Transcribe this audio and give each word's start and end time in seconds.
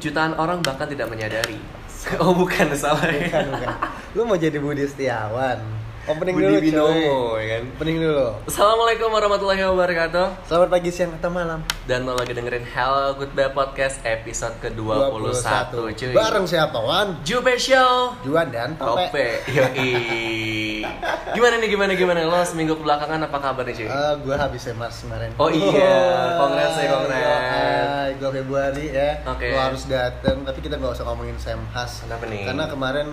jutaan 0.00 0.32
orang 0.40 0.64
bahkan 0.64 0.88
tidak 0.88 1.06
menyadari. 1.12 1.60
Oh 2.16 2.32
bukan 2.32 2.72
salah. 2.72 3.12
Bukan, 3.12 3.44
bukan. 3.52 3.68
Lu 4.16 4.24
mau 4.24 4.40
jadi 4.40 4.56
Budi 4.56 4.88
Setiawan. 4.88 5.60
Opening 6.08 6.32
Budi 6.32 6.48
dulu, 6.48 6.60
Binomo 6.64 6.96
cuy. 7.36 7.44
ya 7.44 7.60
kan. 7.60 7.64
Opening 7.76 7.96
dulu. 8.00 8.26
Assalamualaikum 8.48 9.08
warahmatullahi 9.12 9.60
wabarakatuh. 9.68 10.26
Selamat 10.48 10.68
pagi, 10.72 10.88
siang, 10.88 11.12
atau 11.12 11.28
malam. 11.28 11.60
Dan 11.84 12.08
lo 12.08 12.16
lagi 12.16 12.32
dengerin 12.32 12.64
Hello 12.64 13.12
Goodbye 13.20 13.52
Podcast 13.52 14.00
episode 14.08 14.56
ke-21 14.64 15.76
cuy. 15.92 16.12
Bareng 16.16 16.48
siapa, 16.48 16.80
Wan? 16.80 17.20
Jupe 17.20 17.52
Show. 17.60 18.16
Juan 18.24 18.48
dan 18.48 18.80
Tope. 18.80 19.12
Tope. 19.12 19.28
Yoi. 19.52 19.92
Gimana 21.36 21.60
nih 21.60 21.68
gimana 21.68 21.92
gimana 21.92 22.24
lo 22.24 22.40
seminggu 22.48 22.80
kebelakangan 22.80 23.20
apa 23.28 23.36
kabar 23.36 23.68
nih 23.68 23.84
cuy? 23.84 23.88
Eh, 23.92 24.12
gue 24.24 24.36
habis 24.40 24.64
emas 24.72 25.04
kemarin. 25.04 25.36
Oh 25.36 25.52
iya, 25.52 25.96
kongres 26.40 26.74
ya, 26.80 26.88
kongres. 26.96 27.28
Hai, 27.28 28.10
gue 28.16 28.30
Februari 28.40 28.86
ya. 28.88 29.20
Oke. 29.28 29.52
Lo 29.52 29.58
harus 29.68 29.84
dateng, 29.84 30.48
tapi 30.48 30.64
kita 30.64 30.80
nggak 30.80 30.96
usah 30.96 31.04
ngomongin 31.12 31.36
Semhas. 31.36 32.08
Kenapa 32.08 32.24
nih? 32.24 32.48
Karena 32.48 32.64
kemarin 32.72 33.12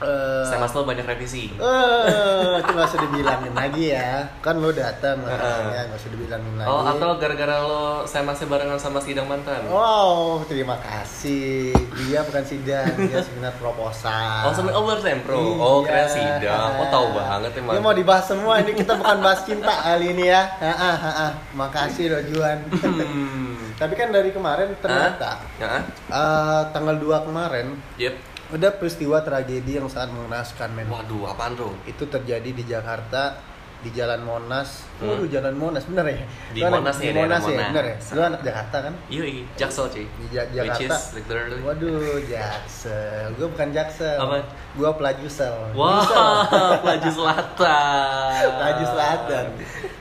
Saya 0.00 0.58
mas 0.58 0.70
lo 0.70 0.82
banyak 0.82 1.02
revisi. 1.02 1.50
eh, 1.50 2.54
itu 2.56 2.70
nggak 2.70 2.86
usah 2.86 3.00
dibilangin 3.02 3.50
lagi 3.52 3.84
ya. 3.90 4.30
Kan 4.38 4.58
lo 4.58 4.70
datang, 4.70 5.18
Heeh. 5.20 5.34
makanya 5.34 5.82
nggak 5.86 5.98
usah 5.98 6.10
dibilangin 6.10 6.54
lagi. 6.54 6.68
Oh 6.68 6.82
atau 6.86 7.08
gara-gara 7.18 7.56
lo 7.58 7.82
saya 8.04 8.22
masih 8.22 8.46
barengan 8.46 8.78
sama 8.78 9.02
sidang 9.02 9.26
mantan? 9.26 9.66
Wow, 9.66 10.46
terima 10.46 10.78
kasih. 10.78 11.74
Dia 11.98 12.22
bukan 12.22 12.44
sidang, 12.46 12.94
dia 12.96 13.18
seminar 13.26 13.58
proposal. 13.58 14.46
Oh, 14.46 14.52
sama 14.52 14.70
oh 14.70 14.86
baru 14.86 15.02
sempro. 15.02 15.34
Oh, 15.34 15.82
Iya. 15.82 15.86
keren 15.86 16.08
sidang. 16.08 16.70
Oh, 16.78 16.86
tahu 16.88 17.06
banget 17.12 17.50
emang. 17.58 17.74
Ini 17.74 17.80
mau 17.80 17.92
dibahas 17.92 18.24
semua, 18.24 18.62
ini 18.62 18.72
kita 18.72 18.94
bukan 18.94 19.18
bahas 19.18 19.42
cinta 19.42 19.74
kali 19.74 20.14
ini 20.14 20.30
ya. 20.30 20.42
Ha, 20.62 20.72
ha, 20.72 20.92
ha. 20.94 21.28
Makasih 21.52 22.06
loh 22.08 22.22
Juan. 22.24 22.58
Hmm. 22.70 23.58
Tapi 23.80 23.94
kan 23.94 24.10
dari 24.10 24.34
kemarin 24.34 24.74
ternyata 24.78 25.38
Ya, 25.54 25.86
eh, 26.10 26.62
tanggal 26.70 26.98
2 26.98 27.26
kemarin 27.26 27.78
yep. 27.94 28.18
Ada 28.48 28.68
peristiwa 28.72 29.20
tragedi 29.20 29.76
yang 29.76 29.86
sangat 29.86 30.10
mengenaskan 30.10 30.72
men. 30.72 30.88
Waduh, 30.88 31.28
apaan 31.28 31.52
tuh? 31.52 31.72
Itu 31.84 32.04
terjadi 32.04 32.48
di 32.48 32.64
Jakarta 32.64 33.36
di 33.78 33.92
Jalan 33.92 34.20
Monas. 34.20 34.82
Hmm. 34.98 35.06
Waduh, 35.06 35.28
Jalan 35.28 35.54
Monas 35.54 35.84
bener 35.84 36.06
ya? 36.08 36.18
Di 36.50 36.60
Monas 36.62 36.96
di 36.96 37.06
ya, 37.06 37.12
daerah 37.12 37.22
Monas 37.28 37.38
ya, 37.38 37.48
Monas. 37.52 37.68
bener 37.68 37.84
ya? 37.84 37.96
Lu 38.10 38.20
anak 38.24 38.40
Jakarta 38.42 38.76
kan? 38.82 38.94
Yoi, 39.06 39.36
Jaksel 39.54 39.86
cuy. 39.86 40.06
Di 40.08 40.26
Ja- 40.32 40.48
Which 40.48 40.58
Jakarta. 40.80 40.96
is 40.96 41.04
literally. 41.14 41.60
Waduh, 41.60 42.18
Jaksel. 42.24 43.26
Gue 43.36 43.46
bukan 43.48 43.68
Jaksel. 43.70 44.16
Apa? 44.18 44.36
Gue 44.74 44.90
Pelajusel. 44.90 45.54
Wah, 45.72 46.00
Jusel. 46.00 46.34
Pelaju 46.82 47.10
Selatan. 47.12 48.44
Pelaju 48.50 48.84
Selatan. 48.88 49.44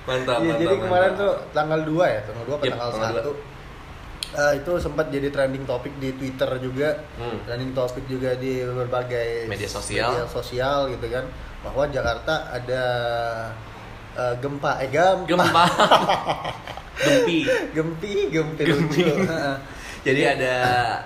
Mantap, 0.07 0.37
Iya, 0.39 0.47
mantap. 0.47 0.61
jadi 0.63 0.75
kemarin 0.79 1.11
mantap. 1.11 1.19
tuh 1.19 1.33
tanggal 1.51 1.79
2 1.83 2.05
ya, 2.07 2.19
tanggal 2.23 2.43
2 2.45 2.49
atau 2.49 2.63
Yep, 2.63 2.71
tanggal 2.73 2.89
tanggal 2.95 3.13
1 3.35 3.56
Eh, 4.37 4.53
itu 4.55 4.71
sempat 4.77 5.09
jadi 5.09 5.27
trending 5.27 5.65
topik 5.65 5.97
di 5.97 6.13
Twitter 6.13 6.45
juga, 6.59 6.93
Hmm. 7.17 7.41
trending 7.41 7.73
topik 7.73 8.05
juga 8.05 8.37
di 8.37 8.61
berbagai 8.61 9.49
Media 9.49 9.65
sosial. 9.67 10.13
media 10.13 10.25
sosial 10.27 10.77
gitu 10.89 11.09
kan, 11.09 11.25
bahwa 11.59 11.89
Jakarta 11.89 12.33
ada 12.47 12.83
eh, 14.13 14.33
gempa, 14.37 14.77
eh 14.77 14.89
gempa, 14.89 15.25
Gempa. 15.25 15.63
Gempi. 16.99 17.45
gempi, 17.73 18.13
gempi, 18.29 18.63
Gempi. 18.63 19.01
Jadi 20.05 20.21
ada 20.23 20.55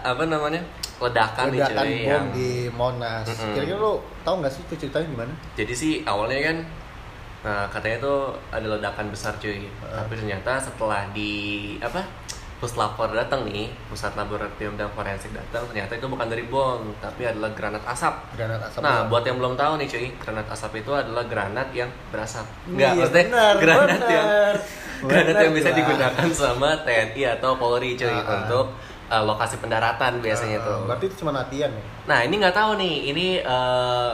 apa 0.01 0.23
namanya? 0.23 0.59
Ledakan, 1.01 1.49
nih 1.49 1.57
ledakan 1.57 1.81
cuy 1.81 1.95
bom 1.97 2.05
yang 2.05 2.25
di 2.29 2.49
Monas. 2.69 3.25
Mm-mm. 3.25 3.51
Kira-kira 3.51 3.77
lo 3.77 3.93
tau 4.21 4.37
nggak 4.37 4.53
sih 4.53 4.61
itu 4.61 4.75
ceritanya 4.77 5.07
gimana? 5.09 5.33
Jadi 5.55 5.73
sih 5.73 5.93
awalnya 6.03 6.39
kan 6.45 6.57
nah 7.41 7.65
katanya 7.67 7.97
tuh 7.99 8.19
ada 8.53 8.67
ledakan 8.69 9.09
besar 9.09 9.33
cuy. 9.35 9.65
Tapi 9.81 10.13
ternyata 10.13 10.61
setelah 10.61 11.09
di 11.09 11.31
apa? 11.79 12.05
Puslapor 12.61 13.09
datang 13.09 13.41
nih, 13.49 13.73
pusat 13.89 14.13
laboratorium 14.13 14.77
dan 14.77 14.85
forensik 14.93 15.33
datang, 15.33 15.65
ternyata 15.65 15.97
itu 15.97 16.05
bukan 16.05 16.29
dari 16.29 16.45
bom, 16.45 16.93
tapi 17.01 17.25
adalah 17.25 17.49
granat 17.57 17.81
asap. 17.89 18.37
Granat 18.37 18.61
asap. 18.69 18.85
Nah, 18.85 19.09
bom. 19.09 19.17
buat 19.17 19.25
yang 19.25 19.41
belum 19.41 19.53
tahu 19.57 19.81
nih 19.81 19.87
cuy, 19.89 20.07
granat 20.21 20.45
asap 20.45 20.85
itu 20.85 20.91
adalah 20.93 21.25
granat 21.25 21.73
yang 21.73 21.89
berasap. 22.13 22.45
Iya, 22.69 22.93
maksudnya 22.93 23.25
benar, 23.33 23.53
granat 23.57 23.89
benar. 23.97 24.09
yang 24.13 24.27
granat 25.01 25.33
Benar, 25.33 25.43
yang 25.49 25.53
bisa 25.57 25.69
digunakan 25.73 26.27
sama 26.29 26.69
TNI 26.85 27.23
atau 27.41 27.57
Polri 27.57 27.97
cuy 27.97 28.13
ah. 28.13 28.45
untuk 28.45 28.77
uh, 29.09 29.23
lokasi 29.25 29.57
pendaratan 29.57 30.21
biasanya 30.21 30.61
Eh, 30.61 30.65
tuh. 30.69 30.85
Berarti 30.85 31.05
itu 31.09 31.15
cuma 31.25 31.33
latihan 31.33 31.73
ya? 31.73 31.81
Nah 32.05 32.19
ini 32.21 32.33
nggak 32.37 32.53
tahu 32.53 32.77
nih, 32.77 32.95
ini 33.09 33.27
eh, 33.41 34.11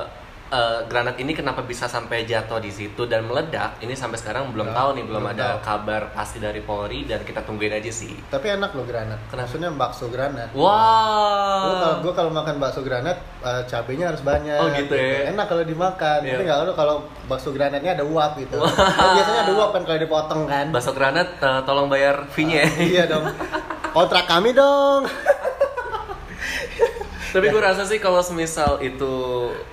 eh, 0.50 0.80
granat 0.84 1.16
ini 1.16 1.32
kenapa 1.32 1.60
bisa 1.62 1.86
sampai 1.86 2.24
jatuh 2.24 2.58
di 2.58 2.70
situ 2.70 3.04
dan 3.04 3.24
meledak? 3.24 3.78
Ini 3.78 3.92
sampai 3.92 4.16
sekarang 4.16 4.50
belum 4.50 4.68
Ya, 4.68 4.74
tahu 4.74 4.90
nih, 4.94 5.04
belum, 5.04 5.22
belum 5.22 5.34
ada 5.34 5.48
tahu. 5.54 5.66
kabar 5.66 6.02
pasti 6.12 6.38
dari 6.38 6.60
Polri 6.60 7.04
dan 7.04 7.22
kita 7.22 7.42
tungguin 7.42 7.74
aja 7.74 7.90
sih. 7.90 8.16
Tapi 8.26 8.52
enak 8.52 8.72
loh 8.72 8.84
granat. 8.84 9.20
Kenapa? 9.28 9.46
Maksudnya 9.46 9.70
bakso 9.72 10.08
granat. 10.08 10.50
Gue 10.50 10.64
Wow. 10.64 11.78
kalau 11.78 11.98
gue 12.00 12.14
kalau 12.14 12.32
makan 12.32 12.56
bakso 12.58 12.82
granat 12.82 13.18
eh, 13.40 13.62
cabenya 13.66 14.10
harus 14.10 14.22
banyak. 14.22 14.58
Oh, 14.58 14.68
gitu 14.74 14.94
ya? 14.94 15.30
Enak 15.30 15.46
kalau 15.46 15.64
dimakan. 15.64 16.20
Iya. 16.22 16.32
Tapi 16.34 16.44
nggak 16.44 16.58
lo 16.62 16.74
kalau 16.74 16.96
bakso 17.26 17.50
granatnya 17.52 17.92
ada 17.94 18.04
uap 18.04 18.36
gitu. 18.38 18.58
Kan 18.58 19.08
biasanya 19.14 19.42
ada 19.44 19.54
uap 19.54 19.70
kan 19.72 19.82
kalau 19.84 20.00
dipotong 20.00 20.42
kan. 20.46 20.66
Bakso 20.70 20.92
granat, 20.92 21.28
eh, 21.38 21.62
tolong 21.64 21.88
bayar 21.88 22.28
fee-nya. 22.28 22.64
ya. 22.64 22.70
iya 22.80 23.04
dong. 23.06 23.28
Kontrak 23.90 24.26
kami 24.26 24.52
dong. 24.52 25.04
Tapi 27.38 27.54
gue 27.54 27.62
rasa 27.62 27.86
sih 27.86 28.02
kalau 28.02 28.18
semisal 28.20 28.82
itu 28.82 29.14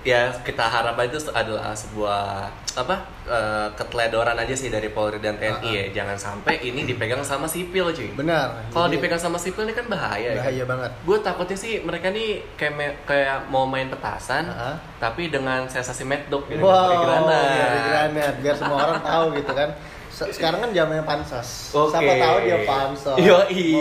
ya 0.05 0.29
kita 0.45 0.61
harap 0.61 0.93
itu 1.01 1.17
adalah 1.33 1.73
sebuah 1.73 2.45
apa 2.75 2.95
eh, 3.25 3.67
keteledoran 3.73 4.37
aja 4.37 4.53
sih 4.53 4.69
dari 4.69 4.93
Polri 4.93 5.17
dan 5.17 5.41
TNI 5.41 5.71
ya. 5.73 5.85
Jangan 5.97 6.17
sampai 6.19 6.61
ini 6.61 6.85
dipegang 6.85 7.25
sama 7.25 7.49
sipil 7.49 7.89
cuy. 7.89 8.13
Benar. 8.13 8.69
Kalau 8.69 8.85
dipegang 8.85 9.17
sama 9.17 9.41
sipil 9.41 9.65
ini 9.65 9.73
kan 9.73 9.89
bahaya. 9.89 10.29
ya. 10.29 10.45
bahaya 10.45 10.63
banget. 10.63 10.91
gue 11.01 11.17
takutnya 11.19 11.57
sih 11.57 11.73
mereka 11.81 12.13
nih 12.13 12.45
kayak 12.53 13.01
kayak 13.09 13.49
mau 13.49 13.65
main 13.65 13.89
petasan 13.89 14.45
Heeh. 14.45 14.75
tapi 15.01 15.33
dengan 15.33 15.65
sensasi 15.65 16.05
mad 16.05 16.21
dog 16.29 16.45
gitu 16.45 16.61
Wow, 16.61 17.01
granat. 17.01 17.81
granat 17.89 18.33
biar 18.45 18.55
semua 18.55 18.77
orang 18.77 19.01
tahu 19.01 19.25
gitu 19.41 19.53
kan. 19.57 19.69
Se- 20.15 20.31
Sekarang 20.31 20.59
kan 20.59 20.71
zamannya 20.71 21.03
pansos. 21.03 21.75
Oke. 21.75 21.91
Siapa 21.91 22.11
tahu 22.15 22.35
dia 22.41 22.57
pansos. 22.63 23.17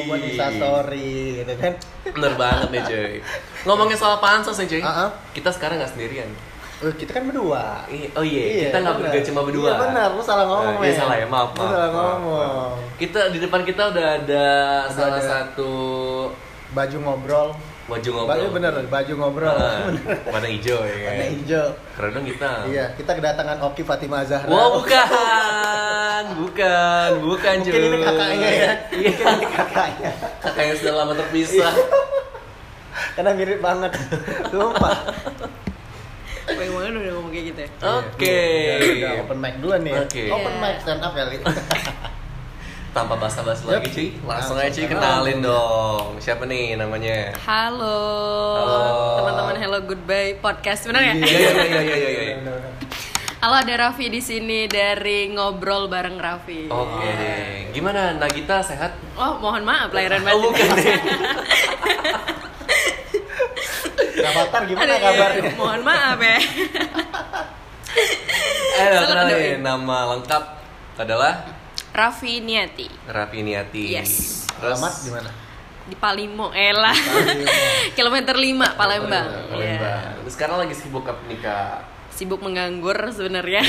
Buat 0.03 0.21
instastory 0.21 1.15
gitu 1.39 1.55
kan. 1.57 1.73
bener 2.05 2.35
banget 2.35 2.69
nih 2.69 2.83
cuy 2.83 3.13
ngomongin 3.65 3.95
soal 3.95 4.19
pansos 4.19 4.55
nih 4.57 4.69
cuy 4.69 4.83
Ah, 4.83 5.07
ah. 5.07 5.11
kita 5.31 5.49
sekarang 5.49 5.79
nggak 5.79 5.89
sendirian 5.89 6.29
Oh, 6.77 6.91
kita 6.91 7.11
kan 7.13 7.25
berdua. 7.25 7.87
Oh 8.13 8.21
iya, 8.21 8.67
kita 8.67 8.77
nggak 8.77 8.97
berdua 8.99 9.23
cuma 9.25 9.41
berdua 9.41 9.65
Iya 9.65 9.81
benar, 9.81 10.09
lu 10.11 10.21
salah 10.21 10.45
ngomong 10.45 10.75
Nah, 10.75 10.85
iya 10.85 10.93
salah 10.93 11.17
ya 11.17 11.27
maaf 11.27 11.51
Lu 11.51 11.63
salah 11.63 11.89
maaf, 11.89 11.95
ngomong. 12.19 12.51
maaf. 12.51 12.77
kita 12.95 13.21
di 13.31 13.39
depan 13.39 13.61
kita 13.63 13.83
udah 13.89 14.07
ada 14.17 14.45
Ada- 14.83 14.91
salah 14.91 15.17
ada. 15.17 15.23
satu 15.25 15.73
Baju 16.69 16.97
ngobrol. 17.01 17.49
Baju 17.85 18.01
Baju 18.01 18.09
ngobrol 18.17 18.49
bener, 18.51 18.73
baju 18.89 19.13
ngobrol. 19.15 19.53
Ah, 19.53 19.93
warna 20.33 20.49
hijau 20.49 20.81
ya 20.81 20.97
kan 20.97 21.13
Warna 21.13 21.27
hijau. 21.31 21.67
dong 22.11 22.25
kita 22.25 22.51
Iya, 22.65 22.85
kita 22.97 23.13
kedatangan 23.13 23.59
Oki 23.63 23.83
Fatimah 23.83 24.25
Zahra. 24.25 24.49
Wah 24.49 24.69
bukan, 24.73 26.25
bukan, 26.41 27.11
bukan 27.21 27.55
Mungkin 27.61 27.83
ini 27.83 27.99
kakaknya 28.01 28.49
ya. 28.49 28.73
Iya, 28.91 29.11
Mungkin 29.13 29.27
ini 29.37 29.47
kakaknya. 29.47 30.11
kakak 30.41 30.63
yang 30.65 30.77
sudah 30.81 30.95
lama 30.97 31.13
terpisah. 31.15 31.75
Karena 33.15 33.31
mirip 33.33 33.61
banget. 33.61 33.93
Sumpah. 34.49 34.97
Pengen 36.45 36.73
banget 36.73 36.93
udah 36.95 37.13
ngomong 37.17 37.33
kayak 37.33 37.45
gitu 37.49 37.61
ya 37.65 37.71
Oke. 37.81 38.41
Udah, 38.77 38.91
udah 38.93 39.13
open 39.25 39.39
mic 39.41 39.55
duluan 39.61 39.81
nih. 39.81 39.95
Oke. 39.97 40.25
Open 40.29 40.53
Iya. 40.53 40.61
mic 40.61 40.77
stand 40.81 41.01
up 41.01 41.13
kali. 41.13 41.37
Tanpa 42.95 43.19
basa-basi 43.19 43.67
Yep. 43.67 43.75
lagi 43.75 43.89
cuy, 43.91 44.09
langsung 44.23 44.55
aja 44.55 44.71
cuy 44.71 44.87
kenal. 44.87 45.27
kenalin 45.27 45.43
dong. 45.43 46.15
Siapa 46.17 46.47
nih 46.47 46.79
namanya? 46.79 47.35
Halo, 47.43 47.99
Halo. 48.55 48.83
teman-teman 49.19 49.57
Hello 49.59 49.79
Goodbye 49.83 50.39
Podcast 50.39 50.87
benar 50.87 51.03
ya? 51.03 51.15
Iya 51.17 51.27
iya 51.27 51.51
iya 51.51 51.81
iya 51.83 51.97
iya. 51.99 52.23
iya. 52.39 52.39
Halo 53.37 53.55
ada 53.59 53.75
Raffi 53.77 54.07
di 54.09 54.23
sini 54.23 54.65
dari 54.65 55.27
ngobrol 55.29 55.85
bareng 55.85 56.17
Raffi. 56.17 56.71
Oke 56.71 57.09
deh. 57.11 57.75
Gimana 57.75 58.15
Nagita 58.15 58.63
sehat? 58.63 58.95
Oh 59.15 59.37
mohon 59.37 59.61
maaf 59.61 59.91
lahiran 59.91 60.23
Oh, 60.23 60.25
batin. 60.25 60.41
bukan 60.47 60.69
deh. 60.79 60.99
Avatar 64.25 64.63
gimana 64.65 64.87
Aduh, 64.87 64.97
iya, 64.97 65.05
kabarnya? 65.05 65.51
mohon 65.59 65.81
maaf 65.83 66.17
ya. 66.17 66.37
Eh, 68.75 68.89
kenalin 69.05 69.61
nama 69.61 69.99
lengkap 70.15 70.43
adalah 70.97 71.43
Raffi 71.95 72.43
Niati 72.43 72.91
Raffi 73.07 73.39
Niati. 73.41 73.83
Yes. 73.89 74.45
Alamat 74.59 74.95
di 75.01 75.11
mana? 75.11 75.31
di 75.85 75.93
Palimo, 75.95 76.49
Elah. 76.51 76.97
Kilometer 77.99 78.33
5 78.33 78.73
Palembang. 78.73 79.29
Iya. 79.29 79.45
Palembang. 79.53 80.01
Terus 80.25 80.33
Sekarang 80.33 80.57
lagi 80.57 80.73
sibuk 80.73 81.05
apa 81.05 81.21
nih 81.29 81.39
kak? 81.39 81.77
Sibuk 82.09 82.41
menganggur 82.41 82.97
sebenarnya. 83.13 83.61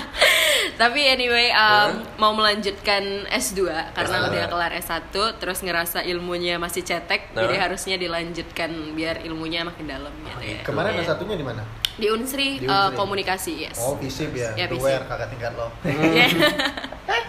Tapi 0.82 1.00
anyway, 1.06 1.50
um, 1.50 2.02
mau 2.18 2.34
melanjutkan 2.34 3.02
S2 3.30 3.70
karena 3.94 4.16
S2. 4.18 4.26
udah 4.30 4.44
kelar 4.46 4.72
S1 4.74 5.10
terus 5.38 5.62
ngerasa 5.62 6.02
ilmunya 6.02 6.58
masih 6.58 6.82
cetek, 6.82 7.30
Nah. 7.30 7.46
jadi 7.46 7.54
harusnya 7.62 7.94
dilanjutkan 7.96 8.70
biar 8.94 9.22
ilmunya 9.22 9.62
makin 9.62 9.86
dalam 9.86 10.10
gitu 10.22 10.42
ya. 10.42 10.60
Kemarin 10.62 10.90
Iya. 10.92 10.98
ada 10.98 11.14
satunya 11.14 11.34
di 11.34 11.46
mana? 11.46 11.62
Di 11.94 12.06
Unsri, 12.10 12.58
Di 12.58 12.66
uh, 12.66 12.90
Unsri. 12.90 12.94
komunikasi, 12.94 13.52
yes. 13.62 13.78
Oh, 13.78 13.94
visip 13.94 14.34
ya. 14.34 14.54
Ya, 14.54 14.66
visip. 14.66 14.82
Aware 14.86 15.06
kakak 15.06 15.28
tingkat 15.30 15.52
lo. 15.54 15.70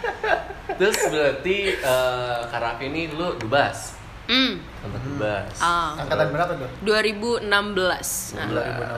Iya. 0.09 0.35
Terus 0.79 0.97
berarti 1.11 1.57
eh 1.75 2.39
Kak 2.47 2.59
Raffi 2.59 2.85
ini 2.87 3.11
dulu 3.11 3.35
dubas. 3.35 3.99
Hmm. 4.29 4.61
Tempat 4.79 5.01
tubas. 5.01 5.53
Ah. 5.57 5.97
Angkatan 5.97 6.27
berapa 6.29 6.51
tuh? 6.55 6.69
2016. 6.85 7.49
Nah, 7.49 8.47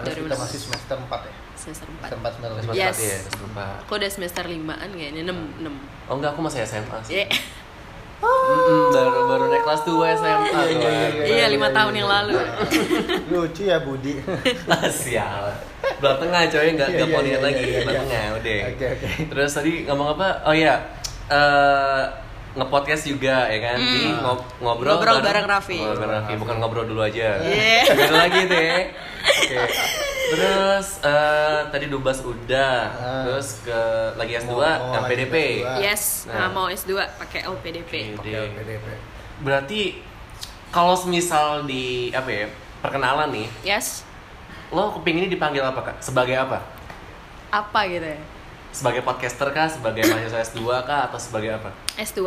2016 0.04 0.28
kita 0.28 0.36
masih 0.36 0.60
semester 0.60 0.98
4 1.00 1.08
ya? 1.24 1.34
semester 1.62 1.88
4. 1.88 2.10
Semester 2.10 2.18
4 2.18 2.36
semester 2.36 2.50
Semester 2.52 2.74
5. 2.74 2.76
Yes. 2.76 2.96
empat, 2.98 3.06
iya, 3.06 3.18
semester 3.22 3.44
empat. 3.48 3.80
Kok 3.86 3.96
udah 4.02 4.12
semester 4.12 4.44
5-an 4.50 4.90
kayaknya 4.98 5.22
6 5.30 5.64
6. 5.64 6.10
Oh 6.10 6.14
enggak, 6.18 6.30
aku 6.34 6.42
masih 6.44 6.60
SMA 6.66 6.98
sih. 7.06 7.14
Iya. 7.22 7.28
Mm-mm, 8.22 8.94
baru 8.94 9.20
baru 9.26 9.44
naik 9.50 9.64
kelas 9.66 9.82
2 9.82 10.20
SMA. 10.22 10.46
Iya, 10.46 10.62
iya, 10.70 10.90
iya, 11.10 11.26
Iya, 11.26 11.46
lima 11.50 11.74
tahun 11.74 11.94
yang 11.98 12.10
lalu. 12.10 12.38
Lucu 13.34 13.66
ya 13.66 13.82
Budi. 13.82 14.22
Ah, 14.70 14.86
Sial. 14.86 15.46
Belah 15.98 16.18
tengah 16.22 16.42
coy, 16.46 16.70
enggak 16.70 16.90
Iya, 16.94 17.02
enggak 17.02 17.10
iya, 17.10 17.16
ponian 17.18 17.34
iya, 17.34 17.46
lagi, 17.46 17.64
iya, 17.66 17.80
belah 17.82 17.94
iya. 17.94 18.02
tengah 18.06 18.26
udah. 18.38 18.58
Oke, 18.70 18.86
oke. 18.94 19.08
Terus 19.34 19.52
tadi 19.58 19.72
ngomong 19.90 20.08
apa? 20.18 20.28
Oh 20.46 20.54
iya. 20.54 20.76
Eh 21.32 22.04
ngepodcast 22.52 23.08
juga 23.08 23.48
ya 23.48 23.60
kan 23.64 23.80
di 23.80 24.12
ngob- 24.12 24.44
ngobrol 24.60 24.92
Ngobrol 24.94 25.24
bareng 25.24 25.48
Raffi. 25.48 25.80
ngobrol 25.80 26.04
bareng 26.04 26.16
Raffi 26.18 26.34
bukan 26.36 26.56
ngobrol 26.58 26.84
dulu 26.84 27.00
aja 27.02 27.40
Iya. 27.42 27.88
Beda 27.90 28.12
lagi 28.18 28.40
tuh 28.44 28.60
ya 28.60 28.76
oke 29.24 29.58
terus 30.32 30.88
eh, 31.02 31.60
tadi 31.68 31.86
dubas 31.88 32.20
udah 32.22 32.76
Ah. 32.92 33.24
terus 33.24 33.60
ke 33.62 33.80
lagi 34.16 34.36
S2 34.38 34.48
Mau- 34.50 34.60
mau 34.60 34.68
lagi 34.94 35.00
LPDP 35.16 35.36
S2. 35.58 35.80
Yes, 35.80 36.04
Nah. 36.26 36.36
nah, 36.38 36.48
mau 36.50 36.68
S2 36.68 36.92
pakai 37.18 37.40
LPDP. 37.46 37.94
Oke. 38.14 38.32
Oke, 38.32 38.40
PDP. 38.58 38.86
berarti 39.40 39.82
kalau 40.68 40.94
semisal 40.94 41.64
di 41.64 42.12
apa 42.12 42.28
ya 42.28 42.46
perkenalan 42.80 43.32
nih 43.32 43.48
Yes. 43.66 44.04
lo 44.70 44.92
kepinginnya 44.94 45.28
dipanggil 45.30 45.60
apa 45.62 45.80
kak 45.86 45.98
sebagai 46.00 46.36
apa 46.38 46.60
Apa 47.50 47.84
gitu 47.86 48.04
ya? 48.06 48.20
Sebagai 48.72 49.02
podcaster 49.02 49.48
kah 49.48 49.68
sebagai 49.68 50.06
mahasiswa 50.06 50.40
S2 50.44 50.60
kah 50.82 51.00
atau 51.06 51.18
sebagai 51.18 51.54
apa 51.54 51.70
S2. 51.96 52.20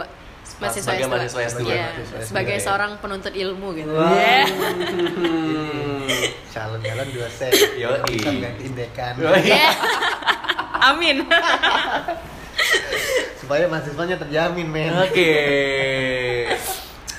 Mahasiswa 0.54 0.84
sebagai 0.84 1.02
S2. 1.02 1.10
mahasiswa 1.10 1.40
S2 1.42 1.60
Iya, 1.64 1.82
Mahasiswa 1.88 2.14
S2, 2.14 2.26
sebagai 2.26 2.54
ya. 2.54 2.62
seorang 2.62 2.90
penuntut 2.98 3.34
ilmu 3.34 3.68
gitu. 3.74 3.90
Iya. 3.90 4.44
Hmm. 4.44 6.06
Calon-calon 6.54 7.08
dua 7.10 7.28
set. 7.28 7.52
Yoi. 7.74 7.98
Bisa 8.06 8.30
gantiin 8.30 8.72
dekan. 8.72 9.12
Iya. 9.40 9.68
Amin. 10.84 11.16
Supaya 13.34 13.66
mahasiswanya 13.66 14.16
terjamin, 14.16 14.66
men. 14.66 14.90
Oke. 15.00 15.32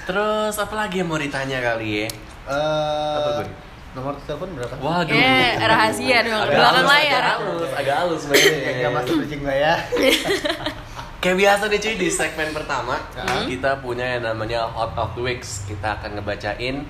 Terus 0.05 0.55
apa 0.55 0.75
lagi 0.75 1.01
yang 1.01 1.07
mau 1.07 1.17
ditanya 1.17 1.59
kali 1.63 1.99
ya? 1.99 2.07
Apa, 2.45 2.47
Eh, 2.47 3.35
Gun? 3.35 3.47
Nomor 3.95 4.13
telepon 4.27 4.49
berapa? 4.53 4.75
Waduh. 4.77 5.15
Eh, 5.15 5.51
rahasia 5.57 6.17
dong, 6.21 6.35
Agak 6.37 6.51
belakang 6.51 6.75
halus, 6.77 6.91
layar. 6.91 7.21
Agak 7.23 7.35
halus, 7.39 7.71
agak 7.71 7.95
halus 7.95 8.19
Ya, 8.19 8.23
sebenarnya. 8.27 8.71
Enggak 8.75 8.91
masuk 8.93 9.13
bridging 9.17 9.41
gua 9.41 9.55
ya. 9.55 9.73
Kayak 11.23 11.37
biasa 11.41 11.63
nih 11.65 11.79
cuy 11.81 11.95
di 11.97 12.07
segmen 12.07 12.49
pertama 12.51 12.95
Hmm. 13.17 13.49
kita 13.49 13.81
punya 13.81 14.05
yang 14.05 14.23
namanya 14.23 14.69
Hot 14.69 14.93
of 14.93 15.15
the 15.15 15.23
Weeks. 15.23 15.65
Kita 15.65 15.97
akan 15.97 16.19
ngebacain 16.19 16.85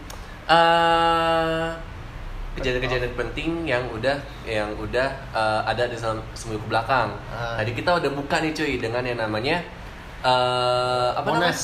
eh, 0.45 1.67
kejadian-kejadian 2.55 3.13
penting 3.15 3.49
yang 3.63 3.83
udah 3.89 4.17
yang 4.43 4.75
udah 4.75 5.07
eh, 5.31 5.61
ada 5.63 5.87
di 5.87 5.95
dalam 5.95 6.19
seminggu 6.33 6.63
ke 6.63 6.69
belakang. 6.69 7.15
Ah. 7.29 7.55
Tadi 7.55 7.71
kita 7.71 7.95
udah 7.95 8.11
buka 8.11 8.43
nih 8.43 8.51
cuy 8.51 8.75
dengan 8.75 9.03
yang 9.03 9.19
namanya 9.19 9.63
eh, 10.19 11.09
apa 11.13 11.23
namanya? 11.25 11.53
Monas. 11.55 11.61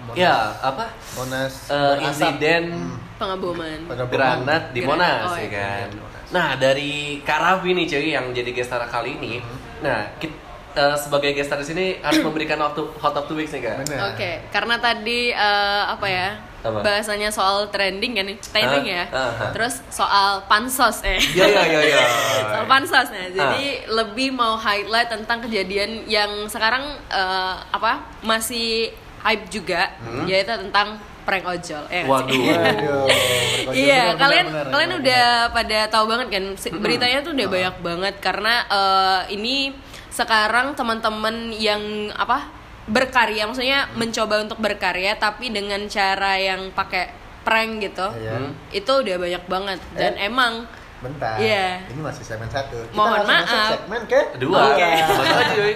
Monas. 0.00 0.16
Ya, 0.16 0.36
apa? 0.60 0.84
Monas. 1.14 1.52
Eh, 1.66 1.72
berasap. 1.72 2.04
insiden 2.04 2.62
Hmm. 2.70 2.96
Pengeboman. 3.20 3.78
Pengeboman. 3.84 4.08
granat 4.08 4.62
di 4.72 4.80
Monas 4.80 5.28
oh, 5.28 5.36
ya 5.36 5.44
iya. 5.44 5.48
kan. 5.52 5.88
Nah 6.32 6.48
dari 6.56 7.20
Kak 7.20 7.36
Raffi 7.36 7.76
nih 7.76 7.84
cuy 7.84 8.08
yang 8.16 8.32
jadi 8.32 8.50
gestar 8.50 8.80
kali 8.88 9.20
ini. 9.20 9.44
Nah 9.84 10.08
kita 10.16 10.96
sebagai 10.96 11.36
gestar 11.36 11.60
di 11.60 11.66
sini 11.68 11.84
harus 12.00 12.24
memberikan 12.26 12.56
waktu 12.56 12.80
hot 12.96 13.12
of 13.12 13.28
the 13.28 13.36
weeks 13.36 13.52
nih 13.52 13.60
kak. 13.60 13.84
Oke, 14.14 14.30
karena 14.48 14.80
tadi 14.80 15.30
eh, 15.30 15.82
apa 15.84 16.06
ya? 16.08 16.28
Apa? 16.60 16.84
Bahasanya 16.84 17.32
soal 17.32 17.72
trending 17.72 18.20
kan, 18.20 18.28
trending 18.36 18.84
Ah, 18.84 18.96
ya. 19.00 19.04
ah. 19.16 19.48
Terus 19.48 19.80
soal 19.88 20.44
pansos 20.44 21.00
eh. 21.04 21.16
Iya 21.16 21.44
iya 21.48 21.62
iya 21.66 21.80
iya. 21.88 22.02
soal 22.52 22.66
pansos 22.68 23.08
nah. 23.08 23.20
Ah. 23.20 23.28
Jadi 23.32 23.64
lebih 23.88 24.28
mau 24.32 24.60
highlight 24.60 25.08
tentang 25.08 25.40
kejadian 25.40 26.04
yang 26.04 26.28
sekarang 26.48 26.84
eh, 27.08 27.54
apa? 27.68 28.04
masih 28.20 28.92
hype 29.20 29.48
juga 29.48 29.88
Hmm. 30.00 30.24
yaitu 30.24 30.52
tentang 30.52 30.96
prank 31.30 31.46
ojol. 31.46 31.82
Ya 31.86 32.02
Waduh. 32.02 32.42
Iya, 33.70 34.02
Benar, 34.10 34.18
kalian 34.18 34.46
benar, 34.48 34.66
kalian 34.68 34.92
udah 34.98 35.24
pada 35.50 35.78
tahu 35.86 36.04
banget 36.10 36.26
kan 36.28 36.44
beritanya 36.76 37.18
tuh 37.22 37.32
udah 37.32 37.46
banyak 37.46 37.76
banget 37.80 38.14
karena 38.18 38.54
eh, 38.66 39.20
ini 39.30 39.70
sekarang 40.10 40.74
teman-teman 40.74 41.54
yang 41.54 41.78
apa 42.12 42.50
berkarya, 42.84 43.46
maksudnya 43.46 43.86
mencoba 43.94 44.42
untuk 44.42 44.58
berkarya 44.58 45.14
tapi 45.14 45.48
dengan 45.48 45.78
cara 45.86 46.34
yang 46.34 46.74
pakai 46.74 47.14
prank 47.40 47.78
gitu, 47.80 48.10
Iya. 48.12 48.34
Hmm. 48.36 48.50
itu 48.68 48.90
udah 48.90 49.16
banyak 49.16 49.44
banget 49.46 49.78
dan 49.94 50.18
Eh. 50.18 50.26
emang 50.26 50.66
Bentar. 51.00 51.40
Iya. 51.40 51.80
Ini 51.86 52.00
masih 52.02 52.20
segmen 52.20 52.50
satu. 52.50 52.76
Kita 52.76 52.92
Mohon 52.92 53.24
masuk 53.24 53.32
maaf. 53.48 53.70
segmen 53.72 54.02
ke 54.04 54.20
Dua. 54.36 54.60
Oke. 54.68 54.84
Sama 55.00 55.22
aja 55.32 55.44
cuy. 55.48 55.74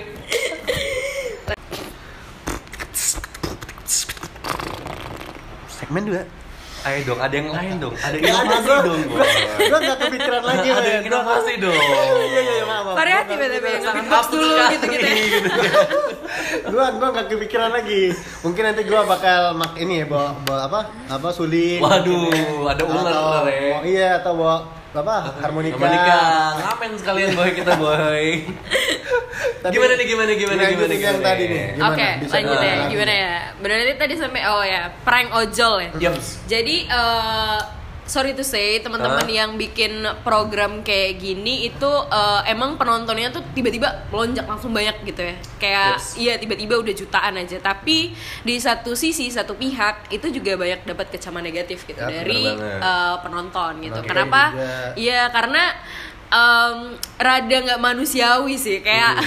Segmen 5.84 6.04
dua. 6.06 6.22
Ayo 6.84 7.00
dong, 7.06 7.16
ada 7.16 7.32
yang 7.32 7.48
lain 7.48 7.74
dong. 7.80 7.96
Ada 7.96 8.12
Gak 8.14 8.28
ada 8.28 8.44
inovasi 8.44 8.76
dong. 8.84 9.00
Gua, 9.08 9.24
gua 9.64 9.78
gak 9.80 9.98
kepikiran 10.04 10.42
lagi, 10.50 10.68
Ada 10.68 10.88
yang 10.90 11.04
inovasi 11.06 11.52
dong. 11.56 11.72
Iya 12.24 12.40
iya 12.40 12.52
iya 12.52 12.64
maaf. 12.64 12.92
variatif 12.94 13.36
ya 13.36 13.48
tapi 13.48 13.54
yang 13.54 13.64
kepikiran. 13.78 13.94
beatbox 13.96 14.24
dulu 14.28 14.46
gitu-gitu 14.70 15.06
ya. 15.06 15.16
gua 16.72 16.84
gua 16.92 17.08
nggak 17.10 17.26
kepikiran 17.26 17.70
lagi 17.70 18.02
mungkin 18.40 18.62
nanti 18.64 18.82
gua 18.82 19.00
bakal 19.04 19.40
mak 19.54 19.72
ini 19.76 20.02
ya 20.02 20.06
bawa, 20.06 20.28
bawa 20.42 20.60
apa 20.66 20.80
apa 21.08 21.28
suling 21.30 21.78
Waduh, 21.78 22.66
ada 22.66 22.82
ular 22.82 23.04
ular 23.06 23.44
ya. 23.46 23.76
iya 23.82 24.08
atau 24.18 24.32
bawa 24.34 24.56
apa 24.92 25.14
harmonika, 25.38 25.74
Harmonika. 25.74 26.20
Ngamen 26.56 26.90
sekalian 26.96 27.28
boy 27.32 27.50
kita 27.50 27.72
boy. 27.74 28.24
Tadi- 29.64 29.74
Gimana 29.74 29.92
nih 29.94 30.06
gimana 30.06 30.30
gimana 30.30 30.60
Lanjutin 30.60 30.76
gimana 30.76 30.92
yang 30.92 31.00
gimana? 31.00 31.24
tadi 31.26 31.44
nih. 31.46 31.64
Gimana? 31.72 31.88
Oke, 31.88 32.08
Bisa 32.20 32.34
lanjut 32.36 32.52
ya. 32.52 32.60
gimana? 32.60 32.84
Gimana 32.86 33.12
ya? 33.16 33.34
Benar 33.56 33.76
tadi 33.80 33.94
tadi 33.96 34.14
sampai 34.14 34.42
oh 34.44 34.60
ya, 34.62 34.82
prank 35.00 35.28
ojol 35.32 35.74
ya. 35.80 35.90
Jadi 36.44 36.76
eh, 36.84 37.60
sorry 38.04 38.36
to 38.36 38.44
say 38.44 38.76
teman-teman 38.78 39.24
Hah? 39.24 39.32
yang 39.34 39.56
bikin 39.56 39.92
program 40.20 40.84
kayak 40.84 41.16
gini 41.16 41.64
itu 41.64 41.88
eh, 42.12 42.40
emang 42.46 42.76
penontonnya 42.76 43.32
tuh 43.32 43.40
tiba-tiba 43.50 44.04
melonjak 44.06 44.44
langsung 44.44 44.68
banyak 44.70 45.00
gitu 45.02 45.24
ya. 45.24 45.36
Kayak 45.56 45.90
Yes. 45.96 46.12
iya 46.14 46.34
tiba-tiba 46.36 46.76
udah 46.76 46.92
jutaan 46.92 47.34
aja. 47.34 47.56
Tapi 47.58 48.12
di 48.44 48.54
satu 48.58 48.92
sisi 48.92 49.32
satu 49.32 49.56
pihak 49.56 50.12
itu 50.12 50.28
juga 50.30 50.60
banyak 50.60 50.84
dapat 50.84 51.08
kecaman 51.08 51.40
negatif 51.40 51.88
gitu 51.88 51.96
Ya, 51.96 52.12
dari 52.12 52.52
eh, 52.52 53.16
penonton 53.18 53.80
gitu. 53.80 53.96
Oke, 53.96 54.12
Kenapa? 54.12 54.52
Iya 54.92 55.32
karena 55.32 55.72
em, 56.28 56.76
rada 57.16 57.56
nggak 57.60 57.80
manusiawi 57.80 58.54
sih 58.54 58.80
kayak 58.80 59.14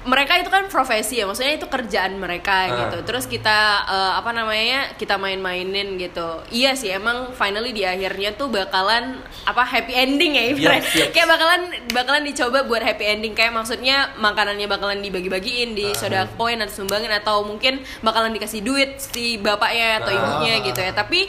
mereka 0.00 0.32
itu 0.40 0.48
kan 0.48 0.64
profesi 0.64 1.20
ya 1.20 1.28
maksudnya 1.28 1.60
itu 1.60 1.68
kerjaan 1.68 2.16
mereka 2.16 2.64
Ah. 2.64 2.88
gitu 2.88 3.04
terus 3.04 3.28
kita 3.28 3.52
eh, 3.84 4.12
apa 4.16 4.32
namanya 4.32 4.96
kita 4.96 5.20
main-mainin 5.20 6.00
gitu 6.00 6.40
iya 6.48 6.72
sih 6.72 6.88
emang 6.88 7.36
finally 7.36 7.76
di 7.76 7.84
akhirnya 7.84 8.32
tuh 8.32 8.48
bakalan 8.48 9.20
apa 9.44 9.60
happy 9.60 9.92
ending 9.92 10.40
ya. 10.40 10.56
Yes, 10.56 10.88
yes. 10.96 11.12
kayak 11.12 11.28
bakalan 11.28 11.60
bakalan 11.92 12.24
dicoba 12.24 12.64
buat 12.64 12.80
happy 12.80 13.04
ending 13.12 13.36
kayak 13.36 13.52
maksudnya 13.52 14.08
makanannya 14.16 14.64
bakalan 14.64 15.04
dibagi-bagiin 15.04 15.76
di 15.76 15.92
soda 15.92 16.24
poin 16.32 16.56
atau 16.56 16.80
sumbangin 16.80 17.12
atau 17.12 17.44
mungkin 17.44 17.84
bakalan 18.00 18.32
dikasih 18.32 18.64
duit 18.64 18.96
si 18.96 19.36
bapaknya 19.36 20.00
atau 20.00 20.08
Ah. 20.08 20.16
ibunya 20.16 20.64
gitu 20.64 20.80
ya 20.80 20.96
tapi 20.96 21.28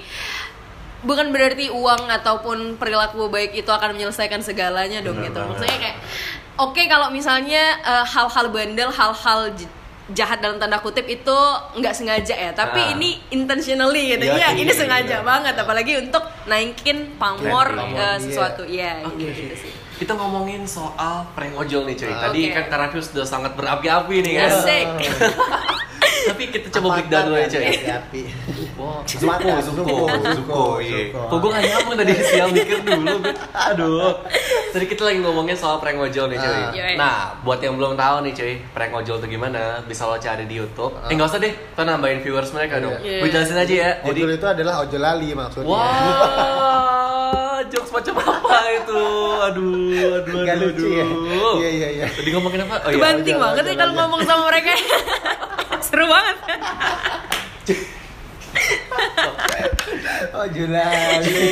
bukan 1.02 1.30
berarti 1.30 1.68
uang 1.68 2.08
ataupun 2.12 2.58
perilaku 2.76 3.26
baik 3.28 3.56
itu 3.56 3.68
akan 3.68 3.94
menyelesaikan 3.94 4.40
segalanya 4.40 5.00
dong 5.00 5.16
Bener 5.16 5.28
gitu 5.28 5.38
banget. 5.38 5.52
maksudnya 5.52 5.78
kayak 5.80 5.98
oke 6.58 6.82
kalau 6.86 7.08
misalnya 7.10 7.64
eh, 7.80 8.06
hal-hal 8.06 8.46
bandel 8.48 8.90
hal-hal 8.90 9.40
jahat 10.12 10.38
dalam 10.40 10.58
tanda 10.58 10.78
kutip 10.78 11.08
itu 11.08 11.38
nggak 11.74 11.94
sengaja 11.94 12.36
ya 12.36 12.52
tapi 12.52 12.82
Ah. 12.82 12.92
ini 12.92 13.16
intentionally 13.32 14.12
gitu 14.12 14.26
Iya, 14.26 14.36
ya 14.36 14.40
iya, 14.46 14.48
ini 14.54 14.68
iya, 14.68 14.76
sengaja 14.76 15.18
iya. 15.18 15.24
banget 15.24 15.56
apalagi 15.56 15.94
untuk 16.00 16.20
naikin 16.46 17.16
pamor 17.16 17.66
Trending. 17.66 17.96
eh, 17.96 18.04
Iya. 18.04 18.20
sesuatu 18.20 18.64
ya 18.66 18.94
Oke. 19.04 19.24
gitu 19.24 19.56
sih 19.58 19.72
Kita 20.02 20.18
ngomongin 20.18 20.66
soal 20.66 21.30
prank 21.38 21.54
ojol 21.54 21.86
nih 21.86 21.94
cuy. 21.94 22.10
Ah, 22.10 22.26
Tadi 22.26 22.50
kan 22.50 22.66
Karafius 22.74 23.14
sudah 23.14 23.22
sangat 23.22 23.54
berapi-api 23.54 24.26
nih 24.26 24.34
kan. 24.34 24.50
Asik. 24.50 24.88
Tapi 26.22 26.44
kita 26.54 26.68
coba 26.74 26.98
break 26.98 27.10
down 27.14 27.30
dulu 27.30 27.38
ya 27.38 27.46
cuy. 27.46 27.66
api 27.86 28.22
Wow, 28.82 29.06
Zuko, 29.06 29.54
Zuko, 29.62 30.10
Zuko, 30.10 30.66
iya. 30.82 31.14
Kok 31.14 31.38
gue 31.38 31.50
gak 31.54 31.64
nyambung 31.70 31.96
tadi 32.02 32.14
siang 32.34 32.50
mikir 32.50 32.82
dulu, 32.82 33.22
Bet. 33.22 33.38
Aduh. 33.54 34.26
Tadi 34.74 34.86
kita 34.90 35.06
lagi 35.06 35.22
ngomongin 35.22 35.54
soal 35.54 35.78
prank 35.78 36.02
ojol 36.02 36.34
nih, 36.34 36.42
cuy. 36.42 36.50
Ah. 36.50 36.94
Nah, 36.98 37.18
buat 37.46 37.62
yang 37.62 37.78
belum 37.78 37.94
tahu 37.94 38.26
nih, 38.26 38.34
cuy, 38.34 38.54
prank 38.74 38.90
ojol 38.98 39.22
itu 39.22 39.38
gimana? 39.38 39.86
Bisa 39.86 40.10
lo 40.10 40.18
cari 40.18 40.50
di 40.50 40.58
YouTube. 40.58 40.98
Eh, 41.06 41.14
nggak 41.14 41.30
usah 41.30 41.38
deh, 41.38 41.54
kita 41.54 41.84
nambahin 41.86 42.26
viewers 42.26 42.50
mereka 42.58 42.82
dong. 42.82 42.98
Iya. 43.06 43.22
Gue 43.22 43.30
jelasin 43.30 43.58
aja 43.62 43.74
ya. 43.78 43.92
Jadi, 44.02 44.20
ojol 44.26 44.34
itu 44.34 44.48
adalah 44.50 44.74
ojol 44.82 45.02
lali 45.02 45.30
maksudnya 45.38 45.70
jokes 45.70 46.61
macam 48.02 48.16
apa 48.18 48.58
itu? 48.74 49.02
Aduh, 49.42 49.70
aduh, 50.18 50.34
Gak 50.42 50.56
aduh, 50.58 50.70
ya 50.84 51.04
aduh. 51.04 51.54
iya 51.58 51.70
iya 51.72 51.88
iya 51.96 52.06
Tadi 52.08 52.30
ngomongin 52.32 52.66
apa? 52.66 52.76
Oh 52.82 52.90
iya. 52.90 52.98
kebanting 52.98 53.36
ojol, 53.36 53.44
banget 53.44 53.64
ojol 53.64 53.70
ya 53.70 53.78
kalau 53.78 53.94
ngomong 53.96 54.22
sama 54.24 54.44
mereka 54.48 54.72
seru 55.86 56.06
banget 56.06 56.38
Oh 60.32 60.46
Julali. 60.46 61.48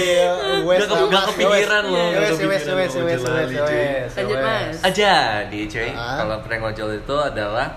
Wes 0.63 0.79
Gak 0.82 1.00
gak 1.10 1.24
kepikiran 1.29 1.84
loh, 1.86 2.06
gak 2.10 2.22
Wes 2.22 2.32
kepikiran 2.34 2.50
wes 2.50 2.63
loh, 2.63 2.75
wes 2.75 2.94
wes 2.96 3.22
wes 3.24 3.51
wes. 3.56 4.12
Lanjut, 4.15 4.38
Mas. 4.39 4.77
aja 4.82 5.13
di 5.46 5.60
cuy 5.65 5.89
Ah. 5.91 6.15
kalau 6.18 6.38
prank 6.41 6.63
ojol 6.65 6.96
itu 6.96 7.15
adalah 7.15 7.68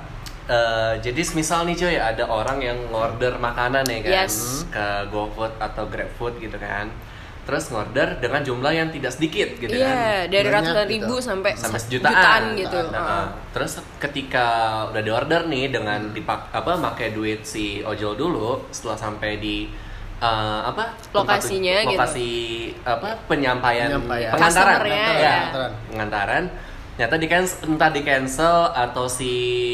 eh, 0.45 0.93
jadi 0.99 1.23
misal 1.33 1.65
nih 1.65 1.77
cuy 1.77 1.97
ada 1.97 2.25
orang 2.25 2.59
yang 2.59 2.79
ngorder 2.89 3.35
makanan 3.37 3.85
ya 3.85 3.99
kan 4.01 4.13
Yes. 4.25 4.67
ke 4.69 4.87
GoFood 5.09 5.55
atau 5.59 5.85
GrabFood 5.87 6.39
gitu 6.39 6.57
kan 6.57 6.91
terus 7.43 7.69
ngorder 7.69 8.17
dengan 8.17 8.39
jumlah 8.39 8.71
yang 8.71 8.89
tidak 8.89 9.11
sedikit 9.11 9.49
gitu 9.57 9.75
kan 9.75 9.91
Iya, 9.91 10.31
dari 10.31 10.47
ratusan 10.49 10.85
gitu. 10.85 10.95
ribu 11.03 11.15
sampai, 11.19 11.51
sampai 11.53 11.75
se- 11.77 11.91
sejutaan 11.91 12.43
gitu. 12.55 12.79
Nah, 12.87 12.95
Heeh. 12.95 13.25
terus 13.51 13.73
ketika 13.99 14.47
udah 14.89 15.03
diorder 15.03 15.43
nih 15.45 15.69
dengan 15.69 16.01
dipak 16.09 16.49
apa 16.49 16.79
pakai 16.81 17.11
duit 17.11 17.43
si 17.43 17.81
ojol 17.81 18.15
dulu 18.15 18.63
setelah 18.69 18.95
sampai 18.97 19.37
di 19.37 19.67
eh, 20.17 20.61
apa 20.63 20.95
tempat 21.05 21.43
Lokasinya 21.43 21.75
tuj- 21.77 21.83
gitu. 21.85 21.99
lokasi 21.99 22.31
apa 22.81 23.09
penyampaian, 23.27 23.89
Penyampaian. 23.91 24.31
pengantaran 24.31 24.71
Customer-nya, 24.79 25.03
ya, 25.11 25.19
ya. 25.19 25.37
pengantaran 25.89 26.45
nyata 26.93 27.17
di 27.17 27.27
cancel 27.27 27.59
entah 27.67 27.91
di 27.91 28.03
cancel 28.03 28.57
atau 28.71 29.09
si 29.09 29.33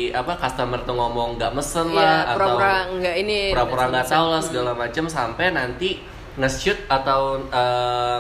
apa 0.09 0.39
customer 0.39 0.81
tuh 0.81 0.95
ngomong 0.95 1.37
nggak 1.37 1.53
mesen 1.53 1.91
Iya, 1.91 1.99
lah 1.99 2.17
atau 2.25 2.37
pura-pura 2.39 2.73
nggak 2.95 3.17
ini, 3.19 3.39
pura-pura 3.51 3.85
nggak 3.91 4.07
tahu 4.07 4.27
lah 4.31 4.41
segala 4.41 4.71
macam 4.73 5.05
sampai 5.05 5.47
nanti 5.51 5.91
nge-shoot 6.38 6.78
atau 6.87 7.21
eh, 7.45 8.18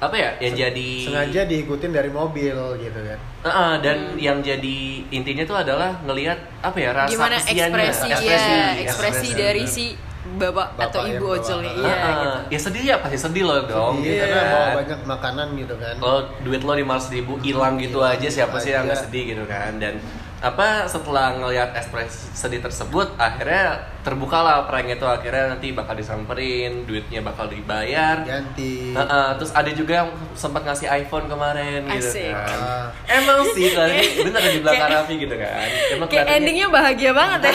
apa 0.00 0.16
ya 0.16 0.30
yang 0.40 0.54
jadi 0.54 0.90
Sengaja 1.04 1.40
diikutin 1.44 1.92
dari 1.92 2.08
mobil 2.08 2.56
gitu 2.76 3.00
kan. 3.00 3.18
Heeh, 3.40 3.72
dan 3.80 3.96
yang 4.16 4.38
jadi 4.40 4.78
intinya 5.06 5.44
tuh 5.44 5.56
adalah 5.56 5.96
ngelihat 6.02 6.36
apa 6.60 6.76
ya 6.76 6.90
rasa 6.90 7.10
Gimana 7.10 7.36
kesiannya. 7.36 7.64
ekspresi, 7.84 8.06
Ekspresi, 8.08 8.24
ya, 8.24 8.60
ekspresi. 8.80 8.82
ekspresi 8.82 9.28
dari 9.34 9.64
si 9.64 9.84
bapak, 10.30 10.72
Bapak 10.72 10.84
atau 10.86 11.00
ibu 11.06 11.26
ojolnya. 11.30 11.72
Iya, 11.74 11.84
Heeh. 11.86 12.12
gitu. 12.14 12.38
ya 12.48 12.58
sedih 12.60 12.82
ya 12.86 12.96
pasti 12.98 13.18
sedih 13.18 13.44
loh 13.44 13.60
dong 13.62 13.94
Iya, 13.98 14.04
gitu 14.06 14.24
karena 14.26 14.40
bawa 14.42 14.60
kan 14.62 14.76
banyak 14.78 15.00
makanan 15.06 15.48
gitu 15.58 15.74
kan. 15.76 15.94
kalau 15.96 16.20
duit 16.40 16.60
lo 16.60 16.72
lima 16.74 16.96
ribu 17.02 17.32
hilang 17.38 17.74
gitu 17.76 17.98
Hilang 17.98 18.12
aja 18.14 18.28
siapa 18.30 18.56
sih 18.56 18.70
yang 18.70 18.84
nggak 18.84 18.96
aja. 18.96 19.04
sedih 19.04 19.24
gitu 19.28 19.44
kan 19.44 19.72
dan 19.76 19.94
apa 20.40 20.88
setelah 20.88 21.36
ngelihat 21.36 21.76
ekspresi 21.76 22.32
sedih 22.32 22.64
tersebut 22.64 23.12
akhirnya 23.20 23.92
terbukalah 24.00 24.64
prank 24.64 24.88
itu 24.88 25.04
akhirnya 25.04 25.52
nanti 25.52 25.76
bakal 25.76 25.92
disamperin 25.92 26.88
duitnya 26.88 27.20
bakal 27.20 27.44
dibayar 27.44 28.24
Ganti. 28.24 28.96
Heeh, 28.96 29.28
terus 29.36 29.52
ada 29.52 29.68
juga 29.68 29.92
yang 30.00 30.08
sempat 30.32 30.64
ngasih 30.64 30.88
iPhone 30.88 31.28
kemarin 31.28 31.84
gitu 31.92 32.08
Asik. 32.08 32.32
kan. 32.32 32.56
Ah. 32.56 32.86
Emang 33.04 33.44
sih 33.52 33.68
tadi 33.76 34.00
bener 34.24 34.42
di 34.48 34.60
belakang 34.64 34.88
Raffi 34.88 35.14
gitu 35.20 35.36
kan. 35.36 35.68
Emang 35.92 36.08
Kayak 36.08 36.40
endingnya 36.40 36.68
bahagia 36.72 37.12
banget 37.12 37.40
ya. 37.52 37.54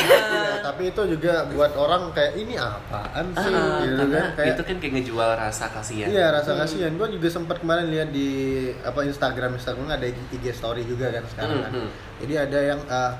Tapi 0.65 0.83
itu 0.87 1.01
juga 1.07 1.45
buat 1.47 1.71
orang 1.75 2.09
kayak 2.09 2.33
ini 2.35 2.57
apaan 2.57 3.25
sih 3.31 3.53
Ah, 3.53 3.85
gitu 3.85 4.01
karena 4.01 4.17
kan 4.17 4.27
kayak 4.33 4.49
itu 4.49 4.61
kan 4.63 4.75
kayak 4.75 4.93
ngejual 4.97 5.29
rasa 5.37 5.65
kasihan. 5.69 6.07
Iya 6.09 6.25
rasa 6.33 6.51
kasihan. 6.57 6.91
Gue 6.91 7.07
juga 7.11 7.27
sempat 7.29 7.61
kemarin 7.61 7.85
lihat 7.87 8.09
di 8.09 8.29
apa 8.81 8.99
Instagram 9.01 9.55
Instagram 9.55 9.85
ada 9.87 10.05
IG 10.07 10.45
story 10.51 10.81
juga 10.83 11.13
kan 11.13 11.23
sekarang 11.27 11.57
kan. 11.61 11.71
Hmm, 11.71 11.85
hmm. 11.85 11.89
Jadi 12.19 12.33
ada 12.35 12.59
yang 12.65 12.81
uh, 12.83 13.13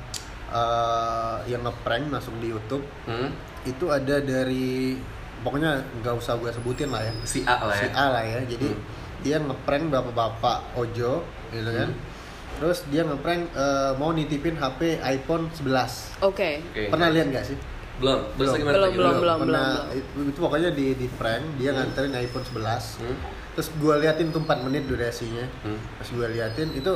uh, 0.52 1.36
yang 1.46 1.62
ngeprank 1.62 2.04
masuk 2.08 2.34
di 2.40 2.50
YouTube 2.50 2.86
Hmm? 3.06 3.30
itu 3.64 3.86
ada 3.88 4.18
dari 4.18 4.98
pokoknya 5.42 5.72
nggak 6.02 6.16
usah 6.16 6.38
gue 6.38 6.50
sebutin 6.50 6.90
lah 6.90 7.02
ya 7.02 7.14
Si 7.24 7.42
A 7.44 7.62
lah 7.62 7.76
si 7.76 7.86
ya. 7.86 7.94
A 7.94 8.06
lah 8.12 8.24
ya. 8.24 8.40
Jadi 8.44 8.68
Hmm. 8.68 8.82
dia 9.22 9.38
ngeprank 9.38 9.90
bapak-bapak 9.90 10.58
ojo 10.76 11.22
gitu 11.50 11.72
kan. 11.72 11.90
Hmm. 11.90 12.14
Terus 12.56 12.80
dia 12.88 13.04
ngeprank 13.04 13.52
uh, 13.52 13.92
mau 13.96 14.10
nitipin 14.10 14.56
HP 14.56 14.98
iPhone 15.02 15.52
11. 15.52 16.24
Oke. 16.24 16.64
Oke. 16.64 16.84
Pernah 16.88 17.10
lihat 17.10 17.28
nggak 17.30 17.46
sih? 17.46 17.58
Belum. 17.96 18.28
Terus 18.34 18.52
Belum. 18.54 18.66
Belum, 18.66 18.82
lagi? 18.82 18.96
belum, 18.96 19.16
belum. 19.18 19.38
Pernah 19.42 19.68
itu, 19.92 20.10
itu 20.26 20.40
pokoknya 20.40 20.70
di 20.72 20.88
di 20.94 21.08
prank 21.10 21.44
dia 21.56 21.72
nganterin 21.72 22.16
iPhone 22.18 22.46
11 22.46 23.00
Hmm? 23.00 23.18
terus 23.56 23.72
gue 23.74 23.96
liatin 23.98 24.28
tuh 24.30 24.42
4 24.42 24.68
menit 24.68 24.84
durasinya 24.84 25.48
Hmm. 25.64 25.80
pas 25.96 26.04
gue 26.06 26.28
liatin 26.30 26.76
itu 26.76 26.92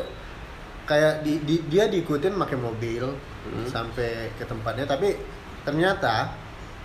kayak 0.84 1.24
di, 1.24 1.40
di- 1.40 1.64
dia 1.66 1.88
diikutin 1.88 2.36
pakai 2.36 2.58
mobil 2.58 3.16
Hmm. 3.40 3.64
sampai 3.64 4.36
ke 4.36 4.44
tempatnya 4.44 4.84
tapi 4.84 5.16
ternyata 5.62 6.36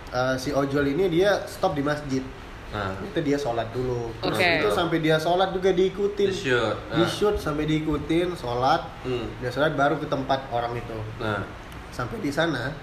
eh, 0.07 0.35
si 0.37 0.49
ojol 0.49 0.87
ini 0.87 1.11
dia 1.11 1.43
stop 1.43 1.75
di 1.75 1.83
masjid 1.83 2.23
Nah, 2.67 2.91
itu 2.99 3.19
dia 3.21 3.35
sholat 3.35 3.69
dulu 3.71 4.11
terus 4.19 4.35
Oke. 4.35 4.51
itu 4.57 4.69
sampai 4.69 4.97
dia 4.99 5.15
sholat 5.15 5.49
juga 5.49 5.69
diikutin 5.69 6.27
di 6.27 6.35
shoot. 6.35 6.75
di 6.89 6.99
Nah. 6.99 7.07
shoot 7.07 7.35
sampai 7.35 7.63
diikutin 7.63 8.33
sholat 8.33 8.81
Hmm. 9.01 9.27
dia 9.37 9.47
sholat 9.47 9.73
baru 9.73 9.95
ke 9.95 10.05
tempat 10.05 10.49
orang 10.49 10.73
itu 10.73 10.97
Nah, 11.17 11.45
sampai 11.89 12.19
di 12.19 12.29
sana 12.29 12.73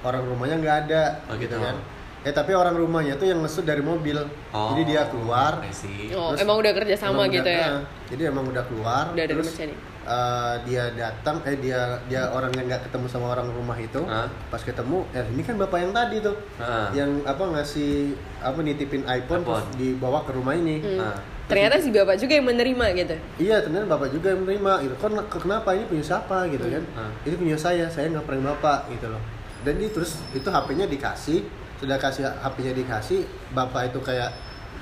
orang 0.00 0.24
rumahnya 0.24 0.56
nggak 0.58 0.76
ada 0.82 1.02
Oh, 1.26 1.34
gitu 1.34 1.52
gitu. 1.52 1.58
kan 1.58 1.76
eh 2.22 2.30
tapi 2.30 2.54
orang 2.54 2.72
rumahnya 2.72 3.14
tuh 3.14 3.26
yang 3.26 3.38
ngesut 3.38 3.62
dari 3.62 3.82
mobil 3.82 4.14
oh, 4.14 4.72
jadi 4.72 4.82
dia 4.86 5.02
keluar. 5.06 5.58
Oh, 5.58 6.30
Terus 6.30 6.40
emang 6.40 6.56
udah 6.56 6.72
kerja 6.72 6.94
sama 6.96 7.26
gitu 7.26 7.42
udah- 7.42 7.50
ya. 7.52 7.66
nah, 7.68 7.82
jadi 8.06 8.22
emang 8.30 8.46
udah 8.46 8.62
keluar 8.64 9.04
Udah 9.10 9.26
terus 9.26 9.50
rumah 9.52 9.74
eh, 10.02 10.54
dia 10.66 10.84
datang 10.92 11.38
eh 11.46 11.56
dia 11.58 11.98
dia 12.06 12.26
orang 12.28 12.50
yang 12.54 12.66
nggak 12.66 12.90
ketemu 12.90 13.06
sama 13.06 13.30
orang 13.30 13.46
rumah 13.50 13.78
itu 13.78 14.02
Hah? 14.02 14.26
pas 14.50 14.58
ketemu 14.58 15.06
ya 15.10 15.22
ini 15.30 15.42
kan 15.42 15.54
bapak 15.56 15.78
yang 15.78 15.92
tadi 15.94 16.16
tuh 16.18 16.36
Hah. 16.58 16.90
yang 16.90 17.22
apa 17.22 17.42
ngasih 17.54 18.14
apa 18.42 18.58
nitipin 18.60 19.06
iPhone, 19.06 19.46
terus 19.46 19.62
iPhone. 19.62 19.78
dibawa 19.78 20.18
ke 20.26 20.32
rumah 20.34 20.54
ini 20.54 20.76
Hmm. 20.82 20.98
Nah. 20.98 21.18
Ternyata 21.42 21.84
si 21.84 21.92
bapak 21.92 22.16
juga 22.16 22.32
yang 22.38 22.48
menerima 22.48 22.86
gitu. 22.96 23.14
Iya 23.36 23.60
ternyata 23.60 23.84
bapak 23.84 24.08
juga 24.08 24.32
yang 24.32 24.40
menerima 24.46 24.72
gitu. 24.88 24.94
Kan 24.96 25.12
kenapa 25.28 25.76
ini 25.76 25.84
punya 25.84 26.04
siapa 26.06 26.48
gitu 26.48 26.64
kan? 26.64 26.80
Hmm. 26.96 27.12
Ini 27.28 27.34
punya 27.36 27.56
saya, 27.60 27.84
saya 27.92 28.08
nggak 28.08 28.24
prank 28.24 28.40
bapak 28.40 28.88
gitu 28.88 29.12
loh. 29.12 29.20
Dan 29.60 29.76
dia 29.76 29.90
terus 29.92 30.16
itu 30.32 30.48
HP-nya 30.48 30.88
dikasih, 30.88 31.44
sudah 31.76 32.00
kasih 32.00 32.24
HP-nya 32.40 32.72
dikasih, 32.72 33.20
bapak 33.52 33.92
itu 33.92 34.00
kayak 34.00 34.32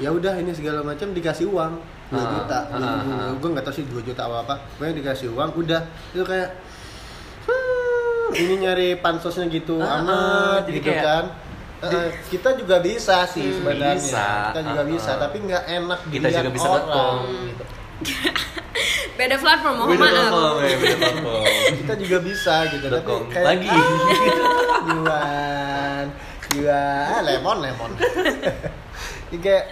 ya 0.01 0.09
udah 0.09 0.35
ini 0.35 0.51
segala 0.51 0.81
macam 0.81 1.13
dikasih 1.13 1.47
uang 1.47 1.73
2 2.09 2.17
Ah, 2.17 2.27
juta, 2.33 2.59
ah, 2.67 2.81
ah. 2.99 3.31
gue 3.33 3.49
nggak 3.49 3.63
tahu 3.63 3.75
sih 3.77 3.85
2 3.87 4.03
juta 4.03 4.25
apa 4.25 4.43
apa, 4.43 4.55
pokoknya 4.75 4.95
dikasih 4.99 5.31
uang, 5.31 5.55
udah 5.55 5.81
itu 6.11 6.25
kayak 6.25 6.51
ini 8.33 8.55
nyari 8.59 8.89
pansosnya 8.97 9.47
gitu 9.47 9.79
Ah, 9.79 9.87
ah, 9.91 10.01
amat 10.01 10.63
jadi 10.65 10.75
gitu 10.77 10.91
kayak- 10.91 11.05
kan. 11.05 11.25
Eh, 11.81 12.09
kita 12.29 12.53
juga 12.55 12.77
bisa 12.79 13.25
sih 13.25 13.41
Hmm. 13.43 13.57
sebenarnya, 13.57 13.97
Bisa, 13.97 14.53
kita 14.53 14.61
juga 14.63 14.83
ah, 14.83 14.89
bisa, 14.91 15.11
ah. 15.11 15.19
tapi 15.19 15.37
nggak 15.41 15.65
enak 15.67 16.01
Kita 16.07 16.29
juga 16.31 16.51
bisa 16.51 16.69
orang, 16.69 17.17
gitu. 17.47 17.65
Beda 19.19 19.37
platform, 19.37 19.75
mohon 19.79 19.89
Beda 19.91 20.01
maaf. 20.03 20.13
platform, 20.13 20.57
ya, 20.61 20.77
beda 20.77 20.97
platform. 20.99 21.43
kita 21.81 21.95
juga 21.97 22.17
bisa 22.21 22.55
gitu 22.69 22.87
tapi 22.87 23.01
Betul. 23.03 23.21
kayak 23.29 23.47
Lagi. 23.47 23.69
ah, 23.69 23.81
Yuan 24.91 26.05
Yuan 26.51 27.09
ah, 27.09 27.21
lemon 27.23 27.57
lemon 27.61 27.91
Ini 29.31 29.39
kayak 29.39 29.65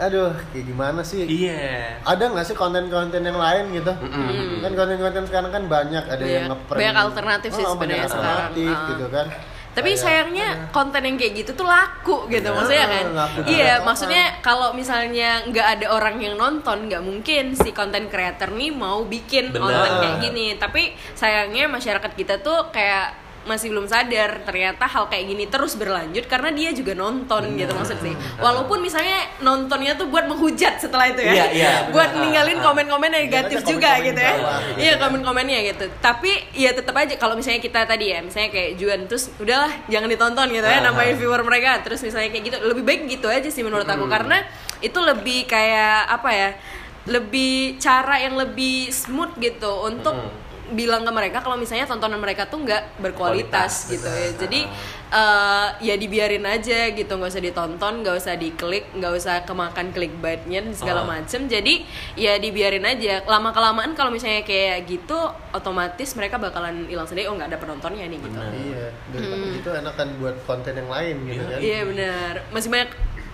aduh 0.00 0.32
kayak 0.48 0.64
gimana 0.64 1.00
sih 1.02 1.28
Iya. 1.28 2.00
ada 2.00 2.24
nggak 2.24 2.40
sih 2.42 2.56
konten-konten 2.56 3.20
yang 3.20 3.36
lain 3.36 3.68
gitu 3.70 3.92
Mm-mm. 3.92 4.64
kan 4.64 4.72
konten-konten 4.72 5.28
sekarang 5.28 5.50
kan 5.50 5.62
banyak 5.66 6.00
ada 6.02 6.16
yang 6.18 6.48
Banyak- 6.48 6.56
ngeprank 6.56 6.80
banyak 6.80 6.96
alternatif 6.98 7.50
sih 7.52 7.60
Oh, 7.62 7.76
sebenarnya 7.76 8.08
sekarang. 8.08 8.24
alternatif 8.48 8.72
Ah. 8.72 8.88
gitu 8.88 9.06
kan 9.08 9.26
Tapi 9.70 9.86
Kayak- 9.88 10.02
sayangnya 10.02 10.48
konten 10.70 10.98
yang 11.00 11.14
kayak 11.14 11.34
gitu 11.36 11.50
tuh 11.54 11.62
laku 11.62 12.26
gitu 12.26 12.50
maksudnya 12.50 12.90
kan. 12.90 13.04
Iya, 13.46 13.78
maksudnya 13.80 14.40
kalau 14.40 14.74
misalnya 14.74 15.46
nggak 15.46 15.62
ada 15.78 15.86
orang 15.88 16.18
yang 16.18 16.34
nonton, 16.34 16.90
nggak 16.90 16.98
mungkin 17.00 17.54
si 17.54 17.70
konten 17.70 18.10
creator 18.10 18.50
nih 18.50 18.74
mau 18.74 19.06
bikin 19.06 19.54
Benar. 19.54 19.62
konten 19.62 19.90
kayak 19.96 20.16
gini. 20.20 20.46
Tapi 20.56 20.82
sayangnya 21.14 21.70
masyarakat 21.70 22.12
kita 22.12 22.40
tuh 22.40 22.66
kayak 22.70 23.14
masih 23.40 23.72
belum 23.72 23.88
sadar 23.88 24.44
ternyata 24.44 24.84
hal 24.84 25.08
kayak 25.08 25.24
gini 25.32 25.44
terus 25.48 25.72
berlanjut 25.72 26.28
karena 26.28 26.52
dia 26.52 26.76
juga 26.76 26.92
nonton 26.92 27.56
gitu 27.56 27.72
maksud 27.72 27.96
sih. 28.04 28.12
Walaupun 28.36 28.84
misalnya 28.84 29.16
nontonnya 29.40 29.96
tuh 29.96 30.12
buat 30.12 30.28
menghujat 30.28 30.76
setelah 30.76 31.08
itu 31.08 31.24
ya. 31.24 31.32
Iya, 31.32 31.46
iya, 31.56 31.70
buat 31.94 32.12
ninggalin 32.12 32.60
komen-komen 32.60 33.08
negatif 33.08 33.64
Jangan 33.64 33.72
juga 33.72 33.88
komen-komen 33.96 34.08
gitu 34.12 34.20
ya. 34.20 34.34
Iya 34.76 34.92
komen-komennya 35.00 35.58
gitu. 35.72 35.84
Tapi 36.04 36.30
ya 36.52 36.70
tetap 36.76 36.92
aja 36.92 37.16
kalau 37.16 37.32
misalnya 37.32 37.64
kita 37.64 37.88
tadi 37.88 38.12
ya, 38.12 38.20
misalnya 38.20 38.52
kayak 38.52 38.70
Juan 38.76 39.00
terus 39.08 39.32
udahlah 39.40 39.72
jangan 39.88 40.08
ditonton 40.12 40.46
gitu 40.52 40.66
ya 40.68 40.78
Ah. 40.78 40.92
nambahin 40.92 41.16
viewer 41.16 41.40
mereka. 41.40 41.80
Terus 41.80 42.04
misalnya 42.04 42.28
kayak 42.28 42.44
gitu 42.44 42.56
lebih 42.60 42.84
baik 42.84 43.00
gitu 43.08 43.26
aja 43.32 43.48
sih 43.48 43.64
menurut 43.64 43.88
aku 43.88 44.04
karena 44.04 44.44
itu 44.84 45.00
lebih 45.00 45.48
kayak 45.48 46.12
apa 46.12 46.30
ya? 46.30 46.50
Lebih 47.08 47.80
cara 47.80 48.20
yang 48.20 48.36
lebih 48.36 48.92
smooth 48.92 49.32
gitu 49.40 49.88
untuk 49.88 50.12
bilang 50.72 51.02
ke 51.02 51.10
mereka 51.10 51.38
kalau 51.38 51.54
misalnya 51.54 51.84
tontonan 51.84 52.16
mereka 52.16 52.44
tuh 52.44 52.60
nggak 52.60 52.98
berkualitas 52.98 53.86
Berkualitas, 53.86 53.90
gitu 53.90 54.08
ya. 54.08 54.28
Jadi 54.38 54.60
eh, 55.10 55.68
ya 55.82 55.94
dibiarin 55.94 56.44
aja 56.44 56.88
gitu 56.88 57.10
nggak 57.10 57.28
usah 57.28 57.42
ditonton 57.42 57.94
nggak 58.00 58.16
usah 58.16 58.34
diklik 58.34 58.84
nggak 58.92 59.12
usah 59.12 59.34
kemakan 59.42 59.90
clickbaitnya 59.90 60.62
dan 60.62 60.72
segala 60.72 61.02
Ah. 61.02 61.08
macem 61.12 61.44
jadi 61.44 61.82
ya 62.14 62.36
dibiarin 62.36 62.82
aja 62.82 63.22
lama 63.24 63.50
kelamaan 63.50 63.92
kalau 63.92 64.08
misalnya 64.08 64.40
kayak 64.40 64.86
gitu 64.86 65.18
otomatis 65.50 66.14
mereka 66.14 66.36
bakalan 66.36 66.86
hilang 66.86 67.04
sendiri 67.04 67.26
oh 67.26 67.34
nggak 67.34 67.50
ada 67.50 67.58
penontonnya 67.58 68.06
nih 68.06 68.18
gitu 68.18 68.30
Benar. 68.32 68.52
iya 68.54 68.86
daripada 69.10 69.46
gitu 69.50 69.70
enakan 69.74 70.06
buat 70.16 70.36
konten 70.44 70.72
yang 70.74 70.86
lain 70.88 71.14
gitu 71.24 71.34
Iya. 71.36 71.48
kan 71.48 71.58
iya 71.60 71.80
benar 71.84 72.32
masih 72.50 72.68
banyak 72.68 72.90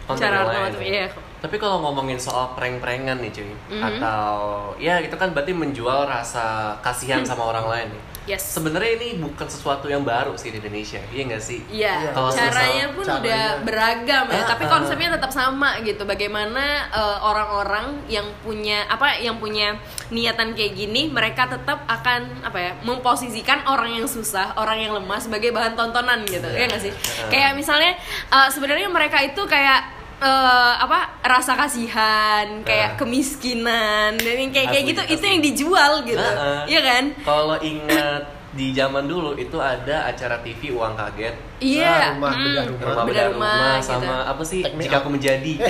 Konten 0.07 0.23
cara 0.23 0.37
yang 0.47 0.71
lain. 0.71 0.83
iya 0.83 1.07
Tapi 1.37 1.57
kalau 1.57 1.79
ngomongin 1.81 2.17
soal 2.17 2.57
prank-prankan 2.57 3.21
nih 3.21 3.31
cuy, 3.31 3.53
Mhm. 3.69 3.83
atau 3.85 4.35
ya 4.79 4.99
itu 4.99 5.15
kan 5.15 5.31
berarti 5.31 5.53
menjual 5.53 6.03
rasa 6.05 6.75
kasihan 6.81 7.23
sama 7.23 7.45
orang 7.45 7.67
lain 7.67 7.89
nih. 7.89 8.03
Yes. 8.27 8.59
Sebenarnya 8.59 8.99
ini 8.99 9.23
bukan 9.23 9.47
sesuatu 9.47 9.87
yang 9.87 10.03
baru 10.03 10.35
sih 10.35 10.51
di 10.51 10.59
Indonesia, 10.59 10.99
iya 11.09 11.23
nggak 11.25 11.39
sih? 11.41 11.63
Iya, 11.71 12.11
Kalau 12.11 12.27
caranya 12.29 12.91
pun 12.91 13.05
caranya- 13.05 13.23
udah 13.23 13.43
beragam 13.63 14.25
ya, 14.27 14.35
Ah, 14.37 14.47
tapi 14.49 14.65
ah. 14.65 14.71
konsepnya 14.73 15.15
tetap 15.15 15.31
sama 15.31 15.79
gitu. 15.81 16.03
Bagaimana 16.03 16.65
eh, 16.91 17.19
orang-orang 17.23 18.03
yang 18.09 18.27
punya 18.41 18.83
apa 18.89 19.15
yang 19.17 19.39
punya 19.39 19.79
niatan 20.09 20.59
kayak 20.59 20.75
gini, 20.75 21.07
mereka 21.09 21.47
tetap 21.47 21.87
akan 21.87 22.43
apa 22.43 22.59
ya, 22.59 22.73
memposisikan 22.83 23.63
orang 23.65 23.95
yang 23.95 24.07
susah, 24.09 24.57
orang 24.57 24.81
yang 24.81 24.91
lemah 24.93 25.21
sebagai 25.21 25.55
bahan 25.55 25.75
tontonan 25.75 26.27
gitu. 26.27 26.43
Iya. 26.45 26.59
Ya 26.59 26.65
nggak 26.67 26.83
sih? 26.83 26.91
Ah. 26.91 27.31
Kayak 27.31 27.51
misalnya 27.55 27.95
eh, 28.27 28.49
sebenarnya 28.51 28.89
mereka 28.89 29.23
itu 29.23 29.39
kayak 29.45 29.95
eh, 30.19 30.73
apa 30.79 30.99
rasa 31.23 31.55
kasihan, 31.55 32.63
kayak 32.63 32.91
Ah. 32.91 32.97
kemiskinan 32.97 34.15
dan 34.15 34.35
yang 34.39 34.49
kayak 34.49 34.67
kayak 34.71 34.83
Asli, 34.83 34.91
gitu 34.91 35.01
itu 35.07 35.15
asli. 35.19 35.29
yang 35.29 35.43
dijual 35.43 35.93
gitu. 36.03 36.19
Ah, 36.19 36.35
ah. 36.35 36.63
Iya 36.65 36.81
kan? 36.83 37.05
Kalau 37.21 37.57
ingat 37.59 38.23
di 38.51 38.73
zaman 38.73 39.05
dulu 39.05 39.35
itu 39.35 39.59
ada 39.59 40.07
acara 40.07 40.39
TV 40.41 40.71
uang 40.73 40.95
kaget 40.95 41.35
Iya. 41.59 42.15
rumah, 42.17 42.33
mm, 42.33 42.43
bedah 42.43 42.65
rumah. 42.65 42.81
rumah 42.81 43.05
bedah 43.05 43.07
bedah 43.07 43.27
rumah, 43.29 43.53
rumah, 43.53 43.77
gitu. 43.77 43.87
sama 43.87 44.15
apa 44.25 44.43
sih 44.43 44.61
me 44.67 44.83
jika 44.83 44.97
aku 44.99 45.09
menjadi. 45.11 45.53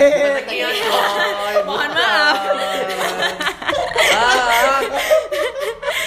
Mohon 1.67 1.91
maaf. 1.91 2.37
ah, 4.13 4.81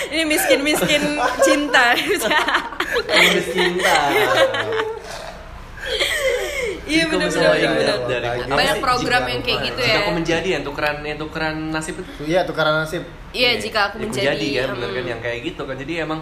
Ini 0.09 0.23
miskin-miskin 0.25 1.03
cinta. 1.39 1.93
Tulus 3.05 3.45
cinta 3.51 3.97
Iya 6.89 7.03
Jika 7.05 7.13
benar 7.13 7.29
benar 7.29 7.77
benar. 7.77 7.99
dari 8.09 8.27
Banyak 8.49 8.77
program 8.81 9.21
Jika 9.21 9.29
yang 9.29 9.41
kayak 9.45 9.59
gitu 9.69 9.79
jika 9.79 9.93
ya. 9.93 9.99
aku 10.01 10.11
menjadi 10.17 10.47
yang 10.57 10.63
tukeran 10.65 10.95
yang 11.05 11.19
tukeran 11.21 11.55
nasib 11.69 11.95
itu 12.01 12.11
Iya, 12.25 12.39
tukaran 12.49 12.73
nasib. 12.81 13.03
Iya, 13.29 13.49
jika 13.61 13.79
aku 13.93 13.95
Jika 14.01 14.05
menjadi 14.09 14.47
kan 14.65 14.67
bener 14.73 14.89
kan 14.89 15.03
mm. 15.05 15.11
yang 15.13 15.21
kayak 15.21 15.39
gitu 15.45 15.61
kan 15.69 15.75
jadi 15.77 15.93
emang 16.09 16.19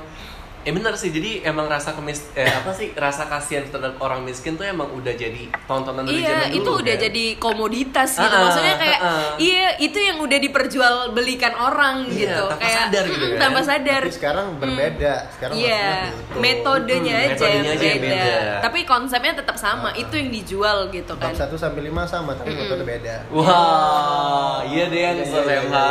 eh 0.67 0.73
bener 0.73 0.91
sih 0.93 1.09
jadi 1.09 1.47
emang 1.47 1.65
rasa 1.65 1.95
kemis 1.95 2.27
eh, 2.33 2.43
apa 2.43 2.69
sih 2.69 2.91
rasa 2.91 3.23
kasihan 3.25 3.63
terhadap 3.65 3.95
orang 3.97 4.19
miskin 4.21 4.53
tuh 4.53 4.67
emang 4.67 4.91
udah 4.91 5.15
jadi 5.15 5.47
tontonan 5.63 6.03
dari 6.03 6.19
Iya, 6.19 6.27
zaman 6.27 6.43
dulu 6.45 6.57
itu 6.57 6.71
udah 6.77 6.91
kan? 6.93 7.03
jadi 7.07 7.25
komoditas 7.37 8.09
gitu. 8.13 8.27
Ah, 8.27 8.35
ah, 8.35 8.43
Maksudnya 8.43 8.75
kayak 8.75 8.99
ah, 8.99 9.07
ah. 9.07 9.31
iya, 9.39 9.67
itu 9.79 9.95
yang 9.97 10.17
udah 10.19 10.35
diperjualbelikan 10.37 11.53
orang 11.55 11.95
Iya, 12.05 12.19
gitu. 12.19 12.43
tanpa 12.43 12.59
kayak 12.59 12.75
sadar 12.83 13.03
gitu 13.05 13.23
mm, 13.23 13.31
kan. 13.31 13.39
tanpa 13.39 13.61
sadar. 13.63 14.01
Tapi 14.03 14.11
sekarang 14.13 14.45
berbeda. 14.57 15.13
Sekarang 15.31 15.55
Iya, 15.55 15.71
maksudnya 15.79 16.11
gitu. 16.11 16.37
metodenya 16.37 17.15
Hmm, 17.15 17.23
aja 17.23 17.31
metodenya 17.31 17.55
yang 17.63 17.71
aja 17.71 17.87
beda. 17.87 18.03
beda. 18.03 18.27
Tapi 18.59 18.79
konsepnya 18.83 19.33
tetap 19.33 19.55
sama. 19.57 19.89
Itu 19.93 20.13
yang 20.13 20.29
dijual 20.29 20.77
gitu 20.89 21.13
Bab 21.15 21.31
kan. 21.31 21.47
1 21.47 21.55
sampai 21.55 21.81
5 21.81 22.03
sama, 22.03 22.35
tapi 22.35 22.51
metode 22.51 22.83
beda. 22.83 23.15
Wah, 23.31 24.67
iya 24.67 24.83
deh 24.85 24.99
yang 24.99 25.15
Iya, 25.17 25.39
iya. 25.47 25.83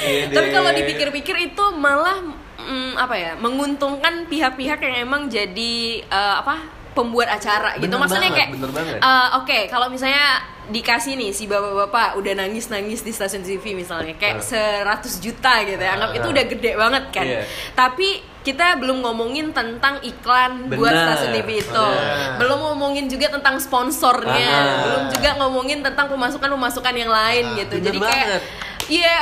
Iya 0.00 0.24
Tapi 0.32 0.48
deh. 0.48 0.52
kalau 0.52 0.70
dipikir-pikir 0.72 1.36
itu 1.44 1.64
malah 1.76 2.16
mm, 2.70 2.92
apa 2.96 3.14
ya 3.14 3.32
menguntungkan 3.34 4.24
pihak-pihak 4.24 4.78
yang 4.80 4.96
emang 5.02 5.26
jadi 5.26 5.74
eh, 6.00 6.34
apa 6.36 6.56
pembuat 6.90 7.26
acara 7.28 7.74
gitu 7.74 7.86
Bener 7.86 7.98
maksudnya 7.98 8.28
banget, 8.28 8.38
kayak 8.40 8.50
bener 8.52 8.70
banget. 8.70 8.96
eh, 8.98 9.28
oke 9.36 9.58
kalau 9.66 9.86
misalnya 9.86 10.26
dikasih 10.68 11.14
nih 11.14 11.30
si 11.30 11.44
bapak-bapak 11.44 12.14
udah 12.14 12.32
nangis-nangis 12.36 13.00
di 13.00 13.10
stasiun 13.10 13.42
TV 13.42 13.74
misalnya 13.74 14.14
kayak 14.14 14.38
Ah. 14.40 14.98
100 14.98 15.18
juta 15.18 15.62
gitu 15.64 15.78
ya 15.78 15.92
anggap 15.92 16.10
Ah. 16.10 16.16
itu 16.16 16.26
udah 16.28 16.44
gede 16.46 16.72
banget 16.74 17.04
kan 17.10 17.26
Iya. 17.26 17.42
tapi 17.74 18.08
kita 18.40 18.78
belum 18.78 19.02
ngomongin 19.02 19.50
tentang 19.50 19.98
iklan 20.00 20.70
buat 20.70 20.88
Benar. 20.88 21.04
stasiun 21.10 21.30
TV 21.36 21.48
itu 21.60 21.74
Benar. 21.74 22.38
belum 22.38 22.58
ngomongin 22.64 23.04
juga 23.06 23.26
tentang 23.30 23.58
sponsornya 23.58 24.46
Ah. 24.48 24.78
belum 24.80 25.02
juga 25.10 25.30
ngomongin 25.38 25.78
tentang 25.80 26.06
pemasukan-pemasukan 26.08 26.94
yang 26.96 27.10
lain 27.10 27.44
Ah, 27.46 27.56
gitu 27.56 27.74
bener 27.76 27.86
jadi 27.86 27.98
kayak 28.00 28.26
banget. 28.28 28.42
Iya, 28.90 29.16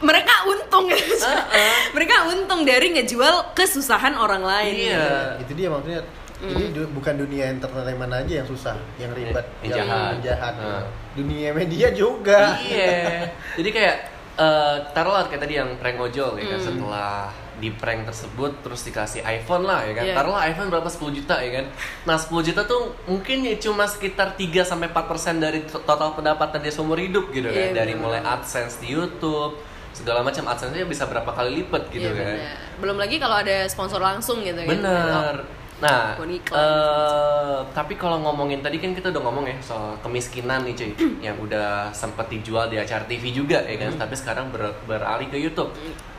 mereka 0.00 0.34
untung 0.44 0.84
gitu. 0.88 1.16
Uh-uh. 1.16 1.76
mereka 1.96 2.28
untung 2.28 2.62
dari 2.62 2.92
ngejual 2.92 3.52
kesusahan 3.52 4.12
orang 4.14 4.44
lain. 4.44 4.74
Iya. 4.92 5.40
Itu 5.40 5.52
dia 5.56 5.68
maksudnya. 5.68 6.02
Ini 6.36 6.68
du- 6.68 6.92
bukan 6.92 7.16
dunia 7.16 7.48
entertainment 7.48 8.12
aja 8.12 8.44
yang 8.44 8.44
susah, 8.44 8.76
yang 9.00 9.08
ribet, 9.16 9.40
Yang 9.64 9.80
jahat. 9.80 10.08
yang 10.12 10.20
jahat. 10.20 10.54
Ah. 10.60 10.84
Dunia 11.16 11.48
media 11.56 11.88
juga. 11.90 12.60
Iya. 12.60 13.32
Jadi 13.56 13.70
kayak 13.72 13.96
eh 14.36 14.76
taruhlah 14.92 15.32
kayak 15.32 15.48
tadi 15.48 15.56
yang 15.56 15.80
prank 15.80 15.96
ojol 15.96 16.36
ya 16.36 16.44
kan 16.44 16.60
setelah 16.60 17.32
di 17.56 17.72
prank 17.72 18.04
tersebut 18.04 18.60
terus 18.60 18.84
dikasih 18.84 19.24
iPhone 19.24 19.64
lah 19.64 19.80
ya 19.80 19.96
kan. 19.96 20.04
Iya. 20.04 20.12
Taruhlah 20.12 20.42
iPhone 20.44 20.68
berapa 20.68 20.90
10 20.92 21.08
juta 21.16 21.40
ya 21.40 21.50
kan. 21.56 21.64
Nah, 22.04 22.16
10 22.20 22.44
juta 22.44 22.68
tuh 22.68 22.82
mungkin 23.08 23.40
ya 23.40 23.56
cuma 23.56 23.88
sekitar 23.88 24.36
3 24.36 24.60
sampai 24.60 24.92
4% 24.92 25.40
dari 25.40 25.64
to- 25.64 25.80
total 25.80 26.12
pendapatan 26.12 26.60
dia 26.60 26.68
seumur 26.68 27.00
hidup 27.00 27.32
gitu 27.32 27.48
kan. 27.48 27.72
Iya, 27.72 27.80
dari 27.80 27.96
mulai 27.96 28.20
AdSense 28.20 28.84
di 28.84 28.92
YouTube 28.92 29.56
segala 29.96 30.20
macam 30.20 30.44
AdSense-nya 30.44 30.84
bisa 30.84 31.08
berapa 31.08 31.26
kali 31.26 31.64
lipat 31.64 31.88
gitu 31.88 32.04
Iya, 32.04 32.12
kan. 32.12 32.26
bener. 32.28 32.56
Belum 32.76 32.96
lagi 32.96 33.16
kalau 33.16 33.36
ada 33.38 33.64
sponsor 33.64 33.96
langsung 33.98 34.44
gitu 34.44 34.60
kan. 34.60 34.68
Bener. 34.68 35.34
Nah, 35.76 36.16
Akun 36.16 36.32
iklan. 36.32 36.56
eh, 36.56 37.58
tapi 37.70 37.94
kalau 37.94 38.16
ngomongin 38.18 38.60
tadi 38.60 38.76
kan 38.76 38.92
kita 38.92 39.08
udah 39.08 39.22
ngomong 39.22 39.44
ya 39.44 39.56
soal 39.60 39.92
kemiskinan 40.00 40.64
nih 40.64 40.72
cuy, 40.74 40.92
yang 41.26 41.36
udah 41.36 41.92
sempet 41.92 42.28
dijual 42.30 42.64
di 42.66 42.76
acara 42.76 43.04
TV 43.04 43.28
juga 43.30 43.60
ya 43.60 43.76
kan, 43.78 43.92
tapi 43.94 44.12
sekarang 44.14 44.48
ber- 44.48 44.76
beralih 44.84 45.28
ke 45.28 45.36
YouTube. 45.36 45.72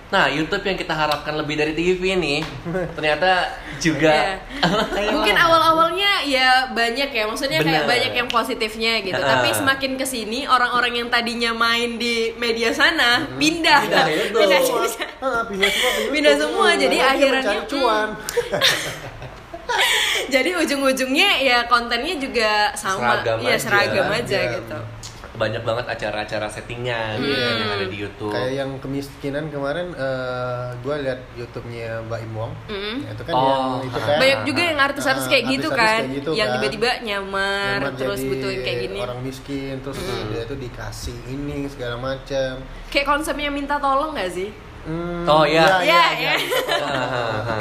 Nah, 0.07 0.31
YouTube 0.31 0.63
yang 0.63 0.79
kita 0.79 0.95
harapkan 0.95 1.35
lebih 1.35 1.59
dari 1.59 1.75
TV 1.75 2.15
nih, 2.15 2.39
ternyata 2.95 3.51
juga 3.77 4.39
Iya. 4.95 5.11
Mungkin 5.13 5.35
awal-awalnya 5.35 6.23
ya 6.23 6.71
banyak 6.71 7.11
ya, 7.11 7.23
maksudnya 7.27 7.59
kayak 7.59 7.83
Bener. 7.83 7.91
banyak 7.91 8.11
yang 8.15 8.27
positifnya 8.27 9.03
gitu. 9.03 9.19
Ah. 9.19 9.37
Tapi 9.37 9.51
semakin 9.51 9.91
ke 9.93 10.07
sini 10.07 10.47
orang-orang 10.47 10.95
yang 10.95 11.07
tadinya 11.11 11.51
main 11.51 11.99
di 11.99 12.31
media 12.35 12.71
sana 12.71 13.27
pindah, 13.35 13.83
Pindah 13.83 14.05
ke 14.07 14.11
YouTube. 14.15 14.41
pindah, 14.41 14.61
Semua, 14.63 14.81
pindah. 14.87 15.09
ah, 15.19 15.43
pindah 15.43 15.69
semua 15.69 15.91
ke 15.91 16.01
Pindah 16.09 16.35
semua, 16.39 16.67
jadi 16.73 16.97
akhirannya, 17.03 17.43
mencari 17.43 17.59
hmm. 17.59 17.69
cuan. 17.69 18.07
Jadi 20.27 20.49
ujung-ujungnya 20.55 21.29
ya 21.39 21.57
kontennya 21.67 22.15
juga 22.15 22.71
sama, 22.73 23.19
Seragam 23.19 23.37
aja. 23.43 23.55
seragam 23.59 24.07
aja 24.09 24.23
Seragam. 24.39 24.55
gitu. 24.63 24.77
Banyak 25.37 25.61
banget 25.61 25.85
acara-acara 25.87 26.49
settingan 26.49 27.21
ya 27.21 27.37
kan, 27.37 27.53
yang 27.55 27.71
ada 27.71 27.85
di 27.85 27.97
YouTube. 27.97 28.33
Kayak 28.33 28.51
yang 28.57 28.71
kemiskinan 28.77 29.47
kemarin 29.47 29.93
gue 30.77 30.95
lihat 30.99 31.19
YouTube-nya 31.33 32.01
Mbak 32.03 32.19
Im 32.19 32.33
Wong. 32.33 32.51
Mm. 32.65 32.95
Ya, 32.99 33.11
itu 33.13 33.23
kan 33.23 33.33
Oh, 33.33 33.45
yang 33.45 33.63
itu 33.85 33.99
kan. 33.99 34.17
Banyak 34.17 34.39
juga 34.43 34.61
yang 34.63 34.79
artis-artis 34.79 35.25
Ah, 35.25 35.29
kayak 35.29 35.43
gitu 35.47 35.67
artis-artis 35.67 35.77
kan, 35.77 36.01
kayak 36.03 36.17
gitu 36.17 36.29
yang 36.33 36.47
kan. 36.47 36.55
tiba-tiba 36.57 36.89
nyamar, 37.01 37.77
Nyamar 37.79 37.93
terus 37.95 38.19
butuhin 38.23 38.59
kayak 38.59 38.77
gini. 38.83 38.97
Orang 38.97 39.19
miskin 39.21 39.75
terus 39.79 39.97
dia 40.27 40.43
tuh 40.43 40.57
dikasih 40.57 41.17
ini 41.27 41.57
segala 41.67 41.95
macam. 41.95 42.51
Kayak 42.87 43.05
konsepnya 43.07 43.47
minta 43.47 43.77
tolong 43.77 44.11
gak 44.13 44.29
sih? 44.29 44.49
Hmm, 44.83 45.27
Oh, 45.27 45.43
iya. 45.43 45.83
Iya, 45.83 46.03
iya. 46.15 46.33
Hahaha. 46.79 47.55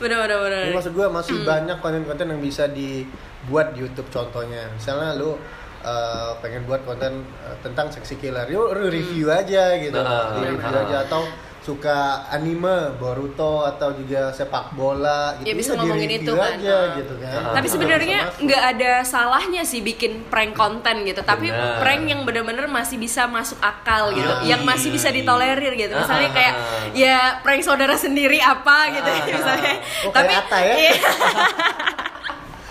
Bener 0.00 0.16
bener 0.18 0.38
bener. 0.40 0.62
Jadi 0.64 0.74
maksud 0.74 0.92
gue 0.92 1.06
masih 1.06 1.34
Hmm. 1.36 1.46
banyak 1.46 1.76
konten-konten 1.78 2.26
yang 2.26 2.40
bisa 2.40 2.64
dibuat 2.66 3.76
di 3.76 3.84
YouTube 3.84 4.08
contohnya. 4.08 4.72
Misalnya 4.72 5.14
lu 5.14 5.36
uh, 5.82 6.36
pengen 6.38 6.64
buat 6.64 6.82
konten 6.82 7.22
uh, 7.40 7.56
tentang 7.60 7.88
seksi 7.88 8.16
killer, 8.16 8.46
yuk 8.46 8.72
lu 8.72 8.88
review 8.88 9.28
aja 9.28 9.76
gitu, 9.76 9.96
Nah, 9.96 10.36
review 10.36 10.60
nah. 10.62 10.82
aja 10.82 10.96
atau 11.04 11.22
suka 11.60 12.24
anime, 12.30 12.96
Boruto 12.96 13.60
atau 13.62 13.92
juga 13.92 14.32
sepak 14.32 14.72
bola 14.72 15.36
gitu. 15.36 15.44
Ya, 15.44 15.54
bisa 15.54 15.72
di 15.72 15.78
ngomongin 15.78 16.10
itu 16.16 16.32
kan. 16.32 16.56
aja 16.56 16.72
Ah. 16.72 16.96
gitu 16.96 17.14
kan. 17.20 17.36
Ah. 17.36 17.52
Tapi 17.52 17.68
sebenarnya 17.68 18.18
nggak 18.34 18.62
ada 18.74 18.92
salahnya 19.04 19.60
sih 19.62 19.84
bikin 19.84 20.24
prank 20.26 20.56
konten 20.56 21.04
gitu. 21.04 21.20
Tapi 21.20 21.52
Benar. 21.52 21.76
prank 21.78 22.02
yang 22.08 22.24
bener-bener 22.24 22.64
masih 22.64 22.96
bisa 22.96 23.28
masuk 23.28 23.60
akal 23.60 24.08
gitu, 24.10 24.24
Yoi. 24.24 24.48
yang 24.48 24.64
masih 24.64 24.88
bisa 24.88 25.12
ditolerir 25.12 25.76
gitu. 25.76 25.92
Misalnya 25.92 26.28
Ah, 26.28 26.34
kayak 26.34 26.54
ah, 26.54 26.64
ah. 26.64 26.82
ya 26.96 27.16
prank 27.44 27.60
saudara 27.60 27.92
sendiri 27.94 28.40
apa 28.40 28.78
gitu 28.90 29.04
Ah, 29.06 29.20
ah, 29.20 29.26
misalnya. 29.28 29.74
Oh, 30.00 30.10
kayak 30.10 30.40
Atta 30.40 30.58
ya? 30.64 30.74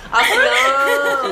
Apa 0.09 0.33
ya? 0.41 0.53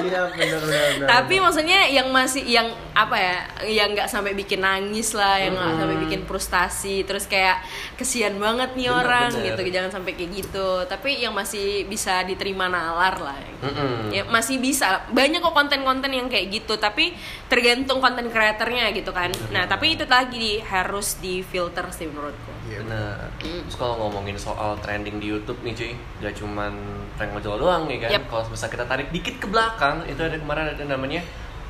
Iya 0.05 0.21
benar. 0.33 0.59
benar. 0.61 1.07
Tapi 1.09 1.35
maksudnya 1.41 1.79
yang 1.89 2.07
masih 2.13 2.45
yang 2.45 2.67
apa 2.97 3.13
ya, 3.13 3.37
yang 3.69 3.93
nggak 3.93 4.09
sampai 4.09 4.33
bikin 4.33 4.65
nangis 4.65 5.13
lah, 5.13 5.37
yang 5.37 5.53
nggak 5.53 5.85
sampai 5.85 5.97
bikin 6.01 6.21
frustasi, 6.25 7.05
terus 7.05 7.29
kayak 7.29 7.61
kesian 7.93 8.41
banget 8.41 8.73
nih 8.73 8.89
Bener, 8.89 9.05
orang 9.05 9.29
bener. 9.37 9.45
gitu, 9.53 9.61
jangan 9.69 9.91
sampai 9.93 10.17
kayak 10.17 10.31
gitu. 10.33 10.81
Tapi 10.89 11.21
yang 11.21 11.37
masih 11.37 11.85
bisa 11.85 12.25
diterima 12.25 12.65
nalar 12.65 13.21
lah. 13.21 13.37
Mm-mm. 13.61 14.09
Ya 14.09 14.25
masih 14.25 14.57
bisa. 14.57 15.05
Banyak 15.13 15.45
kok 15.45 15.53
konten-konten 15.53 16.09
yang 16.09 16.25
kayak 16.25 16.49
gitu, 16.49 16.81
tapi 16.81 17.13
tergantung 17.45 18.01
konten 18.01 18.33
kreatornya 18.33 18.89
gitu 18.97 19.13
kan. 19.13 19.29
Nah, 19.53 19.69
tapi 19.69 19.93
itu 19.93 20.09
lagi 20.09 20.57
harus 20.65 21.21
difilter 21.21 21.85
sih 21.93 22.09
menurutku. 22.09 22.49
Iya. 22.65 22.81
Benar. 22.81 23.29
Terus 23.37 23.77
kalau 23.77 24.09
ngomongin 24.09 24.41
soal 24.41 24.73
trending 24.81 25.21
di 25.21 25.29
YouTube 25.29 25.61
nih 25.61 25.77
cuy, 25.77 25.93
gak 26.25 26.33
cuman 26.41 26.73
prank 27.13 27.37
ojol 27.37 27.61
doang 27.61 27.85
nih 27.85 28.09
kan. 28.09 28.09
Yep. 28.17 28.23
Kalau 28.25 28.43
bisa 28.49 28.65
kita 28.73 28.89
tarik 28.89 29.13
dikit 29.13 29.37
ke 29.37 29.45
belakang, 29.45 30.01
itu 30.09 30.17
ada 30.17 30.41
kemarin 30.41 30.73
ada 30.73 30.81
namanya 30.81 31.21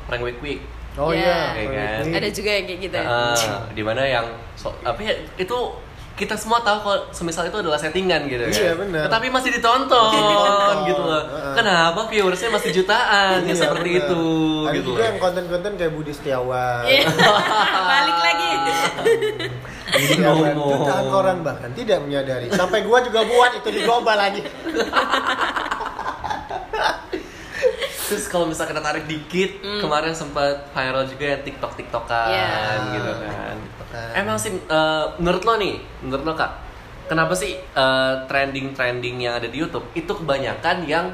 prank 0.08 0.24
week 0.24 0.40
week. 0.40 0.64
Oh 0.98 1.10
Ya. 1.10 1.20
iya. 1.20 1.38
Iya 1.56 1.66
kan? 1.70 2.02
Ini- 2.04 2.16
Ada 2.16 2.28
juga 2.32 2.50
yang 2.52 2.66
kayak 2.66 2.80
gitu. 2.82 2.96
ya. 2.96 3.06
Ah, 3.06 3.34
di 3.70 3.82
mana 3.82 4.02
yang 4.02 4.26
so, 4.54 4.74
apa 4.82 4.98
ya 5.00 5.14
itu 5.36 5.58
kita 6.14 6.34
semua 6.34 6.58
tahu 6.60 6.82
kalau 6.82 6.98
semisal 7.12 7.46
itu 7.46 7.54
adalah 7.56 7.78
settingan 7.78 8.26
gitu 8.26 8.42
kan. 8.42 8.50
Iya, 8.52 8.74
benar. 8.74 9.06
Tetapi 9.06 9.30
masih 9.30 9.54
ditonton 9.54 10.10
Ditonton. 10.10 10.76
gitu 10.84 11.04
loh. 11.04 11.22
Heeh. 11.24 11.54
Kenapa 11.54 12.02
viewersnya 12.08 12.50
masih 12.50 12.74
jutaan 12.74 13.38
ya 13.40 13.48
Iya, 13.48 13.56
seperti 13.56 13.90
bener. 13.92 14.02
itu 14.04 14.22
Ada 14.60 14.74
gitu 14.74 14.88
juga 14.90 15.04
yang 15.06 15.18
konten-konten 15.20 15.72
kayak 15.78 15.94
Budi 15.94 16.12
Setiawan. 16.12 16.84
Iya. 16.84 17.06
Balik 17.94 18.18
lagi. 18.18 18.50
Budi 19.88 20.06
Setiawan 20.10 20.50
Ngomong. 20.52 20.70
jutaan 20.74 21.06
orang 21.08 21.38
bahkan 21.44 21.70
tidak 21.72 22.02
menyadari. 22.02 22.50
Sampai 22.50 22.82
gua 22.82 22.98
juga 23.00 23.22
buat 23.22 23.54
itu 23.54 23.70
di 23.70 23.82
global 23.84 24.18
lagi. 24.18 24.42
Terus 28.08 28.26
kalau 28.32 28.48
misalnya 28.48 28.72
kita 28.72 28.84
tarik 28.84 29.06
dikit, 29.06 29.52
kemarin 29.84 30.16
sempat 30.16 30.72
viral 30.72 31.04
juga 31.06 31.26
yang 31.36 31.42
TikTok 31.44 31.72
TikTokan. 31.76 32.28
Iya. 32.32 32.52
gitu 32.96 33.12
kan. 33.20 33.56
TikTokan. 33.60 34.10
Emang 34.16 34.38
sih 34.40 34.52
eh, 34.56 35.06
menurut 35.20 35.44
lo 35.44 35.54
nih, 35.60 35.76
menurut 36.08 36.24
lo 36.24 36.34
kak, 36.40 36.52
kenapa 37.12 37.36
sih 37.36 37.56
trending 38.28 38.72
trending 38.72 39.28
yang 39.28 39.40
ada 39.40 39.48
di 39.52 39.60
YouTube 39.60 39.88
itu 39.96 40.12
kebanyakan 40.12 40.88
yang 40.88 41.12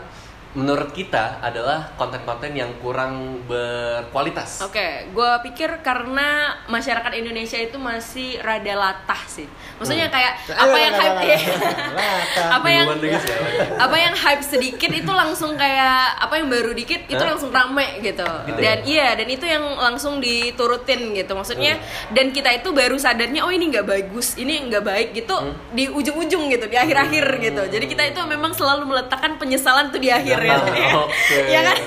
menurut 0.53 0.93
kita 0.93 1.41
adalah 1.41 1.97
konten-konten 1.97 2.53
yang 2.53 2.69
kurang 2.77 3.41
berkualitas. 3.49 4.61
Oke, 4.61 5.09
gue 5.09 5.31
pikir 5.49 5.81
karena 5.81 6.61
masyarakat 6.69 7.09
Indonesia 7.17 7.57
itu 7.57 7.81
masih 7.81 8.37
rada 8.37 8.73
latah 8.77 9.21
sih. 9.25 9.49
Maksudnya 9.81 10.13
kayak 10.13 10.45
apa 10.53 10.77
yang 10.77 10.93
hype 10.93 11.17
Latah. 11.97 12.47
apa 12.53 12.67
yang 12.69 12.85
siapa? 13.01 13.47
apa 13.81 13.97
yang 13.97 14.13
hype 14.13 14.43
sedikit 14.45 14.91
itu 14.93 15.09
langsung 15.09 15.57
kayak 15.57 16.21
apa 16.21 16.33
yang 16.37 16.47
baru 16.53 16.71
dikit 16.77 17.09
itu 17.09 17.23
langsung 17.25 17.49
rame 17.49 17.97
gitu. 18.05 18.25
Gitu 18.45 18.59
dan 18.61 18.77
ya? 18.85 18.85
iya 18.85 19.07
dan 19.17 19.27
itu 19.33 19.45
yang 19.49 19.65
langsung 19.73 20.21
diturutin 20.21 21.17
gitu. 21.17 21.33
Maksudnya 21.33 21.81
dan 22.13 22.29
kita 22.29 22.53
itu 22.53 22.69
baru 22.69 23.01
sadarnya 23.01 23.41
oh 23.41 23.49
ini 23.49 23.73
nggak 23.73 23.89
bagus, 23.89 24.37
ini 24.37 24.69
nggak 24.69 24.85
baik 24.85 25.09
gitu 25.17 25.33
di 25.73 25.89
ujung-ujung 25.89 26.53
gitu, 26.53 26.69
di 26.69 26.77
akhir-akhir 26.77 27.25
gitu. 27.41 27.61
Jadi 27.73 27.85
kita 27.89 28.03
itu 28.05 28.21
memang 28.29 28.53
selalu 28.53 28.85
meletakkan 28.85 29.41
penyesalan 29.41 29.89
tuh 29.89 29.97
di 29.97 30.13
akhir 30.13 30.42
ya. 30.43 30.57
Oke. 31.03 31.37
ya 31.49 31.61
kan? 31.63 31.77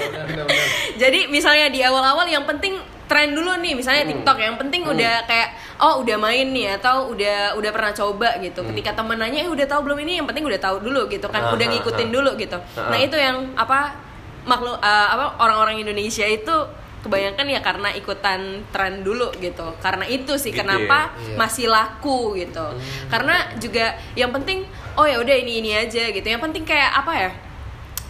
Jadi 0.97 1.29
misalnya 1.29 1.69
di 1.69 1.81
awal-awal 1.85 2.25
yang 2.27 2.45
penting 2.49 2.77
tren 3.07 3.39
dulu 3.39 3.55
nih 3.63 3.79
misalnya 3.79 4.03
TikTok 4.03 4.35
yang 4.43 4.59
penting 4.59 4.83
udah 4.83 5.23
kayak 5.31 5.55
oh 5.79 6.03
udah 6.03 6.19
main 6.19 6.51
nih 6.51 6.75
atau 6.75 7.15
udah 7.15 7.55
udah 7.55 7.71
pernah 7.71 7.93
coba 7.95 8.29
gitu. 8.43 8.67
Ketika 8.67 8.99
temen 8.99 9.17
nanya 9.17 9.47
eh 9.47 9.51
udah 9.51 9.67
tahu 9.69 9.87
belum 9.87 9.99
ini 10.03 10.19
yang 10.19 10.27
penting 10.27 10.43
udah 10.43 10.59
tahu 10.59 10.83
dulu 10.83 11.07
gitu 11.07 11.31
kan. 11.31 11.47
Ah, 11.47 11.55
udah 11.55 11.67
ah, 11.67 11.73
ngikutin 11.73 12.09
dulu 12.11 12.31
gitu. 12.35 12.59
Ah, 12.75 12.91
Nah, 12.91 12.99
ah. 12.99 13.07
itu 13.07 13.17
yang 13.17 13.55
apa 13.55 13.95
makhluk 14.47 14.79
eh, 14.83 15.09
apa 15.15 15.39
orang-orang 15.39 15.83
Indonesia 15.83 16.27
itu 16.27 16.55
kebanyakan 17.07 17.47
ya 17.47 17.61
karena 17.63 17.89
ikutan 17.95 18.67
tren 18.75 19.07
dulu 19.07 19.31
gitu. 19.39 19.71
Karena 19.79 20.03
itu 20.11 20.35
sih 20.35 20.51
Gitu 20.51 20.67
kenapa 20.67 21.15
ya? 21.15 21.31
Iya. 21.31 21.37
masih 21.39 21.67
laku 21.71 22.35
gitu. 22.35 22.67
Karena 23.07 23.55
juga 23.63 23.95
yang 24.19 24.35
penting 24.35 24.67
oh 24.99 25.07
ya 25.07 25.23
udah 25.23 25.37
ini 25.39 25.63
ini 25.63 25.71
aja 25.79 26.11
gitu. 26.11 26.27
Yang 26.27 26.43
penting 26.51 26.67
kayak 26.67 26.91
apa 26.91 27.13
ya? 27.15 27.31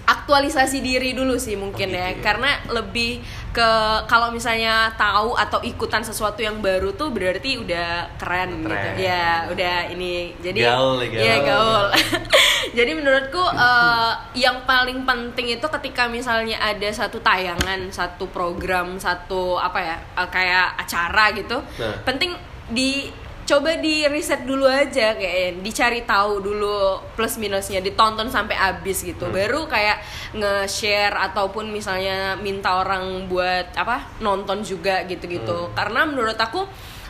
Aktualisasi 0.07 0.79
diri 0.79 1.13
dulu 1.13 1.35
sih 1.37 1.55
mungkin 1.55 1.91
Oh, 1.91 1.99
ya 1.99 2.09
gitu 2.09 2.19
ya. 2.19 2.23
karena 2.23 2.51
lebih 2.71 3.21
ke 3.51 3.71
kalau 4.05 4.31
misalnya 4.31 4.93
tahu 4.95 5.35
atau 5.35 5.59
ikutan 5.61 6.01
sesuatu 6.01 6.39
yang 6.39 6.61
baru 6.61 6.93
tuh 6.93 7.11
berarti 7.11 7.57
udah 7.57 8.07
keren, 8.15 8.63
Keren. 8.63 8.71
gitu 8.95 9.03
ya 9.03 9.49
udah 9.49 9.77
ini 9.91 10.31
jadi 10.39 10.61
Gaul 10.69 11.03
nih, 11.03 11.09
Iya, 11.11 11.37
gaul. 11.41 11.47
gaul 11.49 11.87
jadi 12.79 12.91
menurutku 12.93 13.43
eh, 13.43 14.13
yang 14.37 14.63
paling 14.63 15.03
penting 15.03 15.57
itu 15.57 15.67
ketika 15.67 16.07
misalnya 16.07 16.61
ada 16.61 16.89
satu 16.89 17.19
tayangan 17.19 17.89
satu 17.91 18.29
program 18.29 19.01
satu 19.01 19.57
apa 19.57 19.79
ya 19.81 19.97
eh, 20.17 20.29
kayak 20.29 20.79
acara 20.79 21.33
gitu 21.33 21.59
Nah. 21.77 21.97
penting 22.05 22.31
di 22.69 23.09
coba 23.47 23.79
di 23.79 24.03
riset 24.11 24.43
dulu 24.43 24.67
aja 24.67 25.15
kayak 25.15 25.63
dicari 25.63 26.03
tahu 26.03 26.43
dulu 26.43 26.99
plus 27.15 27.39
minusnya 27.39 27.79
ditonton 27.79 28.27
sampai 28.27 28.59
habis 28.59 29.01
gitu 29.01 29.23
Hmm. 29.23 29.33
baru 29.33 29.71
kayak 29.71 30.03
nge-share 30.35 31.15
ataupun 31.15 31.71
misalnya 31.71 32.35
minta 32.35 32.83
orang 32.83 33.31
buat 33.31 33.71
apa 33.73 34.19
nonton 34.19 34.61
juga 34.61 35.07
gitu-gitu 35.07 35.71
Hmm. 35.71 35.75
karena 35.79 36.03
menurut 36.05 36.35
aku 36.35 36.67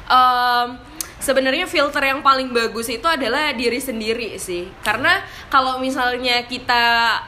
em, 0.07 0.69
sebenarnya 1.17 1.65
filter 1.65 2.03
yang 2.05 2.21
paling 2.21 2.53
bagus 2.53 2.87
itu 2.87 3.05
adalah 3.05 3.51
diri 3.57 3.81
sendiri 3.81 4.37
sih. 4.37 4.69
Karena 4.85 5.25
kalau 5.49 5.81
misalnya 5.81 6.45
kita 6.45 6.83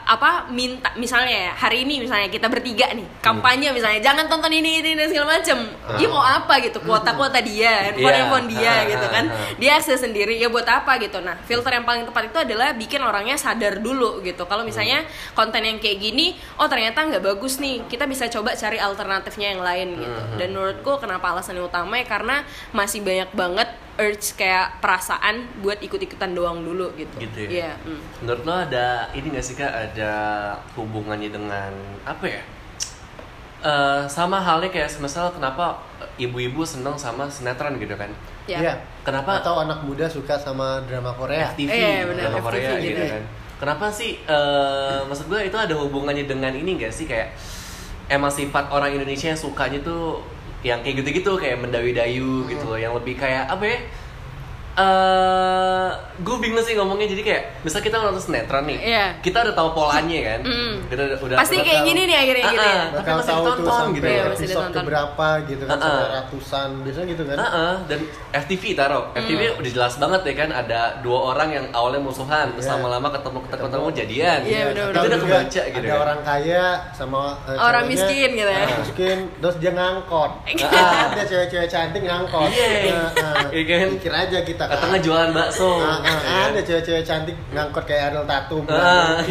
apa 0.05 0.47
minta 0.53 0.93
misalnya 0.95 1.49
ya 1.49 1.53
hari 1.57 1.83
ini 1.87 2.05
misalnya 2.05 2.29
kita 2.29 2.45
bertiga 2.47 2.91
nih 2.93 3.05
kampanye 3.19 3.73
misalnya 3.73 3.99
jangan 4.03 4.29
tonton 4.29 4.53
ini 4.53 4.79
ini, 4.83 4.93
ini 4.93 5.03
segala 5.09 5.39
macem. 5.41 5.57
Dia 5.97 6.07
mau 6.07 6.21
apa 6.21 6.61
gitu? 6.61 6.79
Kuota 6.81 7.17
kuota 7.17 7.41
dia 7.41 7.89
handphone 7.89 8.05
Iya. 8.09 8.17
handphone 8.21 8.47
dia 8.47 8.69
Ah, 8.69 8.79
gitu 8.85 9.07
kan. 9.09 9.25
ah, 9.27 9.35
ah. 9.35 9.49
dia 9.57 9.71
akses 9.75 9.99
sendiri 9.99 10.37
ya 10.37 10.47
buat 10.47 10.67
apa 10.69 11.01
gitu. 11.01 11.17
Nah 11.19 11.35
filter 11.43 11.73
yang 11.73 11.85
paling 11.85 12.05
tepat 12.05 12.29
itu 12.29 12.37
adalah 12.39 12.71
bikin 12.77 13.01
orangnya 13.01 13.35
sadar 13.35 13.81
dulu 13.81 14.21
gitu. 14.21 14.45
Kalau 14.45 14.61
misalnya 14.61 15.01
konten 15.33 15.65
yang 15.65 15.81
kayak 15.81 15.97
gini 15.99 16.37
oh 16.61 16.69
ternyata 16.69 17.01
nggak 17.03 17.23
bagus 17.25 17.57
nih 17.57 17.83
kita 17.89 18.05
bisa 18.05 18.29
coba 18.29 18.53
cari 18.53 18.77
alternatifnya 18.77 19.57
yang 19.57 19.63
lain 19.65 19.97
gitu. 19.97 20.19
Hmm, 20.21 20.37
dan 20.37 20.47
menurutku 20.53 21.01
kenapa 21.01 21.33
alasan 21.33 21.57
yang 21.57 21.65
utama 21.65 21.97
ya 21.97 22.05
karena 22.05 22.45
masih 22.71 23.01
banyak 23.01 23.29
banget 23.33 23.69
urge 23.99 24.33
kayak 24.33 24.79
perasaan 24.79 25.35
buat 25.59 25.77
ikut-ikutan 25.77 26.31
doang 26.31 26.63
dulu 26.63 26.89
gitu 26.95 27.11
Gitu 27.19 27.51
Iya, 27.51 27.69
ya? 27.69 27.73
mm. 27.83 28.23
Menurut 28.23 28.41
lo 28.41 28.53
ada 28.57 28.85
ini 29.11 29.27
gak 29.29 29.43
sih 29.43 29.53
kak 29.53 29.67
ada 29.69 30.11
hubungannya 30.73 31.27
dengan 31.27 31.71
apa 32.01 32.25
ya? 32.25 32.41
Eh, 33.59 34.01
sama 34.07 34.39
halnya 34.39 34.71
kayak 34.71 34.87
misal 34.97 35.27
kenapa 35.29 35.83
ibu-ibu 36.15 36.63
seneng 36.63 36.95
sama 36.95 37.27
sinetron 37.27 37.75
gitu 37.75 37.91
kan? 37.93 38.07
ya 38.45 38.57
Iya. 38.57 38.73
Kenapa 39.03 39.43
Atau 39.43 39.59
anak 39.59 39.83
muda 39.83 40.07
suka 40.07 40.33
sama 40.33 40.79
drama 40.83 41.11
Korea. 41.11 41.51
FTV, 41.51 41.67
Iya, 41.69 42.07
benar, 42.07 42.23
drama 42.25 42.39
FTV 42.39 42.45
Korea 42.47 42.71
gitu 42.73 42.87
gitu 42.89 43.03
kan? 43.05 43.23
Kenapa 43.59 43.85
sih? 43.91 44.11
eh, 44.17 44.99
maksud 45.03 45.27
gue 45.27 45.39
itu 45.43 45.57
ada 45.59 45.75
hubungannya 45.75 46.23
dengan 46.23 46.49
ini 46.49 46.79
gak 46.79 46.89
sih 46.89 47.03
kayak 47.03 47.35
emang 48.07 48.31
sifat 48.31 48.71
orang 48.71 48.95
Indonesia 48.95 49.27
yang 49.27 49.37
sukanya 49.37 49.83
tuh 49.83 50.23
yang 50.63 50.83
kayak 50.83 51.03
gitu-gitu 51.03 51.39
kayak 51.39 51.57
mendawi-dayu 51.63 52.45
gitu 52.51 52.65
loh, 52.67 52.79
yang 52.79 52.93
lebih 52.95 53.15
kayak 53.15 53.47
apa 53.47 53.63
ya? 53.63 53.79
Eh 54.71 55.87
gue 56.19 56.35
bingung 56.37 56.59
sih 56.59 56.75
ngomongnya 56.75 57.07
jadi 57.07 57.21
kayak 57.21 57.43
misal 57.61 57.79
kita 57.79 57.95
nonton 57.97 58.19
sinetron 58.19 58.63
nih, 58.65 58.75
Iya. 58.81 59.05
kita 59.19 59.39
udah 59.39 59.53
tahu 59.53 59.69
polanya 59.73 60.19
kan, 60.25 60.39
Mm. 60.41 60.73
kita 60.85 61.01
udah, 61.05 61.17
udah 61.17 61.37
pasti 61.37 61.55
udah 61.55 61.63
kayak 61.63 61.79
tahu. 61.79 61.87
gini 61.87 62.01
nih 62.03 62.17
akhirnya 62.17 62.43
Ah, 62.43 62.51
gitu 62.51 62.59
ya 62.59 62.67
ah, 62.69 62.75
tapi 62.75 62.97
Bakal 62.99 63.15
masih 63.15 63.29
tahu 63.29 63.39
tuh 63.39 63.47
ditonton 63.49 63.71
sampai 63.71 63.95
gitu. 63.95 64.03
Masih 64.03 64.19
episode 64.19 64.43
ditonton. 64.51 64.75
keberapa 64.77 65.27
gitu 65.41 65.63
kan, 65.63 65.71
Ah, 65.71 65.79
sampai 65.79 66.03
ah. 66.03 66.11
ratusan, 66.13 66.69
biasanya 66.81 67.07
gitu 67.07 67.23
kan. 67.23 67.37
Heeh, 67.39 67.73
dan 67.87 67.99
FTV 68.35 68.63
taruh 68.75 69.03
FTV 69.15 69.41
Hmm. 69.41 69.59
udah 69.59 69.71
jelas 69.71 69.93
banget 69.95 70.21
ya 70.21 70.33
kan 70.35 70.49
ada 70.53 70.79
dua 70.99 71.19
orang 71.29 71.49
yang 71.49 71.65
awalnya 71.71 72.01
musuhan 72.01 72.45
terus 72.51 72.65
Iya. 72.65 72.73
lama-lama 72.75 73.07
ketemu 73.09 73.39
ketemu, 73.41 73.65
ketemu 73.65 73.87
jadian 73.95 74.39
Iya, 74.41 74.61
bener, 74.69 74.85
itu 74.89 74.99
udah 75.01 75.19
kebaca 75.19 75.61
gitu 75.65 75.79
ada 75.79 75.87
kan 75.89 75.99
orang 76.01 76.19
kaya 76.21 76.65
sama 76.91 77.21
eh, 77.45 77.55
Orang 77.57 77.83
ceweknya, 77.85 78.03
miskin 78.05 78.29
gitu 78.33 78.51
ya. 78.51 78.65
miskin 78.77 79.17
terus 79.39 79.55
dia 79.57 79.71
ngangkot 79.71 80.31
Ah. 80.67 81.07
ada 81.09 81.23
cewek-cewek 81.23 81.67
cantik 81.67 82.03
ngangkot 82.03 82.49
Iya. 82.49 82.67
Nah, 82.89 83.07
ah, 83.15 83.47
Iya 83.49 83.63
kan? 83.65 83.87
pikir 83.95 84.11
aja 84.13 84.37
kita 84.41 84.58
kan. 84.61 84.73
katanya 84.73 84.99
jualan 84.99 85.31
bakso 85.31 85.69
Ah, 85.77 85.97
ah, 85.97 86.19
Iya. 86.19 86.43
ada 86.49 86.59
cewek-cewek 86.61 87.03
cantik 87.03 87.35
ngangkot 87.49 87.83
kayak 87.83 88.09
Ariel 88.09 88.25
Tatum 88.25 88.63
Ah, 88.67 89.21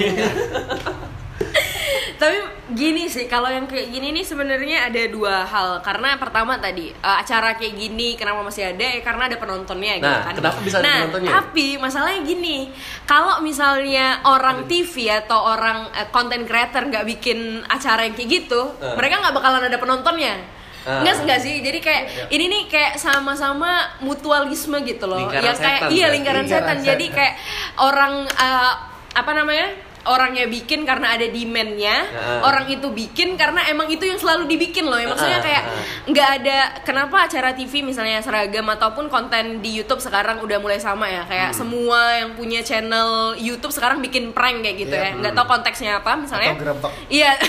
tapi 2.18 2.34
gini 2.68 3.06
sih 3.06 3.24
kalau 3.26 3.46
yang 3.46 3.64
kayak 3.64 3.88
gini 3.88 4.10
nih 4.10 4.20
sebenarnya 4.22 4.90
ada 4.90 5.02
dua 5.06 5.46
hal 5.46 5.78
karena 5.80 6.18
pertama 6.18 6.58
tadi 6.58 6.90
eh, 6.90 7.16
acara 7.16 7.54
kayak 7.54 7.78
gini 7.78 8.18
kenapa 8.18 8.42
masih 8.42 8.66
ada 8.68 8.82
ya 8.90 9.00
karena 9.00 9.22
ada 9.24 9.36
penontonnya 9.36 9.94
gitu 9.96 10.10
Nah, 10.10 10.26
kan 10.26 10.34
kenapa 10.34 10.58
bisa 10.60 10.76
ada 10.76 10.84
nah, 10.84 10.96
penontonnya? 11.00 11.30
tapi 11.32 11.66
masalahnya 11.76 12.20
gini 12.22 12.74
kalau 13.04 13.38
misalnya 13.38 14.06
orang 14.24 14.66
TV 14.66 14.90
atau 15.08 15.46
orang 15.46 15.94
eh, 15.94 16.10
content 16.10 16.42
creator 16.42 16.82
nggak 16.84 17.06
bikin 17.08 17.38
acara 17.64 18.02
yang 18.02 18.12
kayak 18.12 18.30
gitu 18.36 18.66
Eh. 18.76 18.94
mereka 18.94 19.22
nggak 19.22 19.34
bakalan 19.34 19.62
ada 19.64 19.78
penontonnya 19.78 20.34
Ah. 20.88 21.04
Enggak 21.04 21.20
enggak 21.20 21.40
sih. 21.44 21.60
Jadi 21.60 21.78
kayak 21.84 22.32
ini 22.32 22.44
nih 22.48 22.62
kayak 22.72 22.92
sama-sama 22.96 24.00
mutualisme 24.00 24.80
gitu 24.88 25.04
loh. 25.04 25.20
Lingkaran 25.20 25.44
yang 25.44 25.58
kayak 25.60 25.80
setan, 25.84 25.90
iya 25.92 26.06
lingkaran, 26.08 26.44
Lingkaran 26.48 26.48
setan. 26.48 26.76
setan. 26.80 26.88
Jadi 26.88 27.06
kayak 27.12 27.34
orang 27.76 28.12
eh, 28.24 28.72
apa 29.12 29.30
namanya? 29.36 29.68
Orangnya 30.08 30.48
bikin 30.48 30.82
karena 30.82 31.12
ada 31.12 31.24
demand-nya, 31.24 31.96
Heeh. 32.02 32.40
orang 32.40 32.64
itu 32.66 32.88
bikin 32.88 33.36
karena 33.36 33.68
emang 33.68 33.86
itu 33.86 34.02
yang 34.02 34.16
selalu 34.16 34.48
dibikin 34.48 34.82
loh. 34.82 34.96
Ya, 34.96 35.04
maksudnya 35.04 35.38
kayak 35.38 35.62
nggak 36.06 36.28
ada 36.40 36.58
kenapa 36.80 37.28
acara 37.28 37.52
TV 37.52 37.80
misalnya 37.82 38.18
seragam 38.18 38.64
ataupun 38.66 39.06
konten 39.06 39.60
di 39.60 39.76
YouTube 39.76 40.00
sekarang 40.00 40.40
udah 40.40 40.56
mulai 40.56 40.80
sama 40.80 41.06
ya. 41.06 41.22
Kayak 41.22 41.52
Hmm. 41.52 41.58
semua 41.58 42.00
yang 42.16 42.32
punya 42.32 42.60
channel 42.60 43.36
YouTube 43.36 43.70
sekarang 43.70 44.00
bikin 44.00 44.32
prank 44.32 44.64
kayak 44.64 44.76
gitu 44.78 44.92
Iya. 44.92 45.12
ya. 45.12 45.18
Nggak 45.18 45.32
tahu 45.34 45.46
konteksnya 45.46 45.90
apa 45.96 46.16
misalnya. 46.16 46.52
Atau 46.52 46.62
gerebek. 46.64 46.92
Iya. 47.08 47.30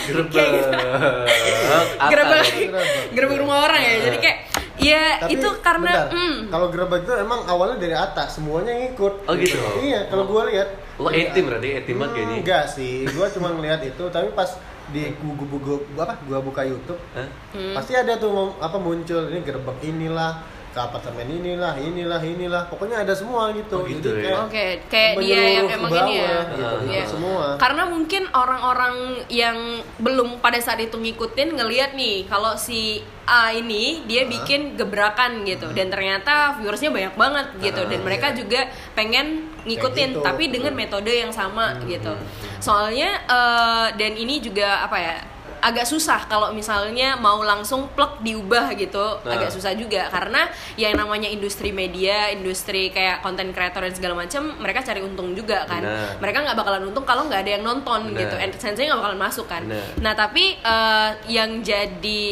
Gerebek. 2.10 2.45
gitu 2.50 2.78
gerebek 3.13 3.38
rumah 3.39 3.65
orang 3.65 3.80
ya 3.80 3.93
jadi 4.04 4.17
kayak 4.19 4.38
ya 4.82 5.20
Tapi 5.20 5.36
itu 5.36 5.50
karena 5.60 6.08
mm, 6.08 6.36
kalau 6.48 6.68
gerebek 6.68 7.04
itu 7.04 7.13
emang 7.13 7.44
awalnya 7.46 7.78
dari 7.78 7.94
atas 7.94 8.36
semuanya 8.36 8.72
ngikut 8.74 9.13
Oh, 9.24 9.36
gitu? 9.36 9.60
iya 9.80 10.08
kalau 10.08 10.24
gua 10.24 10.48
lihat 10.48 10.68
lo 10.96 11.08
etim 11.10 11.46
berarti 11.46 11.70
etim 11.78 11.96
banget 11.96 12.12
kayak 12.13 12.26
ini 12.26 12.36
enggak 12.39 12.63
sih 12.65 12.94
gua 13.10 13.28
cuma 13.28 13.52
ngeliat 13.52 13.82
itu 13.82 14.04
tapi 14.08 14.32
pas 14.32 14.56
di 14.89 15.06
gua, 15.15 15.36
gua, 15.38 15.60
gua, 15.60 15.78
gua- 15.86 16.06
apa 16.06 16.15
gua 16.24 16.39
buka 16.39 16.62
YouTube 16.63 17.00
Hah? 17.13 17.28
Hmm. 17.52 17.74
pasti 17.74 17.94
ada 17.94 18.15
tuh 18.15 18.32
apa 18.58 18.76
muncul 18.76 19.28
ini 19.28 19.39
gerebek 19.39 19.78
inilah 19.82 20.39
ke 20.70 20.78
apartemen 20.78 21.26
inilah 21.26 21.74
inilah 21.76 22.22
inilah 22.22 22.62
pokoknya 22.70 23.02
ada 23.02 23.10
semua 23.12 23.50
gitu, 23.52 23.74
Oh, 23.76 23.84
gitu 23.84 24.06
jadi 24.08 24.22
ya? 24.22 24.22
kayak 24.22 24.39
Oke, 24.46 24.65
kayak 24.86 25.13
dia 25.18 25.42
yang 25.52 25.68
emang 25.68 25.89
ini 25.89 26.13
ya. 26.13 26.30
bawah, 26.30 26.46
gitu, 26.46 26.76
Iya. 26.86 26.94
ikut 26.96 27.10
semua 27.10 27.46
Karena 27.58 27.84
mungkin 27.86 28.24
orang-orang 28.30 28.96
yang 29.28 29.58
belum 29.98 30.38
pada 30.38 30.58
saat 30.58 30.78
itu 30.80 30.94
ngikutin 30.94 31.50
ngelihat 31.54 31.94
nih 31.94 32.26
kalau 32.26 32.54
si 32.54 33.02
A 33.30 33.54
ini 33.54 34.02
dia 34.04 34.26
bikin 34.26 34.74
gebrakan 34.74 35.46
gitu 35.46 35.70
dan 35.70 35.88
ternyata 35.88 36.58
viewersnya 36.58 36.89
banyak 36.89 37.13
banget 37.13 37.48
gitu 37.62 37.82
dan 37.86 38.00
Ah, 38.00 38.04
mereka 38.04 38.28
iya. 38.34 38.36
juga 38.36 38.62
pengen 38.92 39.46
ngikutin 39.63 40.10
gitu. 40.18 40.26
tapi 40.26 40.50
dengan 40.50 40.74
metode 40.74 41.13
yang 41.13 41.30
sama 41.30 41.78
gitu. 41.86 42.10
Soalnya 42.58 43.22
eh, 43.22 43.88
dan 43.94 44.12
ini 44.13 44.39
juga 44.39 44.82
apa 44.82 44.98
ya? 44.98 45.18
agak 45.60 45.84
susah 45.84 46.24
kalau 46.24 46.56
misalnya 46.56 47.20
mau 47.20 47.44
langsung 47.44 47.92
plek 47.92 48.24
diubah 48.24 48.72
gitu 48.80 49.20
Nah. 49.20 49.36
agak 49.36 49.52
susah 49.52 49.76
juga 49.76 50.08
karena 50.08 50.48
yang 50.80 50.96
namanya 50.96 51.28
industri 51.28 51.76
media 51.76 52.32
industri 52.32 52.88
kayak 52.88 53.20
konten 53.20 53.52
kreator 53.52 53.84
dan 53.84 53.92
segala 53.92 54.15
macam 54.15 54.56
mereka 54.56 54.80
cari 54.80 55.04
untung 55.04 55.36
juga 55.36 55.68
kan 55.68 55.84
Benar. 55.84 56.15
mereka 56.24 56.38
nggak 56.48 56.56
bakalan 56.56 56.84
untung 56.88 57.04
kalau 57.04 57.28
nggak 57.28 57.44
ada 57.44 57.52
yang 57.60 57.68
nonton 57.68 58.08
Benar. 58.08 58.20
gitu 58.24 58.36
AdSense-nya 58.39 58.88
nggak 58.88 59.02
bakalan 59.04 59.20
masuk 59.20 59.52
kan 59.52 59.68
Benar. 59.68 59.84
nah 60.00 60.13
tapi 60.15 60.56
eh, 60.56 61.10
yang 61.28 61.60
jadi 61.60 62.24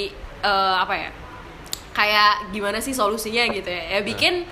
eh, 0.43 0.75
apa 0.77 0.93
ya 0.95 1.09
kayak 1.97 2.53
gimana 2.53 2.77
sih 2.77 2.93
solusinya 2.93 3.49
gitu 3.49 3.69
ya? 3.73 3.97
Ya 3.97 3.99
bikin 4.05 4.45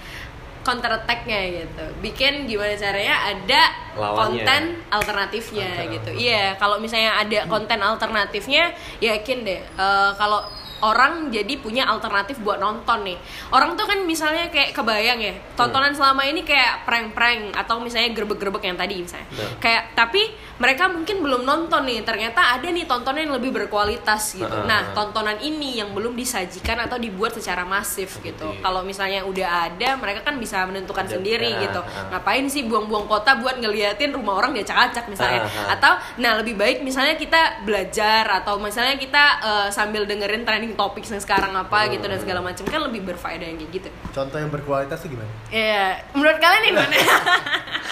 counter 0.65 0.89
attack-nya 0.97 1.61
gitu. 1.61 1.85
Bikin 2.01 2.49
gimana 2.49 2.73
caranya 2.73 3.15
ada 3.21 3.61
Lawannya. 3.93 4.17
konten 4.17 4.61
alternatifnya 4.89 5.69
gitu. 5.93 6.09
Iya 6.17 6.57
kalau 6.57 6.81
misalnya 6.81 7.21
ada 7.21 7.45
konten 7.45 7.77
alternatifnya 7.77 8.73
yakin 8.97 9.45
deh 9.45 9.61
eh, 9.61 10.11
kalau 10.17 10.41
orang 10.83 11.31
jadi 11.31 11.55
punya 11.61 11.87
alternatif 11.87 12.41
buat 12.41 12.57
nonton 12.57 13.05
nih. 13.07 13.17
Orang 13.53 13.77
tuh 13.77 13.85
kan 13.87 14.01
misalnya 14.03 14.49
kayak 14.49 14.73
kebayang 14.73 15.21
ya 15.21 15.33
tontonan 15.55 15.93
selama 15.93 16.25
ini 16.25 16.41
kayak 16.41 16.83
prank-prank 16.83 17.55
atau 17.55 17.79
misalnya 17.79 18.11
gerbek-gerbek 18.11 18.65
yang 18.65 18.75
tadi 18.75 19.05
misalnya. 19.05 19.29
Betul. 19.31 19.49
kayak 19.61 19.93
tapi 19.93 20.33
mereka 20.55 20.87
mungkin 20.87 21.19
belum 21.19 21.43
nonton 21.43 21.83
nih 21.83 22.07
ternyata 22.07 22.55
ada 22.55 22.63
nih 22.63 22.87
tontonan 22.87 23.27
yang 23.27 23.35
lebih 23.35 23.51
berkualitas 23.51 24.39
gitu. 24.39 24.57
Nah 24.63 24.95
tontonan 24.95 25.35
ini 25.43 25.83
yang 25.83 25.91
belum 25.91 26.15
disajikan 26.15 26.79
atau 26.79 26.95
dibuat 26.95 27.35
secara 27.35 27.67
masif 27.67 28.23
gitu. 28.23 28.55
Kalau 28.63 28.79
misalnya 28.87 29.27
udah 29.27 29.67
ada 29.67 29.99
mereka 29.99 30.23
kan 30.23 30.39
bisa 30.39 30.63
menentukan 30.63 31.03
Ada- 31.03 31.19
sendiri 31.19 31.51
ah, 31.51 31.59
gitu. 31.59 31.81
ngapain 32.15 32.45
sih 32.47 32.63
buang-buang 32.63 33.03
kota 33.11 33.35
buat 33.43 33.59
ngeliatin 33.59 34.15
rumah 34.15 34.39
orang 34.39 34.55
diacak-acak 34.55 35.11
misalnya? 35.11 35.43
Atau 35.67 35.91
nah 36.23 36.39
lebih 36.39 36.55
baik 36.55 36.87
misalnya 36.87 37.19
kita 37.19 37.67
belajar 37.67 38.23
atau 38.39 38.55
misalnya 38.55 38.95
kita 38.95 39.23
eh, 39.43 39.67
sambil 39.75 40.07
dengerin 40.07 40.47
trending 40.47 40.79
topics 40.79 41.11
yang 41.11 41.19
sekarang 41.19 41.51
apa 41.51 41.91
gitu 41.91 42.07
dan 42.07 42.15
segala 42.23 42.39
macam 42.39 42.63
kan 42.63 42.79
lebih 42.79 43.03
berfaedah 43.03 43.43
yang 43.43 43.59
kayak 43.59 43.83
gitu. 43.83 43.89
Contoh 44.15 44.39
yang 44.39 44.47
berkualitas 44.47 45.03
tuh 45.03 45.11
gimana? 45.11 45.27
Ya 45.51 45.99
menurut 46.15 46.39
kalian 46.39 46.61
nih 46.63 46.71
gimana 46.71 46.95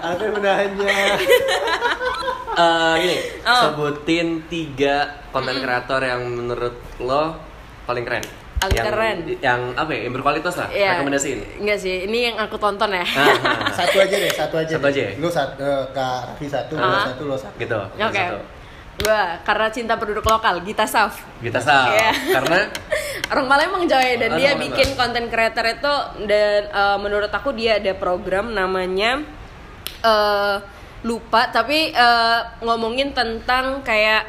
apa 0.00 0.24
menahannya 0.30 0.94
Eh, 2.54 2.94
gini, 2.96 3.16
Oh. 3.42 3.62
sebutin 3.66 4.46
tiga 4.46 4.94
konten 5.28 5.58
kreator 5.58 5.98
yang 5.98 6.22
menurut 6.22 6.70
lo 6.96 7.34
paling 7.82 8.06
keren. 8.06 8.22
Paling 8.56 8.70
yang, 8.72 8.86
keren. 8.86 9.16
Yang 9.42 9.60
apa 9.74 9.90
ya? 9.90 10.00
Yang 10.06 10.12
berkualitas 10.14 10.54
lah. 10.54 10.68
Iya. 10.70 10.90
Rekomendasiin. 10.94 11.38
enggak 11.58 11.78
sih 11.82 12.06
ini 12.06 12.30
yang 12.30 12.38
aku 12.38 12.54
tonton 12.54 12.88
ya 12.88 13.02
Ah, 13.02 13.26
ah, 13.26 13.26
ah. 13.58 13.74
satu 13.74 13.98
aja 13.98 14.16
deh 14.16 14.30
satu 14.30 14.54
aja 14.56 14.70
Satu 14.70 14.86
deh. 14.86 14.92
aja 14.94 15.00
ya? 15.02 15.12
lu 15.18 15.26
satu 15.28 15.58
eh, 15.58 15.82
kak 15.90 16.18
Raffi 16.30 16.46
satu 16.46 16.72
lo 16.72 16.86
Ah. 16.86 17.02
satu 17.04 17.22
lo 17.26 17.34
satu 17.34 17.56
gitu. 17.58 17.74
Oke. 17.92 18.22
satu. 18.22 18.38
Gua 18.94 19.42
karena 19.42 19.66
cinta 19.68 19.98
penduduk 19.98 20.22
lokal, 20.22 20.62
Gita 20.62 20.86
Saf. 20.86 21.18
Kita 21.38 21.58
sah. 21.58 21.90
Iya. 21.90 22.10
Karena 22.30 22.58
Orang 23.32 23.46
Palembang 23.46 23.84
coy 23.84 24.08
dan 24.16 24.30
Oh, 24.30 24.38
dia 24.38 24.52
orang 24.52 24.62
bikin 24.62 24.88
konten 24.94 25.24
creator 25.26 25.64
itu 25.64 25.94
dan 26.26 26.60
eh, 26.66 26.96
menurut 26.98 27.28
aku 27.28 27.50
dia 27.50 27.78
ada 27.78 27.92
program 27.94 28.52
namanya 28.52 29.22
eh 30.00 30.56
lupa 31.02 31.48
tapi 31.48 31.90
eh, 31.90 32.40
ngomongin 32.60 33.12
tentang 33.12 33.80
kayak 33.80 34.24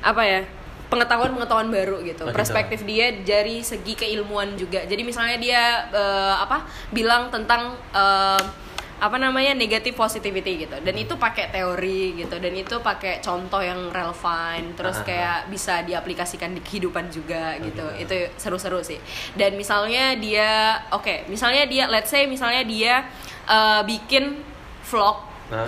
apa 0.00 0.22
ya 0.22 0.40
pengetahuan-pengetahuan 0.86 1.66
baru 1.68 1.98
gitu 2.02 2.22
Oh, 2.22 2.30
gitu. 2.30 2.34
perspektif 2.34 2.86
dia 2.86 3.10
dari 3.16 3.58
segi 3.60 3.94
keilmuan 3.94 4.54
juga 4.54 4.82
jadi 4.82 5.02
misalnya 5.02 5.36
dia 5.36 5.62
eh, 5.90 6.34
apa 6.38 6.62
bilang 6.90 7.30
tentang 7.30 7.74
eh, 7.90 8.40
apa 8.96 9.20
namanya 9.20 9.52
negatif 9.52 9.92
positivity 9.92 10.64
gitu 10.64 10.76
dan 10.80 10.94
itu 10.96 11.20
pakai 11.20 11.52
teori 11.52 12.16
gitu 12.16 12.40
dan 12.40 12.52
itu 12.56 12.80
pakai 12.80 13.20
contoh 13.20 13.60
yang 13.60 13.92
relevan 13.92 14.72
terus 14.72 14.96
Ah. 15.00 15.04
kayak 15.04 15.38
bisa 15.52 15.84
diaplikasikan 15.84 16.56
di 16.56 16.64
kehidupan 16.64 17.12
juga 17.12 17.60
gitu 17.60 17.84
gitu. 17.84 17.86
itu 18.00 18.16
seru-seru 18.40 18.80
sih 18.80 18.96
dan 19.36 19.52
misalnya 19.52 20.16
dia 20.16 20.80
oke 20.90 21.28
misalnya 21.28 21.68
dia 21.68 21.84
let's 21.92 22.08
say 22.08 22.24
misalnya 22.24 22.64
dia 22.64 23.04
eh, 23.46 23.80
bikin 23.84 24.40
vlog 24.88 25.35
Eh, 25.46 25.62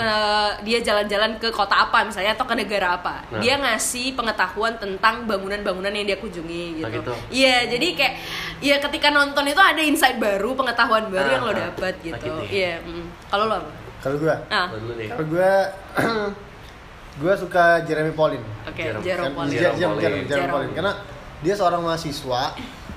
dia 0.65 0.83
jalan-jalan 0.83 1.39
ke 1.39 1.49
kota 1.49 1.71
apa 1.81 2.03
misalnya 2.03 2.35
atau 2.35 2.43
ke 2.43 2.53
negara 2.53 2.99
apa 2.99 3.23
Nah. 3.29 3.39
dia 3.39 3.55
ngasih 3.55 4.11
pengetahuan 4.13 4.75
tentang 4.75 5.23
bangunan-bangunan 5.23 5.89
yang 5.89 6.03
dia 6.05 6.19
kunjungi 6.19 6.83
Ah, 6.83 6.91
gitu 6.91 6.99
gitu. 6.99 7.15
iya 7.31 7.63
jadi 7.65 7.87
kayak 7.95 8.15
ya 8.59 8.77
ketika 8.81 9.09
nonton 9.09 9.47
itu 9.47 9.57
ada 9.57 9.79
insight 9.79 10.19
baru 10.19 10.53
pengetahuan 10.53 11.07
baru 11.07 11.23
Ah, 11.23 11.33
yang 11.33 11.43
lo 11.45 11.53
ah. 11.53 11.59
dapat 11.63 11.95
Ah, 11.95 12.03
gitu 12.03 12.19
gitu 12.19 12.43
ya. 12.43 12.51
iya 12.51 12.73
mm. 12.83 13.05
kalau 13.31 13.47
lo 13.47 13.55
apa 13.57 13.71
kalau 14.01 14.17
gua 14.17 14.35
ah 14.49 14.67
lo 14.67 14.77
dulu 14.77 14.93
deh. 14.97 15.07
kalau 15.07 15.25
gua 15.29 15.53
gua 17.21 17.33
suka 17.35 17.65
Jeremy 17.83 18.13
Pauline 18.13 18.47
oke 18.65 18.75
Jerome- 18.77 19.05
Jerome 19.05 19.35
Pauline 19.37 19.55
Jer- 19.55 19.63
Jer- 19.73 19.87
Pauline. 19.87 20.03
Jerome- 20.03 20.03
Jerome 20.03 20.27
Jerome. 20.29 20.51
Pauline. 20.51 20.75
karena 20.75 20.93
dia 21.39 21.55
seorang 21.55 21.81
mahasiswa 21.81 22.43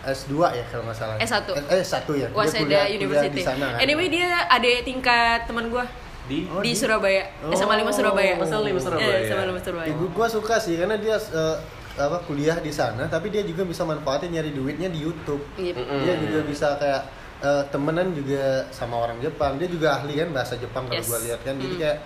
S2 0.02 0.34
ya 0.52 0.66
kalau 0.68 0.84
nggak 0.84 0.98
salah 0.98 1.14
S1. 1.16 1.46
eh 1.70 1.78
S1 1.80 1.98
ya 2.12 2.26
Dia 2.26 2.30
Waseda 2.32 2.58
kuliah- 2.60 2.90
kuliah 2.90 2.98
University. 2.98 3.38
di 3.38 3.44
sana 3.44 3.66
kan. 3.72 3.80
Anyway 3.80 4.10
dia 4.10 4.28
ada 4.48 4.70
tingkat 4.82 5.40
teman 5.46 5.70
gua 5.70 5.86
Di 6.32 6.40
Oh, 6.48 6.64
di 6.64 6.72
Surabaya, 6.72 7.24
Oh. 7.44 7.52
SMA 7.52 7.76
5 7.78 7.92
Surabaya. 7.92 8.34
SMA 8.40 8.64
5 8.66 8.80
Surabaya. 8.80 9.18
Eh, 9.18 9.28
SMA 9.28 9.44
5 9.46 9.60
Surabaya. 9.60 9.88
Ya, 9.88 9.96
gua, 10.10 10.28
suka 10.28 10.56
sih 10.58 10.80
karena 10.80 10.96
dia 10.96 11.20
eh, 11.20 11.58
apa 11.94 12.24
kuliah 12.24 12.56
di 12.58 12.72
sana 12.72 13.04
tapi 13.06 13.28
dia 13.28 13.44
juga 13.44 13.68
bisa 13.68 13.84
manfaatin 13.84 14.32
nyari 14.32 14.56
duitnya 14.56 14.88
di 14.88 15.04
YouTube 15.04 15.44
Iya. 15.54 15.76
Mm-mm. 15.76 16.00
dia 16.00 16.16
juga 16.16 16.40
bisa 16.42 16.80
kayak 16.80 17.02
eh, 17.42 17.64
temenan 17.68 18.16
juga 18.16 18.64
sama 18.72 18.96
orang 18.98 19.20
Jepang 19.20 19.60
dia 19.60 19.68
juga 19.68 20.00
ahli 20.00 20.16
kan 20.16 20.32
bahasa 20.32 20.56
Jepang 20.56 20.88
kalau 20.88 20.98
Yes. 20.98 21.12
gua 21.12 21.20
lihat 21.20 21.40
kan 21.42 21.56
jadi 21.58 21.68
Mm. 21.70 21.82
kayak 21.84 21.98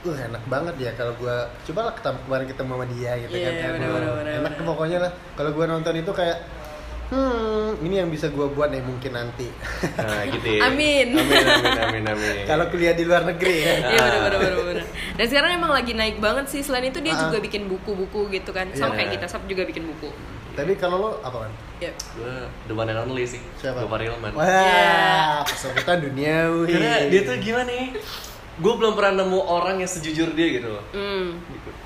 uh 0.00 0.16
enak 0.16 0.42
banget 0.46 0.74
ya 0.78 0.90
kalau 0.94 1.12
gua 1.14 1.36
coba 1.60 1.80
lah 1.84 1.94
kemarin 1.94 2.46
ketemu 2.46 2.70
sama 2.72 2.86
dia 2.88 3.12
gitu 3.18 3.34
Iya, 3.34 3.44
kan 3.44 3.52
iya, 3.52 3.68
bener, 3.68 3.88
bener, 3.90 4.12
bener, 4.16 4.34
enak 4.38 4.52
bener. 4.54 4.64
pokoknya 4.64 4.98
lah 4.98 5.12
kalau 5.34 5.50
gua 5.52 5.66
nonton 5.68 5.94
itu 5.94 6.12
kayak 6.14 6.36
hmm 7.08 7.80
ini 7.80 7.94
yang 7.96 8.08
bisa 8.08 8.28
gua 8.28 8.46
buat 8.46 8.68
nih 8.68 8.80
mungkin 8.80 9.12
nanti 9.12 9.48
Nah, 9.96 10.22
gitu 10.26 10.48
ya. 10.50 10.66
Amin. 10.66 11.06
Amin, 11.10 11.40
amin, 11.40 11.76
amin, 11.80 12.04
amin. 12.06 12.44
kalau 12.44 12.68
kuliah 12.68 12.92
di 12.92 13.02
luar 13.02 13.24
negeri 13.24 13.54
ya 13.56 13.72
Iya 13.88 14.04
bener 14.04 14.20
bener 14.20 14.38
bener 14.38 14.64
bener. 14.64 14.84
Dan 15.14 15.26
sekarang 15.26 15.50
emang 15.54 15.72
lagi 15.72 15.92
naik 15.92 16.18
banget 16.18 16.46
sih. 16.48 16.60
Selain 16.60 16.84
itu 16.84 16.98
dia 16.98 17.12
Ah. 17.12 17.20
juga 17.20 17.38
bikin 17.40 17.66
buku-buku 17.66 18.28
gitu 18.30 18.50
kan. 18.50 18.70
Sama 18.72 18.92
Iya. 18.92 18.98
kayak 18.98 19.10
kita 19.14 19.26
Sab 19.26 19.42
juga 19.44 19.62
bikin 19.64 19.86
buku. 19.86 20.10
tapi 20.50 20.74
kalau 20.74 20.98
lo 20.98 21.10
apa 21.20 21.46
kan 21.46 21.52
Ya. 21.78 21.94
gue 22.12 22.34
the 22.66 22.74
one 22.74 22.86
and 22.86 22.98
only 23.00 23.22
sih. 23.22 23.38
Siapa? 23.56 23.78
Gopar 23.80 24.02
Hilman. 24.02 24.34
wah 24.34 24.42
Iya. 24.42 25.46
kesebutan 25.46 26.02
duniawi 26.02 26.66
Karena 26.68 27.06
dia 27.06 27.20
tuh 27.22 27.36
gimana 27.38 27.68
nih? 27.68 27.88
Gue 28.58 28.74
belum 28.74 28.92
pernah 28.92 29.22
nemu 29.22 29.38
orang 29.40 29.78
yang 29.78 29.86
sejujur 29.86 30.34
dia 30.34 30.48
gitu 30.52 30.66
loh. 30.68 30.82
Hmm. 30.90 31.38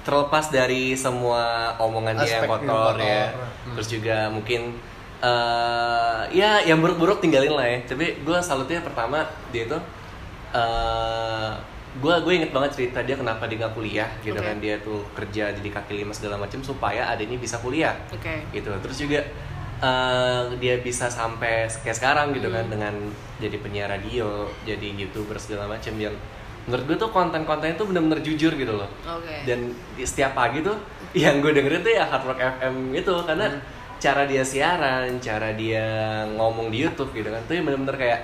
Terlepas 0.02 0.48
dari 0.48 0.96
semua 0.96 1.42
omongan 1.78 2.16
dia 2.18 2.32
yang 2.32 2.32
Aspek 2.38 2.48
yang 2.48 2.52
kotor 2.64 2.72
kotor. 2.90 2.96
ya, 2.98 3.24
Hmm. 3.28 3.74
terus 3.76 3.88
juga 3.90 4.16
mungkin 4.28 4.61
eh 5.22 6.20
ya 6.32 6.58
yang 6.61 6.78
buruk-buruk 6.78 7.18
tinggalin 7.18 7.54
lah 7.54 7.64
ya. 7.64 7.78
Tapi 7.87 8.20
gue 8.20 8.38
salutnya 8.40 8.82
pertama 8.82 9.22
dia 9.48 9.64
tuh 9.64 9.78
eh 10.52 11.52
gue 11.92 12.14
gue 12.24 12.32
inget 12.35 12.50
banget 12.50 12.70
cerita 12.72 13.04
dia 13.04 13.14
kenapa 13.14 13.44
dia 13.44 13.61
nggak 13.61 13.74
kuliah 13.74 14.08
gitu 14.20 14.32
Oke. 14.35 14.42
kan 14.42 14.56
dia 14.58 14.80
tuh 14.80 15.04
kerja 15.12 15.52
jadi 15.52 15.68
kaki 15.70 15.92
lima 15.94 16.11
segala 16.11 16.40
macam 16.40 16.64
supaya 16.64 17.04
adanya 17.06 17.37
bisa 17.37 17.61
kuliah 17.61 17.92
Oke. 18.08 18.40
gitu 18.50 18.72
terus 18.80 18.96
juga 18.96 19.20
eh, 19.78 20.42
dia 20.56 20.80
bisa 20.80 21.12
sampai 21.12 21.68
kayak 21.68 21.92
sekarang 21.94 22.32
gitu 22.32 22.48
kan 22.48 22.64
Hmm. 22.64 22.72
dengan 22.72 22.94
jadi 23.37 23.56
penyiar 23.61 23.88
radio 23.90 24.48
jadi 24.64 24.88
youtuber 24.96 25.37
segala 25.37 25.68
macam 25.68 25.92
yang 25.96 26.16
menurut 26.64 26.85
gue 26.87 26.96
tuh 26.96 27.11
konten-kontennya 27.11 27.76
tuh 27.76 27.85
bener-bener 27.85 28.24
jujur 28.24 28.56
gitu 28.56 28.72
loh 28.72 28.88
Oke. 29.04 29.44
dan 29.44 29.76
setiap 29.98 30.32
pagi 30.32 30.64
tuh 30.64 30.80
yang 31.12 31.44
gue 31.44 31.52
dengerin 31.52 31.85
tuh 31.85 31.92
ya 31.92 32.08
Hard 32.08 32.24
Rock 32.24 32.40
FM 32.40 32.74
itu 32.94 33.14
karena 33.28 33.52
Hmm. 33.52 33.61
Cara 34.03 34.27
dia 34.27 34.43
siaran 34.43 35.23
cara 35.23 35.55
dia 35.55 35.87
ngomong 36.35 36.75
di 36.75 36.83
YouTube 36.83 37.15
gitu 37.15 37.31
kan 37.31 37.38
tuh 37.47 37.55
yang 37.55 37.62
bener-bener 37.62 37.95
kayak 37.95 38.21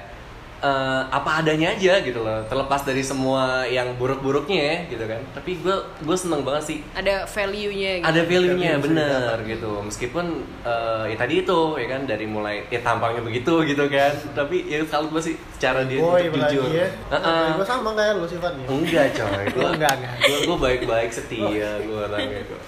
eh, 0.58 1.02
apa 1.06 1.38
adanya 1.38 1.70
aja 1.70 2.02
gitu 2.02 2.18
loh 2.18 2.42
terlepas 2.50 2.82
dari 2.82 2.98
semua 2.98 3.62
yang 3.62 3.94
buruk-buruknya 3.94 4.58
ya 4.58 4.76
gitu 4.90 5.04
kan. 5.06 5.22
Tapi 5.30 5.62
gue 5.62 5.76
gue 6.02 6.16
seneng 6.18 6.42
banget 6.42 6.64
sih. 6.66 6.78
Ada 6.90 7.30
value-nya 7.30 8.02
gitu. 8.02 8.10
ada 8.10 8.20
value-nya 8.26 8.70
Value 8.74 8.84
bener 8.90 9.34
gitu. 9.46 9.70
Meskipun 9.86 10.26
eh, 10.66 11.14
ya 11.14 11.16
tadi 11.16 11.46
itu 11.46 11.58
ya 11.78 11.86
kan 11.86 12.00
dari 12.10 12.26
mulai 12.26 12.66
ya 12.66 12.82
tampangnya 12.82 13.22
begitu 13.22 13.62
gitu 13.62 13.86
kan. 13.86 14.10
Tapi 14.34 14.66
ya 14.66 14.82
salut 14.82 15.14
gue 15.14 15.22
sih 15.22 15.34
cara 15.62 15.86
dia 15.86 16.02
boy 16.02 16.26
jujur. 16.26 16.74
ya. 16.74 16.90
Heeh. 17.14 17.54
gue 17.54 17.66
sama 17.66 17.94
kayak 17.94 18.18
lo 18.18 18.26
sifatnya? 18.26 18.66
Enggak 18.66 19.06
coy. 19.14 19.44
Gue 19.54 19.62
Oh, 19.62 19.70
enggak, 19.70 19.94
enggak. 19.94 20.14
gue 20.26 20.38
gue 20.42 20.58
baik-baik 20.58 21.10
setia 21.14 21.70
gue 21.86 21.98
orangnya 22.02 22.42
Mm-mm. 22.42 22.58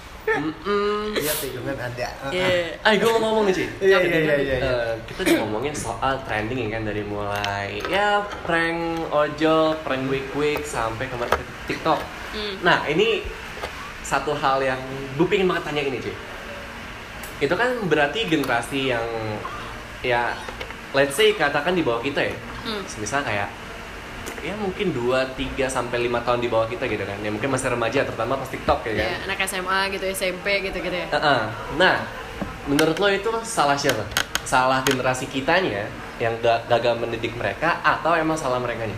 Iya 1.17 1.33
tikungan 1.41 1.77
ada. 1.77 2.07
Iya. 2.29 2.77
Ah, 2.85 2.93
gue 2.93 3.09
mau 3.09 3.19
ngomong 3.31 3.49
nih, 3.49 3.55
Ci. 3.57 3.65
Iya, 3.81 3.97
iya, 4.05 4.17
iya, 4.21 4.35
iya, 4.37 4.55
iya. 4.61 4.75
kita 5.09 5.25
udah 5.25 5.37
ngomongin 5.45 5.73
soal 5.73 6.21
trending 6.23 6.69
ya 6.69 6.77
kan 6.77 6.83
dari 6.85 7.03
mulai 7.05 7.81
ya 7.89 8.21
prank 8.45 9.09
ojol, 9.09 9.75
prank 9.81 10.05
week-week 10.07 10.61
sampai 10.63 11.09
kemarin 11.09 11.33
ke 11.33 11.45
TikTok. 11.73 11.99
Hmm. 12.37 12.53
Nah, 12.61 12.85
ini 12.85 13.25
satu 14.05 14.37
hal 14.37 14.61
yang 14.61 14.79
gue 15.17 15.27
pengen 15.27 15.49
banget 15.49 15.63
tanya 15.67 15.81
ini, 15.81 15.97
Ci. 15.99 16.13
Itu 17.41 17.57
kan 17.57 17.73
berarti 17.89 18.29
generasi 18.29 18.93
yang 18.93 19.05
ya 20.05 20.37
let's 20.93 21.17
say 21.17 21.33
katakan 21.33 21.73
di 21.73 21.81
bawah 21.81 22.01
kita 22.05 22.29
ya. 22.29 22.35
Hmm. 22.61 22.85
Misal 23.01 23.25
kayak 23.25 23.49
ya 24.39 24.53
mungkin 24.55 24.89
2, 24.89 25.05
3 25.33 25.67
sampai 25.67 26.01
5 26.01 26.21
tahun 26.21 26.39
di 26.39 26.47
bawah 26.47 26.65
kita 26.65 26.85
gitu 26.85 27.01
kan. 27.01 27.17
Ya 27.17 27.29
mungkin 27.29 27.49
masih 27.49 27.69
remaja 27.69 28.01
terutama 28.01 28.35
pas 28.35 28.47
TikTok 28.47 28.79
ya 28.83 28.93
kan. 28.95 29.05
Ya, 29.05 29.17
anak 29.23 29.39
SMA 29.43 29.79
gitu, 29.91 30.05
SMP 30.07 30.45
gitu-gitu 30.63 30.95
ya. 30.95 31.07
Heeh. 31.09 31.41
Nah, 31.75 31.95
menurut 32.65 32.95
lo 32.95 33.07
itu 33.07 33.29
salah 33.41 33.75
siapa? 33.75 34.01
Salah 34.41 34.81
generasi 34.81 35.25
kitanya 35.25 35.85
yang 36.17 36.33
ga- 36.39 36.65
gagal 36.67 36.97
mendidik 36.97 37.33
mereka 37.33 37.77
atau 37.81 38.13
emang 38.13 38.33
salah 38.33 38.57
mereka 38.57 38.83
nya? 38.83 38.97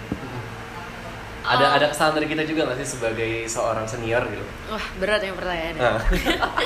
Ada 1.43 1.65
Oh. 1.65 1.75
ada 1.75 1.85
kesalahan 1.87 2.15
dari 2.17 2.27
kita 2.29 2.43
juga 2.45 2.61
nggak 2.63 2.79
sih 2.79 2.89
sebagai 2.89 3.31
seorang 3.45 3.83
senior 3.83 4.23
gitu? 4.25 4.45
Wah, 4.69 4.85
berat 4.95 5.19
yang 5.21 5.35
pertanyaannya. 5.35 5.81
Nah, 5.83 5.99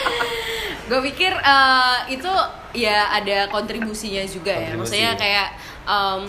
gue 0.87 0.99
pikir 1.03 1.33
eh, 1.33 1.97
itu 2.09 2.31
ya 2.77 3.09
ada 3.11 3.49
kontribusinya 3.49 4.21
juga 4.23 4.53
ya 4.53 4.69
Kontribusi. 4.71 5.01
maksudnya 5.01 5.11
kayak 5.17 5.47
em, 5.83 6.21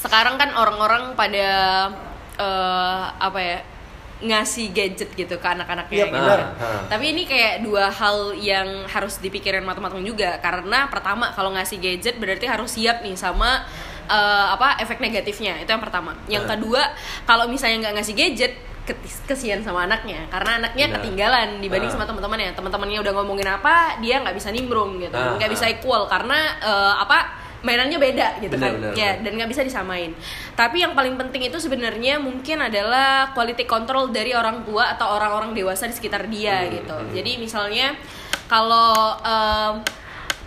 sekarang 0.00 0.34
kan 0.34 0.50
orang-orang 0.54 1.12
pada 1.12 1.48
eh, 2.34 3.02
apa 3.18 3.38
ya 3.38 3.58
ngasih 4.20 4.76
gadget 4.76 5.08
gitu 5.12 5.36
ke 5.36 5.46
anak-anaknya 5.46 5.96
Iya, 5.96 6.04
gitu. 6.04 6.12
benar. 6.12 6.38
Nah, 6.52 6.84
Tapi 6.88 7.04
ini 7.08 7.24
kayak 7.24 7.64
dua 7.64 7.88
hal 7.88 8.36
yang 8.36 8.84
harus 8.84 9.16
dipikirin 9.16 9.64
matang-matang 9.64 10.00
juga 10.02 10.36
karena 10.38 10.88
pertama 10.88 11.32
kalau 11.32 11.48
ngasih 11.52 11.80
gadget 11.80 12.16
berarti 12.16 12.44
harus 12.44 12.68
siap 12.70 13.00
nih 13.00 13.16
sama 13.16 13.64
eh, 14.06 14.46
apa 14.50 14.76
efek 14.78 15.00
negatifnya 15.00 15.56
itu 15.58 15.68
yang 15.68 15.80
pertama. 15.80 16.12
Yang 16.26 16.44
Nah. 16.44 16.50
kedua 16.52 16.82
kalau 17.24 17.44
misalnya 17.46 17.76
nggak 17.82 17.94
ngasih 17.96 18.14
gadget 18.14 18.52
kesian 19.24 19.62
sama 19.62 19.86
anaknya 19.86 20.26
karena 20.28 20.58
anaknya 20.58 20.90
Benar. 20.90 20.96
ketinggalan 20.98 21.48
dibanding 21.60 21.88
sama 21.88 22.04
teman-temannya. 22.04 22.52
Teman-temannya 22.52 22.98
udah 23.00 23.12
ngomongin 23.14 23.48
apa 23.48 23.74
dia 24.00 24.20
nggak 24.20 24.34
bisa 24.34 24.50
nimbrung 24.50 24.98
gitu, 24.98 25.14
Ah, 25.14 25.38
nggak 25.38 25.48
bisa 25.48 25.64
equal 25.64 26.04
karena 26.04 26.36
eh, 26.58 26.94
apa 26.98 27.18
mainannya 27.60 27.96
beda 27.96 28.40
gitu 28.40 28.54
Benar, 28.54 28.64
kan 28.64 28.72
benar, 28.80 28.92
ya 28.94 29.10
benar. 29.12 29.22
dan 29.22 29.32
nggak 29.36 29.50
bisa 29.50 29.62
disamain 29.62 30.10
tapi 30.54 30.80
yang 30.80 30.92
paling 30.92 31.14
penting 31.14 31.44
itu 31.44 31.56
sebenarnya 31.56 32.16
mungkin 32.16 32.56
adalah 32.58 33.30
quality 33.30 33.64
control 33.64 34.08
dari 34.08 34.32
orang 34.32 34.62
tua 34.62 34.92
atau 34.92 35.12
orang-orang 35.12 35.52
dewasa 35.52 35.84
di 35.84 35.92
sekitar 35.92 36.24
dia 36.26 36.62
Hmm, 36.62 36.72
gitu 36.74 36.96
hmm. 36.96 37.12
jadi 37.12 37.32
misalnya 37.36 37.86
kalau 38.46 38.92
em, 39.18 39.74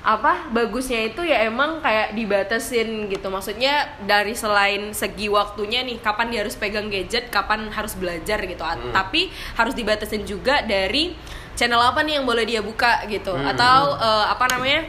apa 0.04 0.52
bagusnya 0.52 1.00
itu 1.06 1.24
ya 1.24 1.48
emang 1.48 1.80
kayak 1.80 2.12
dibatasin 2.12 3.08
gitu 3.08 3.30
maksudnya 3.30 3.88
dari 4.04 4.36
selain 4.36 4.92
segi 4.92 5.32
waktunya 5.32 5.80
nih 5.80 5.96
kapan 5.98 6.28
dia 6.28 6.44
harus 6.44 6.60
pegang 6.60 6.92
gadget 6.92 7.30
kapan 7.30 7.70
harus 7.70 7.96
belajar 7.96 8.42
gitu 8.42 8.60
Hmm. 8.60 8.92
tapi 8.92 9.30
harus 9.54 9.72
dibatasin 9.72 10.24
juga 10.24 10.60
dari 10.62 11.16
channel 11.54 11.80
apa 11.80 12.02
nih 12.02 12.18
yang 12.18 12.26
boleh 12.26 12.44
dia 12.44 12.60
buka 12.60 13.08
gitu 13.08 13.32
Hmm. 13.32 13.48
atau 13.48 13.96
eh, 13.96 14.26
apa 14.28 14.44
namanya 14.52 14.82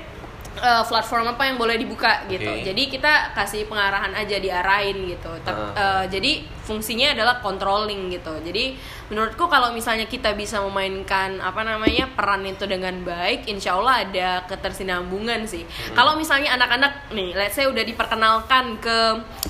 eh, 0.56 0.82
platform 0.84 1.26
apa 1.28 1.42
yang 1.44 1.56
boleh 1.56 1.74
dibuka 1.74 2.22
gitu 2.26 2.46
Oke. 2.46 2.62
jadi 2.62 2.82
kita 2.88 3.12
kasih 3.32 3.64
pengarahan 3.64 4.12
aja 4.12 4.36
diarahin 4.36 4.96
gitu 5.08 5.30
Tep- 5.40 5.74
Ah. 5.74 6.02
eh, 6.02 6.04
jadi 6.08 6.32
fungsinya 6.64 7.12
adalah 7.12 7.44
controlling 7.44 8.08
gitu. 8.08 8.32
Jadi 8.40 8.74
menurutku 9.12 9.44
kalau 9.52 9.76
misalnya 9.76 10.08
kita 10.08 10.32
bisa 10.32 10.64
memainkan 10.64 11.36
apa 11.44 11.60
namanya 11.60 12.08
peran 12.16 12.40
itu 12.48 12.64
dengan 12.64 13.04
baik 13.04 13.44
insya 13.44 13.76
Allah 13.76 14.08
ada 14.08 14.28
ketersinambungan 14.48 15.44
sih. 15.44 15.68
Kalau 15.92 16.16
misalnya 16.16 16.56
anak-anak 16.56 17.12
nih 17.12 17.36
let's 17.36 17.60
say 17.60 17.68
udah 17.68 17.84
diperkenalkan 17.84 18.80
ke 18.80 18.98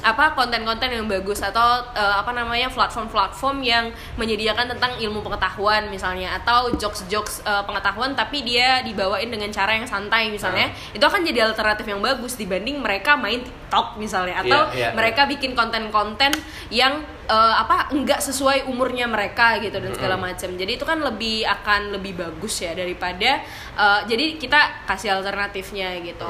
apa 0.02 0.34
konten-konten 0.34 0.90
yang 0.90 1.06
bagus 1.06 1.38
atau 1.38 1.86
eh, 1.94 2.14
apa 2.18 2.34
namanya 2.34 2.66
platform-platform 2.74 3.62
yang 3.62 3.94
menyediakan 4.18 4.74
tentang 4.74 4.98
ilmu 4.98 5.22
pengetahuan 5.22 5.86
misalnya 5.86 6.34
atau 6.42 6.74
jokes-jokes 6.74 7.46
eh, 7.46 7.62
pengetahuan 7.62 8.18
tapi 8.18 8.42
dia 8.42 8.82
dibawain 8.82 9.30
dengan 9.30 9.54
cara 9.54 9.78
yang 9.78 9.86
santai 9.86 10.34
misalnya 10.34 10.74
itu 10.90 11.00
akan 11.06 11.22
jadi 11.22 11.46
alternatif 11.46 11.86
yang 11.86 12.02
bagus 12.02 12.34
dibanding 12.34 12.82
mereka 12.82 13.14
main 13.14 13.40
TikTok 13.40 13.96
misalnya 14.02 14.42
atau 14.42 14.64
Iya, 14.74 14.74
iya, 14.74 14.88
mereka 14.96 15.28
bikin 15.28 15.52
konten-konten 15.52 16.32
yang 16.72 17.03
Bye. 17.06 17.13
Eh, 17.28 17.54
apa 17.58 17.90
enggak 17.92 18.20
sesuai 18.20 18.68
umurnya 18.68 19.08
mereka 19.08 19.58
gitu 19.60 19.76
dan 19.80 19.92
segala 19.94 20.16
macam. 20.16 20.50
Jadi 20.54 20.72
itu 20.76 20.84
kan 20.84 20.98
lebih 21.00 21.44
akan 21.44 21.94
lebih 21.96 22.18
bagus 22.18 22.60
ya 22.60 22.72
daripada 22.76 23.44
eh, 23.76 24.00
jadi 24.08 24.36
kita 24.40 24.88
kasih 24.88 25.16
alternatifnya 25.20 26.00
gitu. 26.04 26.28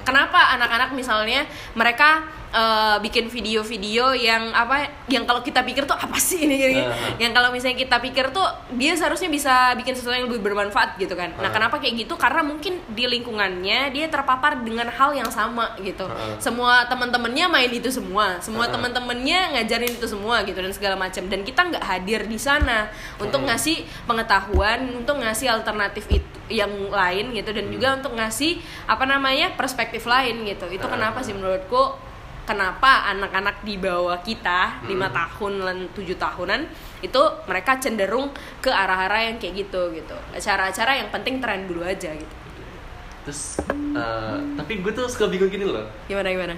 Kenapa 0.00 0.56
anak-anak 0.56 0.96
misalnya 0.96 1.44
mereka 1.76 2.24
eh, 2.50 2.96
bikin 3.04 3.28
video-video 3.28 4.16
yang 4.16 4.48
apa 4.56 4.88
yang 5.12 5.28
kalau 5.28 5.44
kita 5.44 5.60
pikir 5.60 5.84
tuh 5.84 5.94
apa 5.94 6.16
sih 6.16 6.48
ini 6.48 6.56
gini, 6.56 6.82
yang 7.20 7.36
kalau 7.36 7.52
misalnya 7.52 7.76
kita 7.76 8.00
pikir 8.00 8.32
tuh 8.32 8.46
dia 8.80 8.96
seharusnya 8.96 9.28
bisa 9.28 9.76
bikin 9.76 9.92
sesuatu 9.92 10.16
yang 10.16 10.30
lebih 10.30 10.40
bermanfaat 10.40 10.96
gitu 10.96 11.12
kan. 11.18 11.34
Nah, 11.36 11.50
kenapa 11.52 11.82
kayak 11.82 12.06
gitu? 12.06 12.14
Karena 12.16 12.46
mungkin 12.46 12.80
di 12.90 13.04
lingkungannya 13.10 13.90
dia 13.90 14.06
terpapar 14.06 14.62
dengan 14.62 14.88
hal 14.88 15.10
yang 15.12 15.28
sama 15.28 15.74
gitu. 15.82 16.08
Semua 16.40 16.86
teman-temannya 16.88 17.46
main 17.50 17.70
itu 17.70 17.90
semua, 17.92 18.38
semua 18.38 18.70
teman-temannya 18.70 19.58
ngajarin 19.58 19.92
itu 20.00 20.06
semua 20.08 20.29
gitu 20.42 20.58
dan 20.58 20.70
segala 20.70 20.94
macam. 20.94 21.26
Dan 21.26 21.42
kita 21.42 21.60
nggak 21.66 21.82
hadir 21.82 22.24
di 22.24 22.38
sana 22.38 22.86
untuk 23.16 23.42
Uh-huh. 23.42 23.48
ngasih 23.50 23.82
pengetahuan, 24.04 24.80
untuk 24.94 25.18
ngasih 25.18 25.50
alternatif 25.50 26.06
itu 26.06 26.26
yang 26.50 26.70
lain 26.90 27.30
gitu 27.32 27.50
dan 27.50 27.66
juga 27.66 27.88
untuk 27.94 28.12
ngasih 28.14 28.58
apa 28.84 29.04
namanya 29.04 29.54
perspektif 29.54 30.06
lain 30.06 30.42
gitu. 30.44 30.66
Itu 30.66 30.86
Uh-huh. 30.86 30.94
kenapa 30.94 31.18
sih 31.20 31.32
menurutku 31.32 31.94
kenapa 32.40 33.06
anak-anak 33.08 33.62
di 33.62 33.78
bawah 33.78 34.18
kita 34.20 34.82
lima 34.84 35.06
Hmm. 35.06 35.14
tahun 35.14 35.52
dan 35.62 35.78
tujuh 35.94 36.18
tahunan 36.18 36.66
itu 36.98 37.22
mereka 37.46 37.78
cenderung 37.78 38.34
ke 38.58 38.66
arah-arah 38.66 39.30
yang 39.30 39.36
kayak 39.38 39.54
gitu 39.62 39.94
gitu 39.94 40.16
acara-acara 40.34 40.98
yang 40.98 41.14
penting 41.14 41.38
tren 41.38 41.70
dulu 41.70 41.86
aja 41.86 42.10
gitu 42.10 42.34
terus 43.22 43.54
eh, 43.70 44.36
tapi 44.58 44.82
gue 44.82 44.90
tuh 44.90 45.06
suka 45.06 45.30
bingung 45.30 45.46
gini 45.46 45.62
loh. 45.62 45.86
gimana 46.10 46.26
gimana 46.26 46.54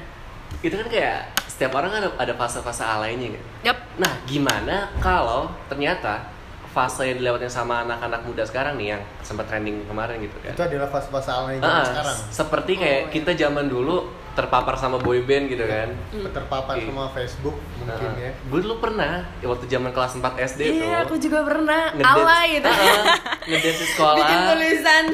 Itu 0.61 0.77
kan 0.77 0.87
kayak 0.87 1.19
setiap 1.47 1.73
orang 1.75 1.93
ada 1.95 2.09
ada 2.15 2.35
fase-fase 2.35 2.83
alainya 2.83 3.33
kan. 3.33 3.45
yap 3.65 3.79
Nah, 3.95 4.13
gimana 4.25 4.89
kalau 4.99 5.49
ternyata 5.67 6.29
fase 6.69 7.05
yang 7.05 7.21
dilewatin 7.21 7.49
sama 7.49 7.85
anak-anak 7.85 8.25
muda 8.25 8.41
sekarang 8.43 8.81
nih 8.81 8.97
yang 8.97 9.03
sempat 9.21 9.45
trending 9.45 9.85
kemarin 9.85 10.17
gitu 10.21 10.37
kan? 10.41 10.53
Itu 10.53 10.63
adalah 10.65 10.89
fase-fase 10.89 11.29
alay 11.29 11.57
zaman 11.57 11.69
Ah, 11.71 11.85
sekarang. 11.85 12.17
Seperti 12.29 12.73
kayak 12.75 12.99
Oh, 12.99 13.05
iya. 13.05 13.13
kita 13.13 13.31
zaman 13.37 13.67
dulu 13.69 13.97
terpapar 14.33 14.75
sama 14.75 14.97
boyband 14.97 15.45
gitu 15.47 15.65
kan. 15.65 15.93
Terpapar 16.33 16.81
Iya. 16.81 16.89
sama 16.89 17.05
Facebook 17.13 17.57
mungkin 17.77 18.11
ya. 18.17 18.33
gue 18.33 18.61
dulu 18.63 18.79
pernah 18.79 19.27
ya, 19.39 19.47
waktu 19.51 19.67
zaman 19.67 19.91
kelas 19.91 20.17
4 20.17 20.39
SD 20.39 20.61
tuh. 20.73 20.87
iya 20.87 21.03
aku 21.03 21.19
juga 21.19 21.43
pernah 21.43 21.91
alay 21.93 22.57
itu 22.57 22.71
Ah, 22.71 23.05
ngedance 23.45 23.81
di 23.83 23.89
sekolah. 23.91 24.17
bikin 24.17 24.39
tulisan 24.49 25.05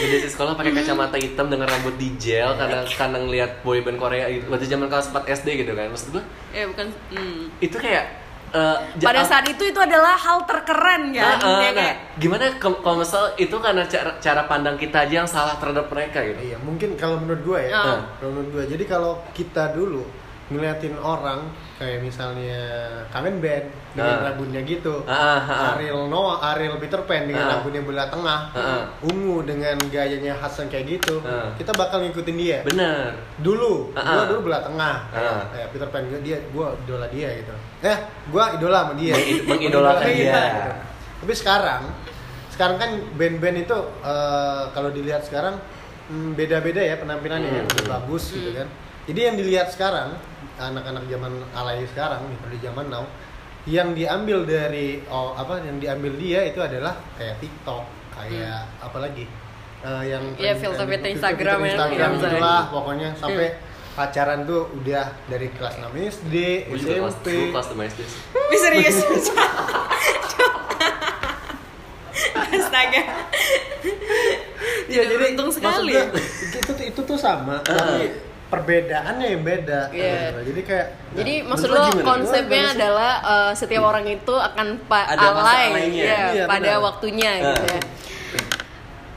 Ngedance 0.00 0.24
di 0.24 0.32
sekolah 0.32 0.52
pakai 0.54 0.72
kacamata 0.72 1.16
hitam 1.16 1.46
dengan 1.46 1.68
rambut 1.68 1.94
di 1.94 2.16
gel 2.16 2.56
karena 2.56 2.82
karena 2.88 3.18
ngeliat 3.20 3.50
boyband 3.60 3.98
Korea 4.00 4.26
gitu. 4.26 4.48
Waktu 4.48 4.66
zaman 4.66 4.88
kelas 4.88 5.12
4 5.12 5.22
SD 5.28 5.48
gitu 5.60 5.72
kan. 5.72 5.86
Maksud 5.88 6.08
gue 6.10 6.22
ya 6.50 6.64
bukan 6.66 6.86
hmm. 7.12 7.60
itu 7.60 7.76
kayak 7.76 8.23
eh, 8.54 8.76
ja- 8.96 9.04
pada 9.04 9.22
saat 9.22 9.44
itu 9.44 9.62
itu 9.64 9.76
adalah 9.76 10.14
hal 10.14 10.42
terkeren 10.44 11.10
Nah, 11.10 11.36
kan 11.36 11.36
eh, 11.36 11.50
Ya, 11.60 11.68
nah, 11.68 11.72
kayak 11.74 11.96
gimana 12.16 12.44
ke- 12.54 12.80
kalau 12.80 12.96
misal 12.96 13.34
itu 13.36 13.56
karena 13.56 13.82
cara, 13.84 14.14
cara 14.16 14.42
pandang 14.44 14.76
kita 14.76 15.02
aja 15.02 15.14
yang 15.16 15.26
salah 15.26 15.54
terhadap 15.54 15.86
mereka 15.86 16.22
gitu. 16.22 16.40
Iya, 16.40 16.56
mungkin 16.58 16.94
kalau 16.94 17.18
menurut 17.18 17.42
gua 17.42 17.58
ya. 17.60 17.70
Ah. 17.74 17.98
Kalau 18.16 18.30
menurut 18.32 18.50
gua. 18.52 18.64
Jadi 18.64 18.84
kalau 18.84 19.12
kita 19.30 19.68
dulu 19.68 20.06
ngeliatin 20.46 20.92
orang 20.96 21.40
kayak 21.74 22.00
misalnya 22.00 22.60
kangen 23.08 23.40
band 23.40 23.64
dengan 23.92 24.14
Ah. 24.14 24.24
rambutnya 24.28 24.60
gitu. 24.60 25.00
Ah, 25.04 25.40
ah. 25.40 25.72
Ariel 25.72 26.06
Noah, 26.06 26.36
Ariel 26.52 26.76
Peter 26.76 27.00
Pan 27.00 27.24
dengan 27.24 27.48
rambutnya 27.48 27.80
belah 27.80 28.06
tengah. 28.06 28.40
Ah. 28.52 28.84
Ungu 29.00 29.40
dengan 29.42 29.74
gayanya 29.88 30.34
Hasan 30.34 30.68
kayak 30.68 30.98
gitu. 30.98 31.24
Kita 31.56 31.72
bakal 31.72 32.04
ngikutin 32.04 32.36
dia. 32.36 32.58
Bener. 32.62 33.16
Dulu, 33.38 33.90
gua 33.90 34.22
dulu 34.28 34.40
belah 34.44 34.60
tengah. 34.60 35.08
Kayak, 35.08 35.34
kayak 35.50 35.68
Peter 35.70 35.88
Pan 35.88 36.02
gua 36.04 36.20
dia 36.20 36.38
gua 36.50 36.66
idola 36.78 37.06
dia 37.08 37.28
gitu. 37.34 37.54
Eh, 37.80 37.98
gua 38.28 38.44
idola 38.52 38.78
sama 38.84 38.94
dia. 38.94 39.14
Mengid- 39.14 39.44
mengidolakan 39.46 40.06
dia. 40.06 40.32
gitu. 40.34 40.70
Tapi 41.24 41.32
sekarang 41.34 41.82
sekarang 42.50 42.76
kan 42.76 42.90
band-band 43.16 43.56
itu 43.60 43.78
eh, 44.04 44.62
kalau 44.70 44.92
dilihat 44.92 45.24
sekarang 45.24 45.56
hmm, 46.06 46.36
beda-beda 46.36 46.78
ya 46.78 47.00
penampilannya 47.00 47.48
ya, 47.48 47.60
Hmm. 47.64 47.70
lebih 47.72 47.86
bagus 47.88 48.24
gitu 48.30 48.52
kan. 48.52 48.68
Jadi 49.04 49.20
yang 49.22 49.36
dilihat 49.36 49.68
sekarang 49.68 50.16
anak-anak 50.56 51.04
zaman 51.04 51.32
alay 51.52 51.84
sekarang 51.86 52.24
nih 52.24 52.38
di 52.48 52.58
zaman 52.60 52.86
now 52.88 53.04
yang 53.64 53.92
diambil 53.92 54.44
dari 54.44 55.00
oh 55.06 55.32
apa 55.32 55.60
yang 55.60 55.76
diambil 55.76 56.12
dia 56.14 56.40
itu 56.42 56.56
adalah 56.58 56.96
kayak 57.14 57.36
TikTok, 57.38 57.84
kayak 58.10 58.64
apa 58.78 58.98
lagi? 58.98 59.24
Eh, 59.80 60.02
yang 60.06 60.24
Hmm. 60.26 60.38
Iya, 60.38 60.52
filter-filter 60.54 61.10
Instagram 61.10 61.58
ya, 61.58 61.66
Instagram 61.70 62.00
yang 62.00 62.12
gitu 62.14 62.24
misalnya. 62.24 62.40
lah 62.40 62.62
pokoknya 62.66 63.08
sampai 63.14 63.46
Hmm. 63.46 63.60
pacaran 63.94 64.40
tuh 64.42 64.60
udah 64.74 65.04
dari 65.26 65.48
kelas 65.50 65.74
6 65.78 65.92
SD, 65.92 66.34
SMP. 66.72 67.52
kelas 67.52 67.66
5 67.68 67.84
SD. 67.84 68.00
Wih, 68.50 68.58
serius 68.58 68.96
astaga 72.54 73.02
Tidak 74.84 75.04
beruntung 75.10 75.48
maksud 75.48 75.60
sekali 75.60 75.92
itu 75.92 76.58
tuh- 76.62 76.86
itu 76.86 77.00
tuh 77.02 77.18
sama 77.18 77.58
tapi 77.60 78.14
perbedaannya 78.54 79.26
yang 79.28 79.42
beda. 79.42 79.80
Gitu. 79.90 80.38
jadi 80.46 80.60
kayak 80.62 80.86
Jadi 81.14 81.34
Nah, 81.36 81.46
maksud 81.46 81.68
lo 81.68 81.82
konsepnya 82.02 82.64
Gimana 82.64 82.76
adalah 82.76 83.12
eh, 83.22 83.52
setiap 83.54 83.82
orang 83.84 84.04
itu 84.04 84.34
akan 84.34 84.66
pa- 84.86 85.08
Ada 85.08 85.26
alay 85.30 85.70
ya, 85.92 86.18
Iya, 86.32 86.44
pada 86.44 86.72
benar. 86.72 86.82
waktunya 86.82 87.30
Nah. 87.34 87.42
gitu 87.50 87.64
ya. 87.68 87.80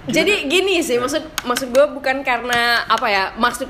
Jadi 0.08 0.34
gini 0.48 0.80
sih 0.80 0.96
maksud 0.96 1.20
maksud 1.44 1.68
gue 1.68 1.86
bukan 1.92 2.24
karena 2.24 2.86
apa 2.86 3.08
ya 3.08 3.24
maksud 3.36 3.68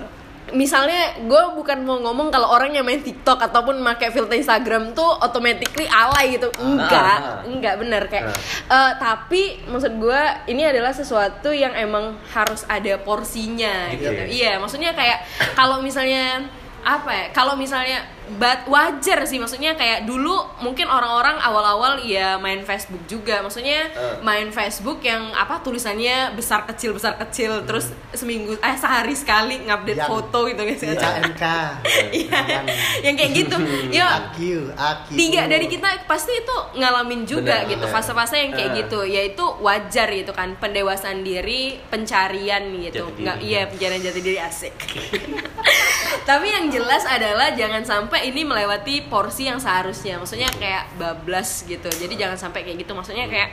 misalnya 0.50 0.96
gue 1.20 1.44
bukan 1.54 1.82
mau 1.82 2.00
ngomong 2.00 2.28
kalau 2.28 2.48
orang 2.50 2.72
yang 2.72 2.82
main 2.82 3.00
TikTok 3.00 3.40
ataupun 3.42 3.80
pakai 3.82 4.10
filter 4.10 4.36
Instagram 4.36 4.92
tuh 4.92 5.08
automatically 5.18 5.84
alay 5.86 6.34
gitu 6.34 6.48
enggak 6.58 7.18
Ah, 7.18 7.40
ah. 7.40 7.40
enggak 7.44 7.76
bener 7.78 8.04
kayak 8.06 8.26
Ah. 8.26 8.36
eh, 8.70 8.92
tapi 8.96 9.42
maksud 9.66 9.96
gue 9.96 10.22
ini 10.48 10.64
adalah 10.64 10.92
sesuatu 10.92 11.50
yang 11.50 11.72
emang 11.74 12.16
harus 12.30 12.64
ada 12.66 12.96
porsinya 12.98 13.90
Gitu 13.90 14.04
gitu, 14.04 14.12
ya? 14.14 14.26
iya 14.26 14.52
maksudnya 14.56 14.92
kayak 14.92 15.24
kalau 15.54 15.80
misalnya 15.80 16.48
apa 16.80 17.10
ya 17.10 17.26
kalau 17.32 17.54
misalnya 17.54 18.00
bat 18.36 18.66
wajar 18.66 19.24
sih 19.24 19.38
maksudnya 19.38 19.74
kayak 19.74 20.04
dulu 20.04 20.36
mungkin 20.60 20.86
orang-orang 20.86 21.40
awal-awal 21.40 21.96
ya 22.00 22.36
main 22.36 22.62
Facebook 22.62 23.00
juga. 23.06 23.40
Maksudnya 23.40 23.88
Eh. 23.88 24.20
main 24.20 24.50
Facebook 24.50 25.00
yang 25.00 25.32
apa 25.32 25.60
tulisannya 25.60 26.34
besar 26.34 26.66
kecil 26.66 26.92
besar 26.92 27.16
kecil 27.18 27.64
terus 27.64 27.88
seminggu 28.12 28.58
eh 28.58 28.76
sehari 28.76 29.14
sekali 29.14 29.64
ngupdate 29.64 29.98
Yang- 29.98 30.10
foto 30.10 30.40
gitu 30.46 30.62
guys 30.62 30.82
Iya, 30.88 31.10
NK 31.24 31.44
Iya, 32.12 32.40
yang 33.02 33.16
kayak 33.16 33.32
gitu. 33.34 33.56
Ya 33.98 34.08
tiga 35.10 35.46
dari 35.46 35.66
kita 35.66 36.04
pasti 36.04 36.34
itu 36.34 36.56
ngalamin 36.76 37.24
juga 37.24 37.64
Benar, 37.64 37.72
gitu 37.72 37.86
fase-fase 37.88 38.36
yang 38.40 38.52
kayak 38.52 38.72
Ah. 38.72 38.78
gitu. 38.78 39.00
Yaitu 39.04 39.44
wajar 39.60 40.08
gitu 40.10 40.32
kan 40.32 40.54
pendewasaan 40.56 41.22
diri 41.22 41.80
pencarian 41.88 42.64
gitu. 42.78 43.08
Nggak 43.14 43.38
iya 43.40 43.66
pencarian 43.66 44.02
jati 44.02 44.20
diri 44.20 44.38
asik. 44.38 44.74
Tapi 46.24 46.48
yang 46.50 46.68
jelas 46.68 47.04
adalah 47.04 47.54
jangan 47.54 47.82
sampai 47.82 48.17
ini 48.22 48.44
melewati 48.44 49.08
porsi 49.08 49.50
yang 49.50 49.58
seharusnya. 49.58 50.20
Maksudnya 50.22 50.52
kayak 50.54 50.98
bablas 51.00 51.66
gitu. 51.66 51.88
Jadi 51.88 52.14
jangan 52.20 52.38
sampai 52.38 52.68
kayak 52.68 52.84
gitu. 52.84 52.94
Maksudnya 52.94 53.26
kayak 53.32 53.50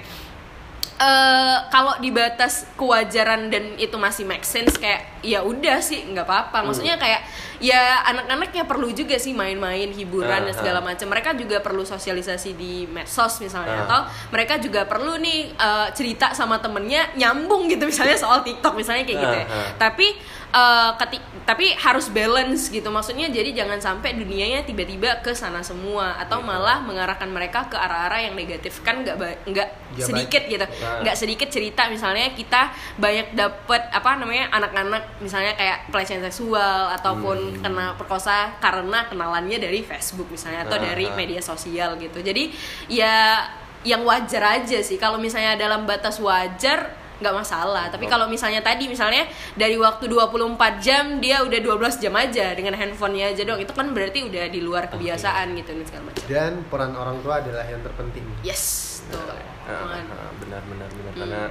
eh 0.95 1.59
kalau 1.75 1.99
di 1.99 2.15
batas 2.15 2.71
kewajaran 2.79 3.51
dan 3.51 3.75
itu 3.79 3.99
masih 3.99 4.23
make 4.29 4.47
sense 4.47 4.79
kayak 4.79 5.14
ya 5.25 5.41
udah 5.41 5.81
sih 5.81 6.05
nggak 6.05 6.23
apa-apa. 6.23 6.61
Maksudnya 6.63 6.95
kayak 6.95 7.25
ya 7.59 7.81
anak-anak 8.05 8.53
ya 8.53 8.65
perlu 8.65 8.93
juga 8.93 9.17
sih 9.17 9.33
main-main 9.33 9.89
hiburan 9.89 10.45
dan 10.45 10.53
Ah, 10.53 10.55
segala 10.55 10.79
ah. 10.79 10.85
macam. 10.85 11.09
Mereka 11.09 11.33
juga 11.35 11.59
perlu 11.59 11.83
sosialisasi 11.83 12.53
di 12.53 12.85
medsos 12.85 13.41
misalnya 13.41 13.81
Ah. 13.81 13.85
atau 13.85 14.01
mereka 14.29 14.59
juga 14.59 14.85
perlu 14.85 15.17
nih 15.17 15.51
eh, 15.51 15.89
cerita 15.93 16.31
sama 16.31 16.59
temennya 16.59 17.09
nyambung 17.15 17.67
gitu 17.67 17.89
misalnya 17.89 18.15
soal 18.15 18.45
TikTok 18.45 18.75
misalnya 18.75 19.03
kayak 19.03 19.19
gitu 19.19 19.35
ya. 19.35 19.47
Tapi 19.77 20.07
eh, 20.53 20.91
keti- 20.97 21.25
tapi 21.45 21.73
harus 21.75 22.09
balance 22.09 22.69
gitu. 22.69 22.87
Maksudnya 22.87 23.27
jadi 23.27 23.53
jangan 23.55 23.77
sampai 23.77 24.15
dunianya 24.15 24.63
tiba-tiba 24.63 25.19
ke 25.19 25.33
sana 25.33 25.61
semua 25.61 26.15
atau 26.17 26.39
Gitu. 26.39 26.47
malah 26.47 26.79
mengarahkan 26.81 27.27
mereka 27.27 27.67
ke 27.67 27.77
arah-arah 27.77 28.21
yang 28.23 28.35
negatif. 28.35 28.81
Kan 28.81 29.01
nggak 29.01 29.17
nggak 29.45 29.69
sedikit 29.95 30.43
gitu. 30.45 30.65
Nggak 31.01 31.17
sedikit 31.17 31.49
cerita 31.49 31.87
misalnya 31.87 32.31
kita 32.31 32.69
banyak 32.97 33.33
dapet 33.33 33.83
apa 33.89 34.11
namanya 34.15 34.51
anak-anak 34.51 35.03
misalnya 35.19 35.55
kayak 35.55 35.95
pelecehan 35.95 36.23
seksual 36.23 36.91
ataupun 36.91 37.63
kena 37.63 37.95
perkosa 37.95 38.59
karena 38.59 39.07
kenalannya 39.07 39.59
dari 39.59 39.81
Facebook 39.81 40.27
misalnya 40.27 40.67
atau 40.67 40.79
Ah, 40.79 40.83
dari 40.91 41.07
ah. 41.07 41.15
media 41.15 41.39
sosial 41.39 41.95
gitu. 41.97 42.19
Jadi 42.19 42.51
ya 42.89 43.47
yang 43.85 44.03
wajar 44.03 44.61
aja 44.61 44.79
sih. 44.81 44.97
Kalau 44.97 45.21
misalnya 45.21 45.55
dalam 45.55 45.85
batas 45.85 46.19
wajar 46.19 46.91
nggak 47.15 47.31
masalah. 47.31 47.87
Tapi 47.95 48.11
kalau 48.11 48.27
misalnya 48.27 48.59
tadi 48.59 48.91
misalnya 48.91 49.23
dari 49.55 49.79
waktu 49.79 50.11
24 50.11 50.83
jam 50.83 51.23
dia 51.23 51.47
udah 51.47 51.61
12 51.63 52.03
jam 52.03 52.11
aja 52.19 52.51
dengan 52.59 52.75
handphonenya 52.75 53.31
aja 53.31 53.43
dong. 53.47 53.63
Itu 53.63 53.71
kan 53.71 53.95
berarti 53.95 54.27
udah 54.27 54.51
di 54.51 54.59
luar 54.59 54.91
kebiasaan 54.91 55.55
gitu 55.55 55.79
dan 55.79 55.85
segala 55.87 56.03
macam. 56.11 56.25
Dan 56.27 56.53
peran 56.67 56.93
orang 56.99 57.23
tua 57.23 57.39
adalah 57.39 57.63
yang 57.65 57.81
terpenting. 57.87 58.27
Yes 58.43 58.99
tuh 59.07 59.21
Ah, 59.65 59.81
Aman. 59.89 60.05
ah, 60.11 60.29
benar 60.43 60.61
benar 60.69 60.89
benar. 60.91 61.13
Hmm. 61.15 61.21
karena 61.23 61.43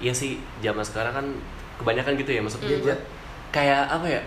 iya 0.00 0.10
sih 0.10 0.42
zaman 0.58 0.82
sekarang 0.82 1.12
kan 1.14 1.26
kebanyakan 1.76 2.12
gitu 2.16 2.30
ya 2.30 2.40
maksud 2.40 2.60
gue 2.60 2.78
Gadget. 2.78 3.00
kayak 3.50 3.82
apa 3.88 4.06
ya 4.08 4.22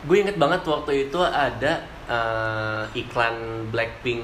gue 0.00 0.16
inget 0.16 0.36
banget 0.36 0.62
waktu 0.64 0.92
itu 1.04 1.20
ada 1.20 1.72
eh, 2.06 2.82
iklan 2.96 3.34
Blackpink 3.68 4.22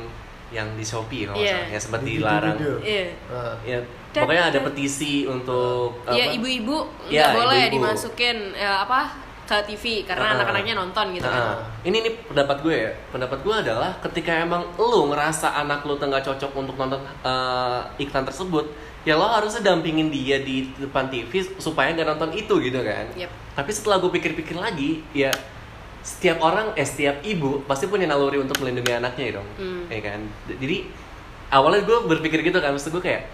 yang 0.49 0.71
di 0.73 0.83
Shopee 0.83 1.27
kalau 1.27 1.35
salah, 1.37 1.67
yang 1.67 1.83
sempat 1.83 2.01
Di 2.01 2.15
dilarang 2.15 2.55
video-video. 2.55 2.79
iya 2.81 3.07
Ah. 3.27 3.55
ya 3.61 3.79
pokoknya 4.15 4.45
ada 4.49 4.59
petisi 4.63 5.27
untuk 5.27 5.99
apa? 6.01 6.15
ibu-ibu 6.15 6.77
nggak 7.05 7.11
Iya, 7.11 7.27
boleh 7.29 7.59
ibu-ibu. 7.61 7.75
dimasukin 7.75 8.37
ya, 8.55 8.87
apa 8.87 9.11
ke 9.45 9.57
TV 9.67 9.85
karena 10.07 10.25
Ah. 10.25 10.35
anak-anaknya 10.39 10.75
nonton 10.75 11.07
gitu 11.13 11.27
Nah, 11.27 11.35
kan. 11.59 11.59
ini 11.83 11.97
nih 12.01 12.13
pendapat 12.25 12.57
gue 12.63 12.75
ya. 12.79 12.91
Pendapat 13.11 13.39
gue 13.43 13.55
adalah 13.59 13.91
ketika 14.01 14.33
emang 14.39 14.63
lu 14.79 15.11
ngerasa 15.11 15.53
anak 15.59 15.83
lu 15.83 15.99
nggak 15.99 16.23
cocok 16.25 16.53
untuk 16.55 16.79
nonton 16.79 17.03
eh, 17.21 17.81
iklan 17.99 18.25
tersebut, 18.25 18.65
ya 19.05 19.15
lo 19.21 19.29
harusnya 19.29 19.61
dampingin 19.61 20.09
dia 20.09 20.41
di 20.41 20.73
depan 20.81 21.13
TV 21.13 21.45
supaya 21.61 21.93
nggak 21.93 22.09
nonton 22.17 22.31
itu 22.33 22.55
gitu 22.61 22.81
kan. 22.81 23.07
Yep. 23.15 23.31
Tapi 23.55 23.71
setelah 23.71 24.01
gue 24.01 24.11
pikir-pikir 24.11 24.57
lagi, 24.57 25.05
ya 25.13 25.31
setiap 26.05 26.41
orang, 26.41 26.73
eh 26.77 26.85
setiap 26.85 27.21
ibu 27.25 27.65
pasti 27.65 27.89
punya 27.89 28.05
naluri 28.09 28.41
untuk 28.41 28.61
melindungi 28.61 28.93
anaknya 28.93 29.25
ya 29.25 29.33
dong, 29.41 29.49
Hmm. 29.57 29.85
ya 29.89 30.01
kan. 30.01 30.21
Jadi 30.49 30.89
awalnya 31.53 31.85
gue 31.85 31.99
berpikir 32.09 32.41
gitu 32.45 32.59
kan, 32.61 32.73
maksud 32.73 32.93
gue 32.93 33.05
kayak 33.05 33.29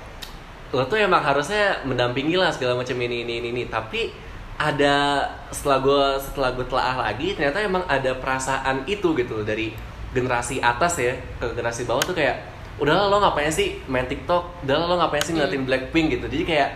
lo 0.70 0.86
tuh 0.86 0.98
emang 0.98 1.18
harusnya 1.18 1.82
mendampingi 1.82 2.38
lah 2.38 2.54
segala 2.54 2.78
macam 2.78 2.94
ini 2.94 3.26
ini 3.26 3.42
ini, 3.42 3.48
ini. 3.50 3.62
tapi 3.66 4.14
ada 4.54 5.24
setelah 5.50 5.82
gue 5.82 6.02
setelah 6.22 6.54
gue 6.54 6.62
telaah 6.68 6.96
lagi 7.10 7.34
ternyata 7.34 7.58
emang 7.64 7.82
ada 7.90 8.14
perasaan 8.14 8.86
itu 8.86 9.16
gitu 9.18 9.42
dari 9.42 9.74
generasi 10.14 10.62
atas 10.62 11.00
ya 11.00 11.16
ke 11.42 11.46
generasi 11.58 11.88
bawah 11.90 12.04
tuh 12.04 12.14
kayak 12.14 12.38
udah 12.80 13.12
lo 13.12 13.20
ngapain 13.20 13.52
sih 13.52 13.84
main 13.86 14.08
TikTok? 14.08 14.64
Udah 14.64 14.74
lo 14.88 14.96
ngapain 14.96 15.20
sih 15.20 15.36
ngeliatin 15.36 15.68
Blackpink? 15.68 16.16
gitu. 16.16 16.26
Jadi 16.26 16.44
kayak 16.48 16.70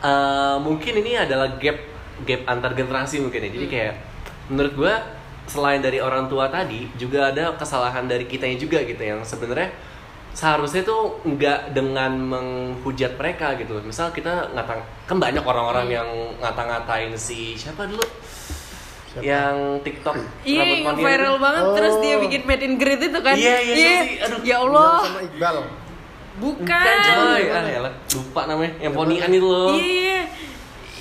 eh, 0.00 0.56
mungkin 0.58 0.92
ini 1.04 1.20
adalah 1.20 1.60
gap 1.60 1.78
gap 2.24 2.40
antar 2.48 2.72
generasi 2.72 3.20
mungkin 3.20 3.44
ya. 3.46 3.50
Jadi 3.52 3.66
kayak 3.68 3.94
menurut 4.48 4.72
gue 4.74 4.94
selain 5.46 5.84
dari 5.84 5.98
orang 5.98 6.30
tua 6.30 6.48
tadi 6.48 6.88
juga 6.96 7.34
ada 7.34 7.52
kesalahan 7.58 8.06
dari 8.06 8.24
kitanya 8.24 8.56
juga 8.56 8.80
gitu 8.86 9.02
yang 9.02 9.20
sebenarnya 9.26 9.74
seharusnya 10.32 10.80
tuh 10.80 11.20
nggak 11.28 11.76
dengan 11.76 12.16
menghujat 12.16 13.20
mereka 13.20 13.52
gitu. 13.60 13.76
Misal 13.84 14.10
kita 14.16 14.48
ngatang 14.56 14.80
kan 15.04 15.16
banyak 15.20 15.44
orang-orang 15.44 15.86
yang 15.92 16.08
ngata-ngatain 16.40 17.12
si 17.20 17.52
siapa 17.52 17.84
dulu 17.84 18.02
Siapa? 19.12 19.22
yang 19.22 19.56
TikTok 19.78 20.16
Iya, 20.42 20.60
rambut 20.64 20.78
yang 20.80 20.96
viral 20.98 21.34
itu. 21.34 21.44
banget 21.44 21.64
terus 21.76 21.94
dia 22.00 22.14
Oh. 22.16 22.20
bikin 22.24 22.40
made 22.42 22.62
in 22.62 22.74
great 22.74 22.96
itu 22.98 23.20
kan. 23.20 23.36
Iya, 23.36 23.56
iya, 23.60 23.74
iya 23.76 23.92
sih. 24.00 24.24
Aduh. 24.24 24.40
Ya 24.40 24.56
Allah, 24.58 24.92
sama 25.02 25.20
Iqbal 25.22 25.56
bukan. 25.60 26.72
Bukan 26.72 26.96
ah 27.12 27.36
ya 27.68 27.78
lah, 27.78 27.92
lupa 27.92 28.40
namanya 28.46 28.72
yang 28.80 28.92
ponian 28.92 29.28
itu 29.28 29.44
loh. 29.44 29.76
Iya. 29.76 30.20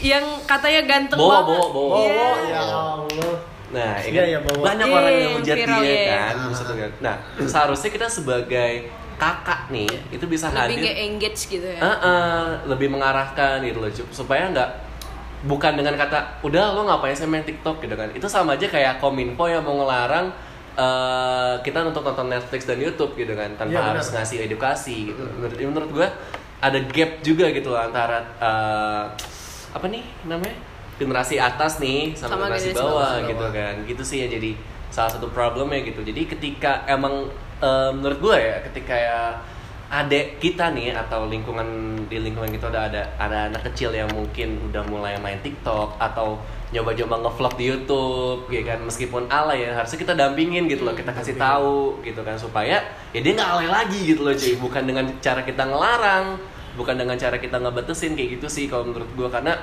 Yang 0.01 0.25
katanya 0.43 0.81
ganteng 0.83 1.17
Bawa, 1.17 1.39
banget. 1.39 1.55
bawa, 1.55 1.67
bawa. 1.71 1.95
Iya. 1.95 2.11
oh 2.19 2.35
ya 2.43 2.59
Allah 2.61 3.35
Nah, 3.71 3.95
ya 3.95 4.03
Iya, 4.03 4.11
kan? 4.11 4.25
iya, 4.27 4.39
bawa. 4.43 4.63
banyak 4.67 4.83
Iya, 4.83 4.97
orang 4.97 5.13
yang 5.15 5.31
hujat 5.31 5.55
viral, 5.55 5.79
dia 5.79 5.93
iya. 5.95 6.19
kan, 6.27 6.35
kan. 6.75 6.91
Nah, 6.99 7.15
seharusnya 7.41 7.89
kita 7.89 8.07
sebagai 8.11 8.71
kakak 9.15 9.61
nih, 9.71 9.87
itu 10.11 10.25
bisa 10.27 10.45
Lebih 10.49 10.59
hadir 10.59 10.77
nggak 10.83 10.97
engage 10.99 11.41
gitu 11.47 11.67
ya. 11.69 11.79
Ah, 11.79 11.95
ah, 11.95 12.43
lebih 12.67 12.91
mengarahkan 12.91 13.63
gitu 13.63 13.79
loh 13.79 13.87
supaya 14.11 14.51
nggak 14.51 14.69
bukan 15.41 15.73
dengan 15.73 15.97
kata 15.97 16.43
udah 16.45 16.73
lo 16.77 16.85
ngapain 16.85 17.17
sih 17.17 17.25
main 17.25 17.41
TikTok? 17.41 17.81
gitu 17.81 17.95
kan. 17.97 18.09
Itu 18.13 18.29
sama 18.29 18.53
aja 18.57 18.67
kayak 18.69 19.01
kominfo 19.01 19.49
yang 19.49 19.65
mau 19.65 19.81
ngelarang 19.81 20.29
eh, 20.77 21.53
kita 21.65 21.81
untuk 21.83 22.05
nonton 22.05 22.29
Netflix 22.29 22.63
dan 22.65 22.77
YouTube 22.77 23.17
gitu 23.17 23.33
kan 23.33 23.49
tanpa 23.57 23.81
benar. 23.81 23.97
harus 23.97 24.07
ngasih 24.13 24.45
edukasi 24.45 25.11
gitu. 25.13 25.21
Menurut 25.37 25.57
menurut 25.57 25.89
gue 25.91 26.07
ada 26.61 26.77
gap 26.93 27.11
juga 27.25 27.49
gitu 27.49 27.73
loh 27.73 27.81
antara 27.81 28.21
eh, 28.37 29.03
apa 29.73 29.85
nih 29.89 30.03
namanya? 30.29 30.55
Generasi 31.01 31.41
atas 31.41 31.81
nih 31.81 32.13
sama, 32.13 32.37
Sama 32.37 32.43
generasi 32.53 32.69
generasi 32.69 32.77
bawah, 32.77 32.93
bawah. 33.17 33.29
gitu 33.33 33.45
kan. 33.49 33.73
Gitu 33.89 34.03
sih 34.05 34.17
ya 34.21 34.27
jadi 34.29 34.51
salah 34.93 35.09
satu 35.09 35.27
problemnya 35.33 35.81
gitu. 35.81 36.05
Jadi 36.05 36.29
ketika 36.29 36.85
emang 36.85 37.25
eh, 37.59 37.91
menurut 37.91 38.19
gue 38.21 38.37
ya 38.37 38.61
ketika 38.69 38.93
ya 38.93 39.21
adek 39.91 40.39
kita 40.39 40.71
nih 40.71 40.95
atau 40.95 41.27
lingkungan 41.27 41.67
di 42.07 42.23
lingkungan 42.23 42.47
kita 42.47 42.71
udah 42.71 42.87
ada 42.87 43.03
ada 43.19 43.51
anak 43.51 43.67
kecil 43.67 43.91
yang 43.91 44.07
mungkin 44.15 44.71
udah 44.71 44.87
mulai 44.87 45.19
main 45.19 45.35
TikTok 45.43 45.99
atau 45.99 46.39
nyoba-nyoba 46.71 47.27
ngevlog 47.27 47.53
di 47.59 47.65
YouTube 47.67 48.47
gitu 48.47 48.63
kan? 48.63 48.79
Meskipun 48.87 49.27
alay 49.27 49.67
ya 49.67 49.75
harusnya 49.75 49.99
kita 49.99 50.15
dampingin 50.15 50.71
gitu 50.71 50.87
loh 50.87 50.95
kita 50.95 51.11
kasih 51.11 51.35
tahu 51.35 51.99
gitu 52.07 52.23
kan 52.23 52.39
supaya 52.39 52.79
ya 53.11 53.19
dia 53.19 53.35
nggak 53.35 53.51
alay 53.51 53.67
lagi 53.67 53.99
gitu 54.15 54.23
loh 54.23 54.31
cuy. 54.31 54.55
Bukan 54.55 54.87
dengan 54.87 55.05
cara 55.19 55.43
kita 55.43 55.67
ngelarang 55.67 56.39
bukan 56.79 56.95
dengan 56.95 57.19
cara 57.19 57.35
kita 57.35 57.59
ngebetesin 57.59 58.15
kayak 58.15 58.39
gitu 58.39 58.47
sih 58.47 58.65
kalau 58.71 58.87
menurut 58.87 59.11
gua. 59.19 59.27
Karena 59.27 59.59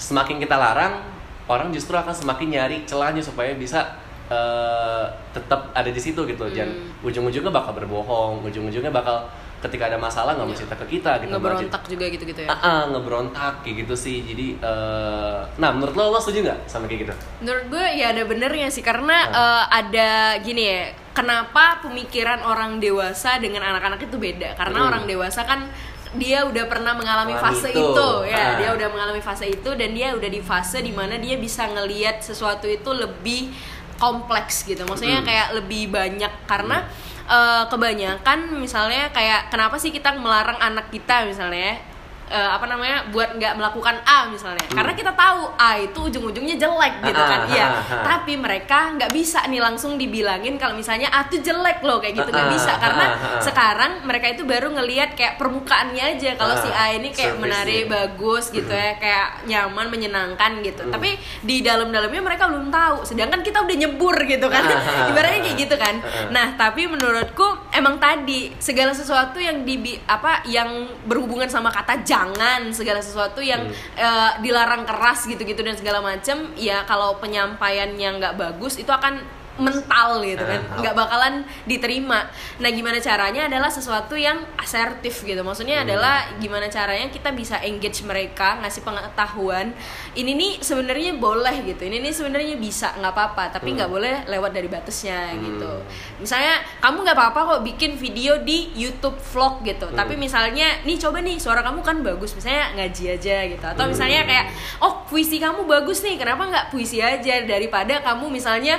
semakin 0.00 0.40
kita 0.40 0.56
larang 0.56 1.04
orang 1.52 1.68
justru 1.68 1.92
akan 1.92 2.16
semakin 2.16 2.48
nyari 2.48 2.76
celahnya 2.88 3.20
supaya 3.20 3.52
bisa 3.52 3.92
eh, 4.32 5.04
tetap 5.36 5.68
ada 5.76 5.92
di 5.92 6.00
situ 6.00 6.24
gitu 6.24 6.48
dan 6.56 6.72
ujung-ujungnya 7.04 7.52
bakal 7.52 7.76
berbohong 7.76 8.40
ujung-ujungnya 8.48 8.90
bakal 8.90 9.28
ketika 9.58 9.86
ada 9.86 9.96
masalah 9.96 10.32
nggak 10.32 10.44
mau 10.44 10.54
cerita 10.54 10.76
ke 10.76 10.86
kita 10.90 11.16
gitu 11.18 11.32
ngeberontak 11.32 11.82
juga 11.84 12.04
gitu-gitu 12.06 12.40
ya 12.42 12.48
Ah, 12.48 12.60
ah, 12.60 12.80
ngeberontak 12.86 13.54
kayak 13.60 13.76
gitu 13.82 13.94
sih. 13.94 14.20
Jadi, 14.22 14.46
eh, 14.54 15.38
nah 15.56 15.70
menurut 15.70 15.92
lo 15.92 16.10
lo 16.10 16.18
setuju 16.18 16.44
nggak 16.44 16.58
sama 16.64 16.84
kayak 16.84 17.00
gitu? 17.02 17.12
menurut 17.40 17.64
gue 17.68 17.86
ya 17.94 18.06
ada 18.10 18.22
benernya 18.22 18.68
sih 18.68 18.80
karena 18.80 19.16
Ah. 19.24 19.32
eh, 19.34 19.64
ada 19.80 20.08
gini 20.38 20.62
ya 20.62 20.80
kenapa 21.10 21.80
pemikiran 21.80 22.40
orang 22.42 22.76
dewasa 22.78 23.36
dengan 23.36 23.64
anak-anak 23.64 24.00
itu 24.02 24.16
beda 24.16 24.52
karena 24.54 24.78
Hmm. 24.78 24.88
orang 24.90 25.04
dewasa 25.04 25.42
kan 25.42 25.64
dia 26.12 26.44
udah 26.44 26.64
pernah 26.66 26.92
mengalami 26.92 27.32
Mengalami 27.32 27.56
fase 27.56 27.68
itu. 27.70 27.80
itu, 27.82 28.08
ya 28.26 28.36
Ah. 28.36 28.52
dia 28.56 28.68
udah 28.70 28.88
mengalami 28.88 29.20
fase 29.20 29.46
itu 29.46 29.70
dan 29.70 29.90
dia 29.90 30.12
udah 30.12 30.30
di 30.30 30.40
fase 30.40 30.78
di 30.78 30.88
mana 30.90 31.16
dia 31.16 31.36
bisa 31.36 31.64
ngelihat 31.66 32.20
sesuatu 32.20 32.64
itu 32.64 32.88
lebih 32.88 33.52
kompleks 33.96 34.64
gitu 34.64 34.84
maksudnya 34.84 35.20
Hmm. 35.20 35.26
kayak 35.26 35.48
lebih 35.54 35.88
banyak 35.88 36.32
karena 36.44 36.84
eh, 37.26 37.64
kebanyakan 37.68 38.58
misalnya 38.58 39.10
kayak 39.10 39.50
kenapa 39.50 39.76
sih 39.76 39.90
kita 39.90 40.14
melarang 40.16 40.58
anak 40.62 40.90
kita 40.94 41.26
misalnya 41.26 41.78
eh, 42.26 42.50
apa 42.50 42.66
namanya 42.66 43.06
buat 43.14 43.38
nggak 43.38 43.54
melakukan 43.54 43.96
A 44.02 44.26
misalnya. 44.30 44.64
Hmm. 44.66 44.76
karena 44.82 44.92
kita 44.98 45.12
tahu 45.14 45.42
A 45.56 45.78
itu 45.78 45.98
ujung-ujungnya 46.10 46.56
jelek 46.58 46.94
gitu 47.06 47.22
kan. 47.22 47.40
Ah, 47.46 47.52
iya. 47.54 47.66
ah, 47.66 47.72
ah. 47.78 48.02
tapi 48.02 48.34
mereka 48.34 48.94
nggak 48.98 49.10
bisa 49.14 49.46
nih 49.46 49.62
langsung 49.62 49.94
dibilangin 49.94 50.58
kalau 50.58 50.74
misalnya 50.74 51.06
A 51.14 51.26
tuh 51.30 51.38
jelek 51.38 51.82
loh 51.86 52.02
kayak 52.02 52.18
gitu. 52.18 52.30
Nggak 52.30 52.50
bisa. 52.52 52.72
karena 52.76 53.06
sekarang 53.40 53.92
mereka 54.04 54.26
itu 54.30 54.42
baru 54.42 54.68
ngelihat 54.74 55.14
kayak 55.14 55.38
permukaannya 55.38 56.18
aja. 56.18 56.34
Kalau 56.34 56.54
si 56.58 56.68
A 56.70 56.92
ini 56.94 57.14
kayak 57.14 57.38
menarik 57.38 57.86
bagus 57.86 58.50
gitu 58.50 58.70
ya 58.70 58.98
kayak 58.98 59.46
nyaman 59.46 59.86
menyenangkan 59.88 60.60
gitu. 60.62 60.82
Hmm. 60.86 60.92
tapi 60.92 61.18
di 61.42 61.62
dalam-dalamnya 61.62 62.22
mereka 62.22 62.50
belum 62.50 62.68
tahu. 62.68 63.06
Sedangkan 63.06 63.40
kita 63.46 63.62
udah 63.62 63.76
nyebur 63.76 64.16
gitu 64.26 64.46
kan. 64.50 64.64
Ibaratnya 65.10 65.40
kayak 65.46 65.58
gitu 65.58 65.76
kan. 65.78 65.94
ah, 66.02 66.06
ah. 66.06 66.28
nah 66.34 66.46
tapi 66.58 66.90
menurutku 66.90 67.46
emang 67.70 68.02
tadi 68.02 68.50
segala 68.58 68.90
sesuatu 68.90 69.38
yang 69.38 69.62
di 69.62 69.78
apa 70.08 70.42
yang 70.48 70.90
berhubungan 71.06 71.46
sama 71.46 71.70
kata 71.70 72.02
jangan 72.16 72.72
segala 72.72 73.00
sesuatu 73.00 73.44
yang 73.44 73.68
Hmm. 73.68 73.74
eh, 73.96 74.30
dilarang 74.40 74.88
keras 74.88 75.28
gitu-gitu 75.28 75.60
dan 75.60 75.76
segala 75.76 76.00
macam 76.00 76.52
ya 76.56 76.82
kalau 76.84 77.20
penyampaiannya 77.20 78.08
nggak 78.16 78.34
bagus 78.34 78.80
itu 78.80 78.88
akan 78.88 79.20
mental 79.56 80.20
gitu 80.20 80.40
kan. 80.40 80.60
Ah, 80.66 80.78
nggak 80.78 80.94
bakalan 80.94 81.34
diterima. 81.64 82.28
Nah 82.56 82.68
gimana 82.68 82.98
caranya 82.98 83.46
adalah 83.46 83.68
sesuatu 83.68 84.14
yang 84.14 84.40
asertif 84.56 85.22
gitu. 85.22 85.40
Maksudnya 85.40 85.80
Hmm. 85.80 85.86
adalah 85.88 86.16
gimana 86.36 86.66
caranya 86.66 87.08
kita 87.08 87.32
bisa 87.32 87.56
engage 87.60 88.02
mereka 88.02 88.60
ngasih 88.60 88.82
pengetahuan. 88.82 89.72
Ini 90.12 90.32
nih 90.32 90.52
sebenarnya 90.60 91.16
boleh 91.16 91.64
gitu. 91.64 91.82
Ini 91.82 92.00
nih 92.00 92.12
sebenarnya 92.12 92.56
bisa 92.56 92.92
nggak 92.94 93.12
apa-apa. 93.12 93.44
Tapi 93.50 93.72
nggak 93.72 93.88
boleh 93.88 94.14
lewat 94.26 94.50
dari 94.50 94.68
batasnya 94.68 95.32
Hmm. 95.32 95.42
gitu 95.42 95.72
misalnya 96.16 96.56
kamu 96.80 97.04
nggak 97.04 97.16
apa-apa 97.16 97.40
kok 97.46 97.60
bikin 97.62 97.92
video 97.94 98.40
di 98.40 98.72
YouTube 98.74 99.16
vlog 99.22 99.60
gitu. 99.62 99.86
Hmm. 99.86 99.96
tapi 99.96 100.16
misalnya 100.16 100.80
nih 100.82 100.96
coba 100.96 101.20
nih 101.20 101.36
suara 101.36 101.60
kamu 101.60 101.80
kan 101.80 102.00
bagus. 102.00 102.32
Misalnya 102.32 102.72
ngaji 102.76 103.04
aja 103.12 103.36
gitu. 103.46 103.64
Atau 103.64 103.84
misalnya 103.86 104.20
Hmm. 104.22 104.28
kayak 104.28 104.46
oh 104.80 104.92
puisi 105.04 105.36
kamu 105.36 105.64
bagus 105.64 106.00
nih. 106.00 106.16
Kenapa 106.16 106.44
nggak 106.44 106.66
puisi 106.70 107.00
aja 107.00 107.42
daripada 107.42 108.00
kamu 108.00 108.28
misalnya 108.28 108.76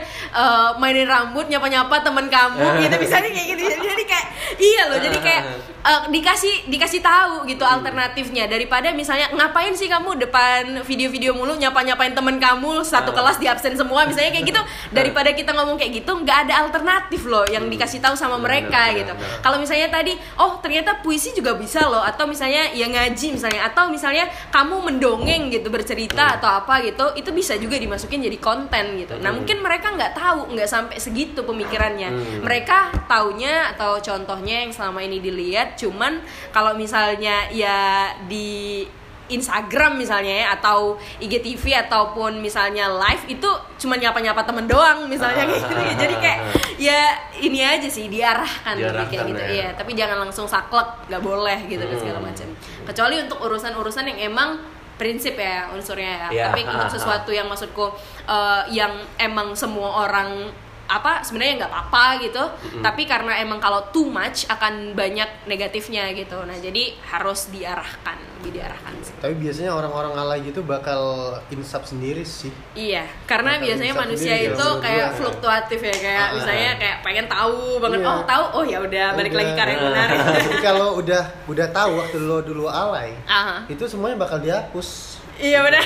eh, 0.74 0.80
mainin 0.80 1.08
rambut 1.08 1.46
nyapa-nyapa 1.48 1.96
temen 2.04 2.26
kamu. 2.28 2.84
Gitu 2.84 2.96
misalnya 3.00 3.30
kayak 3.32 3.48
gitu. 3.56 3.62
Jadi 3.68 4.04
kayak 4.04 4.26
iya 4.60 4.82
loh 4.90 5.00
jadi 5.00 5.20
kayak 5.22 5.44
eh, 5.88 6.02
dikasih 6.12 6.68
dikasih 6.68 7.00
tahu 7.00 7.48
gitu 7.48 7.64
alternatifnya. 7.64 8.52
Daripada 8.52 8.92
misalnya 8.92 9.32
ngapain 9.32 9.72
sih 9.74 9.88
kamu 9.88 10.20
depan 10.28 10.84
video-video 10.84 11.32
mulu 11.32 11.56
nyapa-nyapain 11.56 12.12
temen 12.12 12.36
kamu 12.36 12.84
satu 12.84 13.16
kelas 13.16 13.40
di 13.40 13.48
absen 13.48 13.80
semua? 13.80 14.04
Misalnya 14.04 14.36
kayak 14.36 14.46
gitu. 14.52 14.62
Daripada 14.92 15.32
kita 15.32 15.56
ngomong 15.56 15.80
kayak 15.80 16.04
gitu 16.04 16.12
nggak 16.20 16.50
ada 16.50 16.68
alternatif 16.68 17.24
loh 17.24 17.48
yang 17.48 17.72
dikasih 17.72 18.04
tahu 18.04 18.20
sama 18.20 18.36
mereka 18.36 18.92
gitu. 18.92 19.14
kalau 19.40 19.58
misalnya 19.62 19.88
tadi 19.88 20.18
oh 20.42 20.60
ternyata 20.60 21.00
puisi 21.00 21.32
juga 21.32 21.56
bisa 21.56 21.86
loh 21.88 22.04
atau 22.04 22.28
misalnya 22.28 22.74
ya 22.76 22.90
ngaji 22.90 23.38
misalnya 23.38 23.72
atau 23.72 23.88
misalnya 23.88 24.28
kamu 24.52 24.92
mendongeng 24.92 25.54
gitu 25.54 25.72
bercerita 25.72 26.36
atau 26.42 26.50
apa 26.50 26.84
gitu 26.84 27.16
itu 27.16 27.30
bisa 27.32 27.56
juga 27.56 27.80
dimasukin 27.80 28.20
jadi 28.26 28.38
konten 28.42 29.00
gitu. 29.00 29.16
Nah 29.22 29.32
Hmm. 29.32 29.46
mungkin 29.46 29.58
mereka 29.64 29.94
nggak 29.94 30.12
tahu 30.18 30.40
nggak 30.58 30.70
sampai 30.70 30.98
segitu 31.00 31.46
pemikirannya. 31.46 32.10
Hmm. 32.10 32.40
mereka 32.44 32.90
taunya 33.06 33.72
atau 33.72 34.02
contohnya 34.02 34.66
yang 34.68 34.72
selama 34.74 35.00
ini 35.06 35.22
dilihat 35.22 35.77
cuman 35.78 36.20
kalau 36.50 36.74
misalnya 36.74 37.46
ya 37.50 37.78
di 38.26 38.84
Instagram 39.28 40.00
misalnya 40.00 40.34
ya 40.34 40.48
atau 40.56 40.96
IGTV 41.20 41.60
ataupun 41.84 42.40
misalnya 42.40 42.88
live 42.88 43.28
itu 43.28 43.50
cuma 43.76 44.00
nyapa-nyapa 44.00 44.40
temen 44.42 44.64
doang 44.66 45.04
misalnya 45.06 45.44
kayak 45.44 45.62
gitu 45.62 45.74
ya. 45.76 45.94
jadi 46.00 46.16
kayak 46.16 46.40
ya 46.88 47.00
ini 47.38 47.60
aja 47.60 47.88
sih 47.88 48.08
diarahkan, 48.08 48.80
lebih 48.80 48.88
kayak 48.88 49.04
Diarahkan 49.04 49.28
gitu 49.28 49.42
ya. 49.44 49.50
iya 49.52 49.68
tapi 49.76 49.92
jangan 49.94 50.24
langsung 50.24 50.48
saklek 50.48 51.12
nggak 51.12 51.20
boleh 51.20 51.60
gitu 51.68 51.84
dan 51.84 51.98
segala 51.98 52.18
Hmm. 52.18 52.28
macam 52.32 52.48
kecuali 52.88 53.16
untuk 53.20 53.38
urusan-urusan 53.44 54.04
yang 54.08 54.20
emang 54.32 54.50
prinsip 54.96 55.36
ya 55.36 55.70
unsurnya 55.70 56.08
ya 56.10 56.28
Iya, 56.32 56.44
tapi 56.48 56.62
untuk 56.64 56.90
sesuatu 56.96 57.30
yang 57.30 57.46
maksudku 57.46 57.84
eh, 58.26 58.62
yang 58.72 58.96
emang 59.20 59.52
semua 59.54 60.08
orang 60.08 60.50
apa 60.88 61.20
sebenarnya 61.22 61.64
nggak 61.64 61.72
apa-apa 61.72 62.06
gitu 62.24 62.44
tapi 62.80 63.04
karena 63.04 63.38
emang 63.38 63.60
kalau 63.60 63.84
too 63.92 64.08
much 64.08 64.48
akan 64.48 64.96
banyak 64.96 65.28
negatifnya 65.46 66.12
gitu 66.16 66.40
nah 66.48 66.56
jadi 66.56 66.96
harus 67.12 67.52
diarahkan 67.52 68.16
lebih 68.38 68.62
diarahkan 68.62 68.94
sih 69.02 69.14
Tapi 69.18 69.34
biasanya 69.36 69.72
orang-orang 69.74 70.14
alay 70.14 70.40
gitu 70.46 70.62
bakal 70.62 71.02
insap 71.50 71.90
sendiri 71.90 72.22
sih. 72.22 72.54
Iya, 72.78 73.10
karena 73.26 73.58
Bakal 73.58 73.66
biasanya 73.66 73.94
manusia 73.98 74.34
sendiri, 74.38 74.54
itu 74.54 74.62
kalau 74.62 74.78
kayak 74.78 75.08
fluktuatif 75.18 75.80
ya, 75.82 75.96
kayak 75.98 76.22
Ah, 76.22 76.30
misalnya 76.38 76.70
ah. 76.70 76.78
kayak 76.78 76.98
pengen 77.02 77.26
tahu 77.26 77.62
banget, 77.82 78.00
Iya. 78.00 78.08
oh 78.14 78.22
tahu, 78.30 78.44
oh 78.54 78.64
ya 78.64 78.78
udah 78.78 79.08
balik 79.18 79.34
Udah. 79.34 79.40
lagi 79.42 79.52
ke 79.58 79.64
yang 79.66 79.84
benar. 79.90 80.08
Jadi 80.38 80.58
kalau 80.62 80.88
udah 81.02 81.24
udah 81.50 81.68
tahu 81.74 81.92
waktu 81.98 82.18
lo 82.22 82.38
dulu 82.46 82.66
alay, 82.70 83.10
Aha. 83.26 83.66
itu 83.66 83.84
semuanya 83.90 84.22
bakal 84.22 84.38
dihapus. 84.38 85.18
Iya 85.42 85.60
benar. 85.66 85.84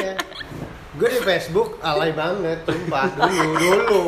iya. 0.00 0.14
Gue 0.92 1.08
di 1.08 1.20
Facebook 1.20 1.80
alay 1.80 2.12
banget, 2.12 2.68
sumpah 2.68 3.08
dulu 3.10 3.48
dulu. 3.56 4.04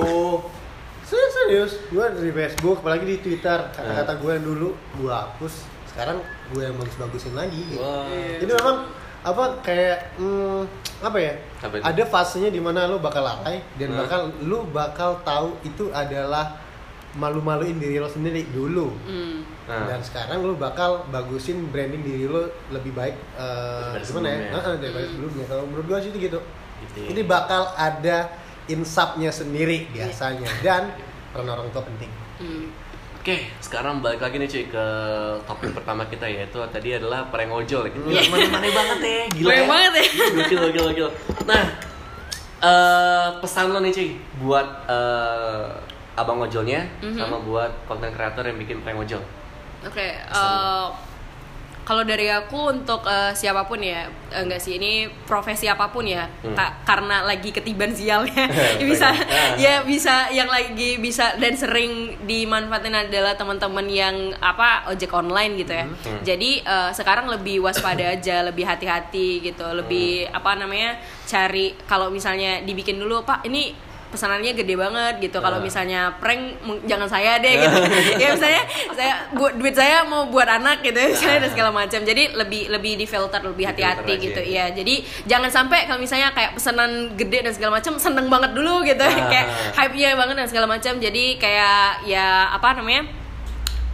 Serius, 1.04 1.32
serius. 1.34 1.72
Gue 1.88 2.04
di 2.20 2.28
Facebook, 2.30 2.80
apalagi 2.80 3.04
di 3.06 3.16
Twitter, 3.18 3.58
kata-kata 3.72 4.20
gue 4.20 4.30
yang 4.30 4.44
dulu 4.44 4.68
gue 4.94 5.08
hapus. 5.08 5.64
Sekarang 5.88 6.20
gue 6.52 6.60
yang 6.60 6.76
bagus-bagusin 6.76 7.32
lagi. 7.32 7.56
Gitu. 7.70 7.80
Wah. 7.80 8.04
Jadi 8.36 8.52
memang 8.52 8.76
apa 9.24 9.44
kayak 9.64 10.20
hmm, 10.20 10.68
apa 11.00 11.16
ya? 11.16 11.32
Apa 11.64 11.74
itu? 11.78 11.84
Ada 11.88 12.02
fasenya 12.04 12.50
di 12.52 12.60
mana 12.60 12.84
lo 12.84 13.00
bakal 13.00 13.24
alay 13.24 13.64
dan 13.80 13.88
Hmm. 13.88 14.00
bakal 14.04 14.20
lu 14.44 14.68
bakal 14.68 15.16
tahu 15.24 15.56
itu 15.64 15.88
adalah 15.88 16.60
malu-maluin 17.14 17.78
diri 17.78 17.96
lo 17.96 18.10
sendiri 18.10 18.44
dulu. 18.50 18.92
Hmm. 19.08 19.40
Nah. 19.64 19.88
Dan 19.88 20.04
sekarang 20.04 20.44
lu 20.44 20.60
bakal 20.60 21.08
bagusin 21.08 21.72
branding 21.72 22.04
diri 22.04 22.28
lu 22.28 22.44
lebih 22.68 22.92
baik 22.92 23.16
Daripada 23.32 24.04
gimana 24.04 24.28
ya? 24.28 24.36
sebelumnya. 24.36 24.52
Heeh, 24.52 24.74
daripada 24.76 25.06
sebelumnya. 25.08 25.44
Kalau 25.48 25.64
menurut 25.64 25.86
gua 25.88 25.98
sih 26.02 26.12
itu 26.12 26.20
gitu. 26.20 26.40
Gitu 26.86 26.98
ya. 27.00 27.08
Ini 27.10 27.22
bakal 27.24 27.62
ada 27.72 28.28
insapnya 28.66 29.28
sendiri 29.28 29.88
biasanya 29.88 30.48
dan 30.60 30.92
peran 31.30 31.48
orang 31.48 31.68
tua 31.68 31.82
penting. 31.82 32.10
Hmm. 32.36 32.68
Oke, 33.16 33.48
sekarang 33.58 33.98
balik 33.98 34.20
lagi 34.20 34.36
nih 34.36 34.44
cuy 34.46 34.64
ke 34.66 34.86
topik 35.42 35.72
pertama 35.72 36.04
kita 36.04 36.24
yaitu 36.24 36.60
tadi 36.68 36.92
adalah 36.94 37.24
prank 37.26 37.48
ojol 37.50 37.84
ya. 37.84 37.92
Iya. 38.20 38.20
mana 38.28 38.68
banget 38.68 38.98
ya, 39.00 39.22
gila. 39.30 39.48
Prank 39.48 39.64
banget 39.66 39.92
ya. 39.94 40.04
Gokil, 40.34 40.58
gokil, 40.62 40.84
gokil. 40.86 41.08
Nah, 41.42 41.64
eh 42.60 43.28
pesan 43.38 43.68
lo 43.68 43.80
nih 43.80 43.92
cuy 43.92 44.08
buat 44.38 44.68
eh, 44.86 45.66
abang 46.14 46.38
ojolnya 46.38 46.84
Mhm. 47.00 47.16
sama 47.16 47.36
buat 47.40 47.72
konten 47.84 48.12
kreator 48.12 48.44
yang 48.44 48.56
bikin 48.56 48.80
prank 48.80 48.96
ojol. 48.98 49.24
Oke, 49.82 50.06
Pesan. 50.20 50.48
eh, 50.52 50.86
kalau 51.84 52.00
dari 52.00 52.26
aku 52.26 52.72
untuk 52.72 53.04
eh, 53.04 53.30
siapa 53.30 53.62
pun 53.62 53.76
ya, 53.76 54.04
eh, 54.28 54.40
enggak 54.40 54.56
sih 54.56 54.76
ini 54.76 54.92
profesi 55.22 55.64
apa 55.64 55.88
pun 55.88 56.02
ya, 56.02 56.24
Hmm. 56.40 56.52
Ka- 56.52 56.80
karena 56.82 57.20
lagi 57.22 57.48
ketiban 57.48 57.88
sialnya, 57.90 58.48
ya 58.80 58.84
bisa 58.90 59.06
Ah. 59.06 59.16
ya 59.54 59.74
bisa 59.82 60.14
yang 60.30 60.48
lagi 60.48 60.96
bisa 60.96 61.36
dan 61.36 61.52
sering 61.52 61.92
dimanfaatin 62.24 62.96
adalah 63.04 63.34
teman-teman 63.34 63.84
yang 63.86 64.16
apa 64.38 64.88
ojek 64.88 65.12
online 65.12 65.56
gitu 65.56 65.72
ya. 65.72 65.84
Hmm. 65.84 66.20
Jadi 66.22 66.50
eh, 66.58 66.90
sekarang 66.90 67.28
lebih 67.28 67.60
waspada 67.60 68.10
aja, 68.10 68.40
lebih 68.48 68.64
hati-hati 68.64 69.40
gitu, 69.42 69.64
lebih 69.70 70.24
Hmm. 70.24 70.36
apa 70.36 70.50
namanya 70.56 70.96
cari 71.24 71.76
kalau 71.84 72.08
misalnya 72.08 72.60
dibikin 72.60 72.96
dulu 72.96 73.22
pak 73.22 73.44
ini 73.44 73.76
pesanannya 74.14 74.54
gede 74.54 74.74
banget 74.78 75.14
gitu. 75.18 75.42
Kalau 75.42 75.58
Ah. 75.58 75.64
misalnya 75.64 76.14
prank 76.22 76.62
jangan 76.86 77.10
saya 77.10 77.42
deh 77.42 77.54
gitu. 77.58 77.78
Ya 78.22 78.38
misalnya 78.38 78.62
saya 78.94 79.12
buat 79.34 79.58
duit 79.58 79.74
saya 79.74 80.06
mau 80.06 80.30
buat 80.30 80.46
anak 80.46 80.86
gitu 80.86 80.94
misalnya 80.94 81.44
dan 81.44 81.50
segala 81.50 81.70
macam. 81.74 82.00
Jadi 82.00 82.30
lebih 82.32 82.70
lebih 82.70 82.94
di 82.94 83.06
filter 83.10 83.42
lebih 83.42 83.66
hati-hati 83.66 84.12
gitu 84.22 84.38
ya. 84.40 84.52
ya 84.54 84.64
jadi 84.70 84.94
jangan 85.26 85.50
sampai 85.50 85.90
kalau 85.90 85.98
misalnya 85.98 86.30
kayak 86.30 86.54
pesanan 86.54 87.18
gede 87.18 87.42
dan 87.42 87.52
segala 87.52 87.82
macam 87.82 87.98
seneng 87.98 88.30
banget 88.30 88.54
dulu 88.54 88.86
gitu. 88.86 89.02
Ah. 89.14 89.26
kayak 89.26 89.46
hype 89.74 89.94
nya 89.98 90.14
banget 90.14 90.34
dan 90.38 90.46
segala 90.46 90.66
macam. 90.70 90.92
Jadi 90.96 91.36
kayak 91.36 92.06
ya 92.06 92.54
apa 92.54 92.78
namanya 92.78 93.23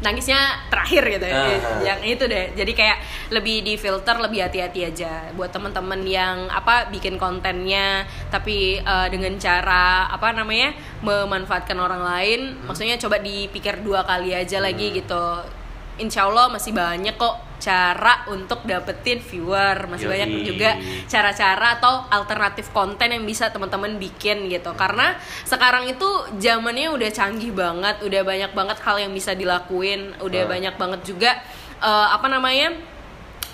nangisnya 0.01 0.64
terakhir 0.72 1.05
gitu 1.20 1.26
ya. 1.28 1.36
Ah. 1.36 1.80
yang 1.84 2.01
itu 2.05 2.24
deh. 2.24 2.53
Jadi 2.57 2.72
kayak 2.72 2.98
lebih 3.32 3.62
di 3.64 3.74
filter 3.76 4.16
lebih 4.16 4.48
hati-hati 4.48 4.80
aja 4.88 5.28
buat 5.36 5.53
teman-teman 5.53 6.01
yang 6.09 6.48
apa 6.48 6.88
bikin 6.88 7.20
kontennya 7.20 8.09
tapi 8.32 8.80
eh, 8.80 9.09
dengan 9.12 9.36
cara 9.36 10.09
apa 10.09 10.32
namanya 10.32 10.72
memanfaatkan 11.05 11.76
orang 11.76 12.03
lain. 12.03 12.40
Maksudnya 12.64 12.96
coba 12.96 13.20
dipikir 13.20 13.84
dua 13.84 14.03
kali 14.05 14.32
aja 14.32 14.59
lagi 14.59 14.92
gitu 14.96 15.59
insya 16.01 16.24
Allah 16.24 16.48
masih 16.48 16.72
banyak 16.72 17.14
kok 17.14 17.36
cara 17.61 18.24
untuk 18.26 18.64
dapetin 18.64 19.20
viewer 19.20 19.84
masih 19.84 20.09
Yoi. 20.09 20.12
banyak 20.16 20.30
juga 20.42 20.70
cara-cara 21.07 21.76
atau 21.76 22.09
alternatif 22.09 22.72
konten 22.72 23.05
yang 23.07 23.20
bisa 23.22 23.53
teman-teman 23.53 24.01
bikin 24.01 24.48
gitu 24.48 24.72
karena 24.72 25.12
sekarang 25.44 25.84
itu 25.84 26.09
zamannya 26.40 26.88
udah 26.88 27.11
canggih 27.11 27.53
banget 27.53 28.01
udah 28.01 28.22
banyak 28.24 28.51
banget 28.51 28.78
hal 28.80 28.96
yang 28.98 29.12
bisa 29.12 29.36
dilakuin 29.36 30.16
udah 30.18 30.42
Ah. 30.42 30.48
banyak 30.48 30.74
banget 30.74 31.01
juga 31.05 31.30
eh, 31.78 32.09
apa 32.11 32.26
namanya 32.26 32.72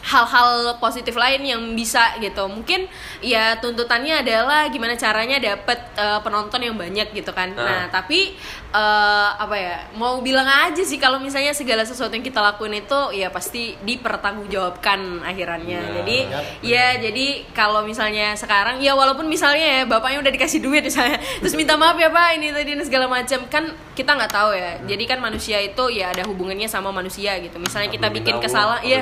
hal-hal 0.07 0.79
positif 0.79 1.19
lain 1.19 1.43
yang 1.43 1.63
bisa 1.75 2.15
gitu 2.23 2.47
mungkin 2.47 2.87
ya 3.19 3.59
tuntutannya 3.59 4.23
adalah 4.23 4.71
gimana 4.71 4.95
caranya 4.95 5.43
dapet 5.43 5.83
eh, 5.99 6.21
penonton 6.23 6.63
yang 6.63 6.79
banyak 6.79 7.11
gitu 7.11 7.35
kan 7.35 7.51
Ah. 7.59 7.67
nah 7.67 7.83
tapi 7.91 8.39
eh, 8.77 9.29
apa 9.41 9.57
ya 9.57 9.77
mau 9.97 10.21
bilang 10.21 10.45
aja 10.45 10.83
sih 10.85 11.01
kalau 11.01 11.17
misalnya 11.17 11.57
segala 11.57 11.83
sesuatu 11.89 12.13
yang 12.13 12.25
kita 12.25 12.45
lakuin 12.45 12.77
itu 12.77 13.01
ya 13.17 13.33
pasti 13.33 13.73
dipertanggungjawabkan 13.81 15.25
akhirannya. 15.25 15.81
Benar. 15.81 15.97
jadi 16.03 16.19
Yap, 16.27 16.45
ya 16.61 16.87
jadi 17.01 17.27
kalau 17.57 17.89
misalnya 17.89 18.37
sekarang 18.37 18.85
ya 18.85 18.93
walaupun 18.93 19.25
misalnya 19.25 19.65
ya 19.65 19.83
bapaknya 19.89 20.21
udah 20.21 20.33
dikasih 20.33 20.61
duit 20.61 20.85
misalnya 20.85 21.17
terus 21.41 21.57
minta 21.57 21.75
maaf 21.81 21.97
ya 21.97 22.13
pak 22.13 22.37
ini 22.37 22.53
tadi 22.53 22.77
segala 22.85 23.09
macam 23.09 23.49
kan 23.49 23.65
kita 23.97 24.13
nggak 24.13 24.33
tahu 24.33 24.53
ya. 24.53 24.73
Jadi 24.85 25.05
kan 25.09 25.19
manusia 25.25 25.57
itu 25.65 25.89
ya 25.89 26.13
ada 26.13 26.23
hubungannya 26.29 26.69
sama 26.69 26.93
manusia 26.93 27.41
gitu. 27.41 27.57
Misalnya 27.57 27.89
kita 27.89 28.13
bikin 28.13 28.37
kesalahan 28.39 28.85
ya 28.85 29.01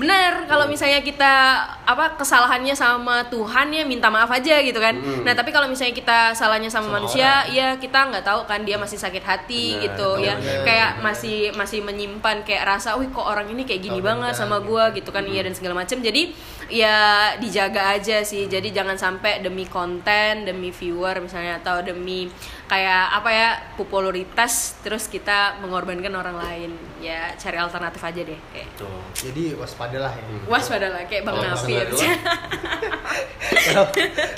Bener, 0.00 0.32
kalau 0.50 0.66
misalnya 0.66 1.00
kita 1.00 1.62
apa 1.86 2.18
kesalahannya 2.18 2.74
sama 2.74 3.22
Tuhan 3.30 3.70
ya 3.70 3.86
minta 3.86 4.10
maaf 4.10 4.28
aja 4.32 4.58
gitu 4.64 4.76
kan. 4.82 4.98
Mm. 4.98 5.22
Nah 5.22 5.32
tapi 5.38 5.54
kalau 5.54 5.70
misalnya 5.70 5.94
kita 5.94 6.34
salahnya 6.34 6.68
sama, 6.72 6.90
Sama 6.90 7.02
manusia, 7.02 7.46
ya 7.50 7.74
kita 7.78 8.10
nggak 8.10 8.24
tahu 8.26 8.46
kan 8.46 8.62
dia 8.62 8.78
masih 8.78 8.95
sakit 8.96 9.22
hati 9.22 9.76
Bener, 9.76 9.84
gitu 9.92 10.08
ya. 10.20 10.34
bener. 10.40 10.64
Kayak 10.64 10.90
masih 11.00 11.38
masih 11.52 11.80
menyimpan 11.84 12.42
kayak 12.42 12.64
rasa, 12.66 12.96
wih 12.96 13.12
kok 13.12 13.22
orang 13.22 13.46
ini 13.52 13.62
kayak 13.62 13.84
gini 13.84 14.00
Oh, 14.00 14.04
banget 14.04 14.32
bener, 14.32 14.40
sama 14.40 14.56
gua 14.60 14.90
gitu 14.90 15.12
kan, 15.12 15.24
iya 15.24 15.44
dan 15.44 15.52
segala 15.52 15.76
macam. 15.76 16.00
Jadi 16.00 16.32
ya 16.66 16.96
dijaga 17.38 17.94
aja 17.94 18.24
sih. 18.24 18.48
Jadi 18.48 18.72
jangan 18.72 18.96
sampai 18.96 19.38
demi 19.40 19.68
konten, 19.68 20.44
demi 20.44 20.72
viewer 20.72 21.20
misalnya 21.20 21.60
atau 21.60 21.80
demi 21.80 22.26
kayak 22.66 23.04
apa 23.14 23.30
ya 23.30 23.48
popularitas 23.78 24.82
terus 24.82 25.06
kita 25.06 25.60
mengorbankan 25.62 26.10
orang 26.12 26.36
lain. 26.36 26.70
Ya 26.98 27.30
cari 27.36 27.60
alternatif 27.60 28.00
aja 28.02 28.20
deh 28.24 28.40
kayak. 28.50 28.68
Tuh. 28.74 28.88
jadi 29.14 29.54
waspadalah 29.56 30.10
ya 30.10 30.24
Waspada 30.48 30.88
lah 30.90 31.02
kayak 31.06 31.22
Bang 31.24 31.38
Kalau 31.38 31.48
Nafi 31.48 31.72
pesan 31.72 31.76
dari 31.76 31.92
lo? 31.92 31.98
kalau 33.66 33.84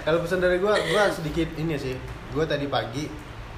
kalau 0.05 0.19
pesan 0.23 0.39
dari 0.39 0.57
gue 0.59 0.73
gue 0.73 1.03
sedikit 1.13 1.49
ini 1.57 1.75
sih 1.77 1.95
gue 2.29 2.45
tadi 2.45 2.67
pagi 2.69 3.05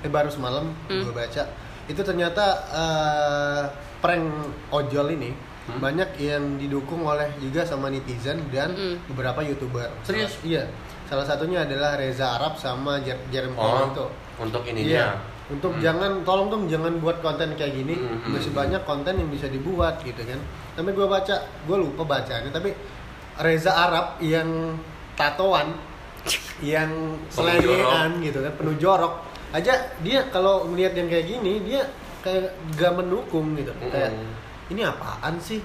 eh 0.01 0.09
baru 0.09 0.28
semalam 0.28 0.68
Hmm. 0.86 1.03
gue 1.03 1.12
baca 1.12 1.42
itu 1.86 2.01
ternyata 2.01 2.44
eh, 2.70 3.62
prank 3.98 4.24
ojol 4.70 5.12
ini 5.12 5.32
Hmm? 5.61 5.76
banyak 5.78 6.16
yang 6.18 6.57
didukung 6.57 7.05
oleh 7.05 7.30
juga 7.38 7.62
sama 7.62 7.88
netizen 7.88 8.42
dan 8.48 8.72
Hmm. 8.72 8.96
beberapa 9.07 9.38
youtuber 9.40 9.92
Serius? 10.03 10.40
iya 10.42 10.64
salah 11.05 11.22
satunya 11.22 11.62
adalah 11.62 11.94
Reza 11.94 12.32
Arab 12.32 12.57
sama 12.57 12.98
Jer 12.98 13.20
Jerem 13.28 13.53
Oh, 13.55 13.86
itu 13.86 14.07
untuk 14.40 14.62
Iya. 14.62 14.70
ininya. 14.72 15.07
Untuk 15.51 15.74
Hmm. 15.74 15.82
jangan 15.82 16.12
tolong 16.22 16.48
dong 16.48 16.64
jangan 16.64 16.94
buat 16.96 17.18
konten 17.18 17.59
kayak 17.59 17.74
gini. 17.76 17.92
Hmm, 17.92 18.22
hmm, 18.22 18.30
Masih 18.32 18.51
hmm. 18.51 18.61
banyak 18.62 18.82
konten 18.84 19.14
yang 19.18 19.26
bisa 19.28 19.46
dibuat 19.46 19.98
gitu 20.01 20.22
kan. 20.22 20.38
Tapi 20.72 20.94
gue 20.94 21.03
baca, 21.05 21.36
gue 21.42 21.76
lupa 21.76 22.03
bacanya. 22.09 22.48
Tapi 22.48 22.70
Reza 23.36 23.74
Arab 23.74 24.22
yang 24.22 24.78
tatoan, 25.12 25.74
yang 26.62 26.90
selengean 27.28 28.22
gitu 28.22 28.38
kan, 28.40 28.53
penuh 28.55 28.76
jorok. 28.76 29.26
Aja 29.51 29.72
dia 30.01 30.20
kalau 30.28 30.62
melihat 30.64 30.94
yang 30.94 31.09
kayak 31.09 31.26
gini 31.26 31.59
dia 31.61 31.82
kayak 32.20 32.55
gak 32.74 32.92
mendukung 32.94 33.55
gitu. 33.55 33.72
Hmm. 33.72 33.90
Kayak 33.90 34.12
ini 34.68 34.80
apaan 34.82 35.34
sih? 35.38 35.59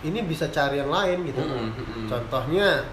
Ini 0.00 0.24
bisa 0.24 0.48
cari 0.48 0.78
yang 0.78 0.88
lain 0.88 1.24
gitu. 1.24 1.40
Hmm, 1.40 1.70
hmm, 1.70 1.84
hmm. 1.84 2.06
Contohnya 2.08 2.84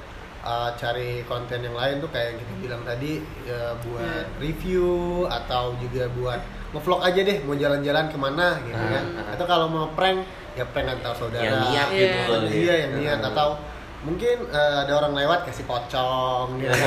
uh, 0.41 0.69
cari 0.75 1.23
konten 1.23 1.59
yang 1.59 1.71
lain 1.71 1.99
tuh 1.99 2.07
kayak 2.07 2.31
yang 2.31 2.39
kita 2.39 2.53
bilang 2.59 2.81
tadi 2.83 3.11
ya, 3.43 3.75
buat 3.81 4.27
review 4.37 4.87
atau 5.25 5.75
juga 5.77 6.07
buat 6.13 6.39
ngevlog 6.67 6.99
aja 6.99 7.19
deh 7.21 7.37
mau 7.43 7.55
jalan-jalan 7.55 8.05
ke 8.07 8.17
mana 8.17 8.59
gitu 8.61 8.75
Hmm, 8.75 8.91
kan 8.91 9.03
hmm. 9.07 9.33
atau 9.35 9.45
kalau 9.45 9.67
mau 9.67 9.87
prank 9.91 10.19
ya 10.53 10.67
prank 10.67 10.87
antar 10.89 11.15
saudara 11.15 11.43
Yang 11.43 11.59
niat 11.63 11.87
Iya. 11.89 12.07
gitu. 12.11 12.31
loh, 12.33 12.41
iya 12.51 12.73
yang 12.83 12.91
niat 12.99 13.19
Hmm. 13.19 13.29
atau 13.31 13.47
mungkin 14.07 14.37
uh, 14.47 14.75
ada 14.81 14.93
orang 14.95 15.13
lewat 15.13 15.39
kasih 15.43 15.65
pocong 15.65 16.55
gitu 16.57 16.71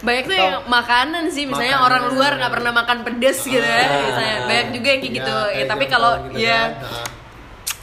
banyak 0.00 0.24
tuh 0.24 0.32
Atau- 0.32 0.44
yang 0.46 0.56
makanan 0.66 1.24
sih 1.28 1.44
misalnya 1.44 1.76
Makanan. 1.76 1.88
orang 1.88 2.04
luar 2.10 2.32
nggak 2.36 2.52
pernah 2.52 2.72
makan 2.74 2.98
pedes 3.02 3.38
gitu 3.42 3.60
ya 3.62 3.80
Ah. 3.80 4.00
misalnya 4.04 4.36
banyak 4.44 4.68
juga 4.70 4.88
yang 4.88 5.00
kayak 5.00 5.10
Iya, 5.10 5.18
gitu 5.18 5.34
ya 5.34 5.50
kayak 5.50 5.68
tapi 5.68 5.84
kalau 5.86 6.10
gitu 6.22 6.36
ya 6.38 6.52
kan. 6.52 6.68
Nah, 6.78 7.04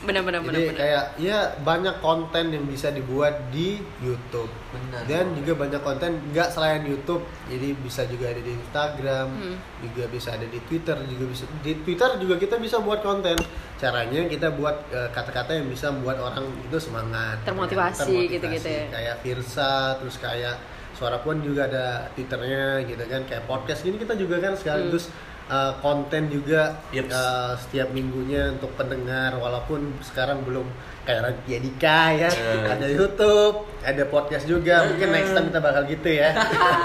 benar-benar 0.07 0.39
Jadi 0.39 0.47
benar-benar 0.47 0.79
kayak 0.79 1.03
ya 1.19 1.37
banyak 1.59 1.95
konten 1.99 2.45
yang 2.49 2.63
bisa 2.63 2.87
dibuat 2.89 3.51
di 3.51 3.77
YouTube. 3.99 4.47
Benar. 4.67 5.03
dan 5.05 5.31
juga 5.33 5.53
banyak 5.57 5.81
konten 5.81 6.11
nggak 6.31 6.49
selain 6.49 6.83
YouTube. 6.83 7.23
Jadi 7.47 7.75
bisa 7.77 8.03
juga 8.05 8.29
ada 8.29 8.39
di 8.39 8.51
Instagram 8.51 9.27
Hmm. 9.27 9.57
juga 9.81 10.03
bisa 10.07 10.29
ada 10.31 10.43
di 10.43 10.59
Twitter 10.61 10.95
juga 11.03 11.25
bisa 11.25 11.43
di 11.59 11.73
Twitter 11.81 12.09
juga 12.17 12.35
kita 12.35 12.55
bisa 12.55 12.79
buat 12.79 12.99
konten. 12.99 13.35
Caranya 13.75 14.25
kita 14.25 14.51
buat 14.51 14.87
eh, 14.89 15.09
kata-kata 15.09 15.53
yang 15.53 15.67
bisa 15.67 15.89
membuat 15.89 16.17
orang 16.21 16.47
itu 16.61 16.77
semangat. 16.77 17.43
Termotivasi 17.43 18.27
gitu-gitu 18.29 18.65
ya. 18.65 18.85
kayak 18.89 19.15
Virsa 19.21 19.71
terus 19.97 20.15
kayak 20.15 20.55
Suara 20.93 21.21
Puan 21.21 21.39
juga 21.39 21.65
ada 21.65 22.09
Twitternya 22.11 22.81
gitu 22.83 23.03
kan. 23.03 23.21
Kayak 23.23 23.45
podcast 23.45 23.81
gini 23.81 23.97
kita 23.97 24.13
juga 24.13 24.39
kan 24.39 24.53
sekaligus 24.53 25.13
eh, 25.47 25.73
konten 25.79 26.29
juga 26.29 26.77
Yeps. 26.91 27.11
eh, 27.11 27.53
setiap 27.63 27.89
minggunya 27.95 28.53
untuk 28.55 28.71
pendengar. 28.75 29.35
Walaupun 29.39 29.97
sekarang 30.03 30.43
belum 30.43 30.67
kayak 31.07 31.21
Raditya 31.23 31.57
Dika 31.63 32.01
ya. 32.13 32.29
Eh. 32.29 32.63
ada 32.67 32.87
YouTube 32.87 33.65
ada 33.81 34.03
podcast 34.11 34.45
juga. 34.45 34.83
Mungkin 34.91 35.07
next 35.09 35.31
time 35.31 35.47
kita 35.49 35.59
bakal 35.63 35.83
gitu 35.87 36.09
ya. 36.11 36.35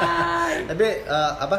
Tapi 0.70 0.86
eh, 1.02 1.32
apa? 1.42 1.58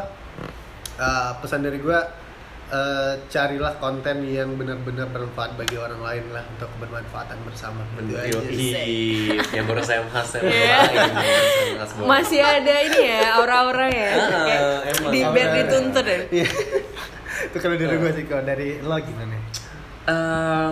Eh, 0.94 1.30
pesan 1.42 1.66
dari 1.66 1.78
gua 1.82 2.23
eh, 2.66 3.12
carilah 3.26 3.74
konten 3.76 4.24
yang 4.24 4.54
benar-benar 4.54 5.08
bermanfaat 5.08 5.54
bagi 5.54 5.76
orang 5.76 6.00
lain 6.00 6.24
lah 6.30 6.44
untuk 6.48 6.70
bermanfaatan 6.78 7.36
bersama 7.42 7.84
gitu 7.98 8.14
aja 8.14 8.40
yang 9.52 9.64
baru 9.64 9.80
saya 9.80 10.00
bahas 10.06 10.28
saya 10.28 10.42
Iya. 10.44 10.78
masih 12.00 12.40
ada 12.40 12.74
ini 12.82 13.00
ya 13.04 13.20
aura-aura 13.36 13.86
ya 13.86 14.10
Ah, 14.10 14.40
kayak 14.42 14.62
di 15.08 15.20
biar 15.20 15.28
Aura-aura. 15.28 15.56
dituntut 15.60 16.04
ya 16.04 16.18
Iya. 16.32 16.48
itu 17.44 17.56
kalau 17.58 17.76
dari 17.76 17.96
gua 17.96 18.10
sih 18.12 18.24
kalau 18.24 18.44
dari 18.44 18.68
lo 18.80 18.96
gimana 18.98 19.36
Eh, 20.04 20.12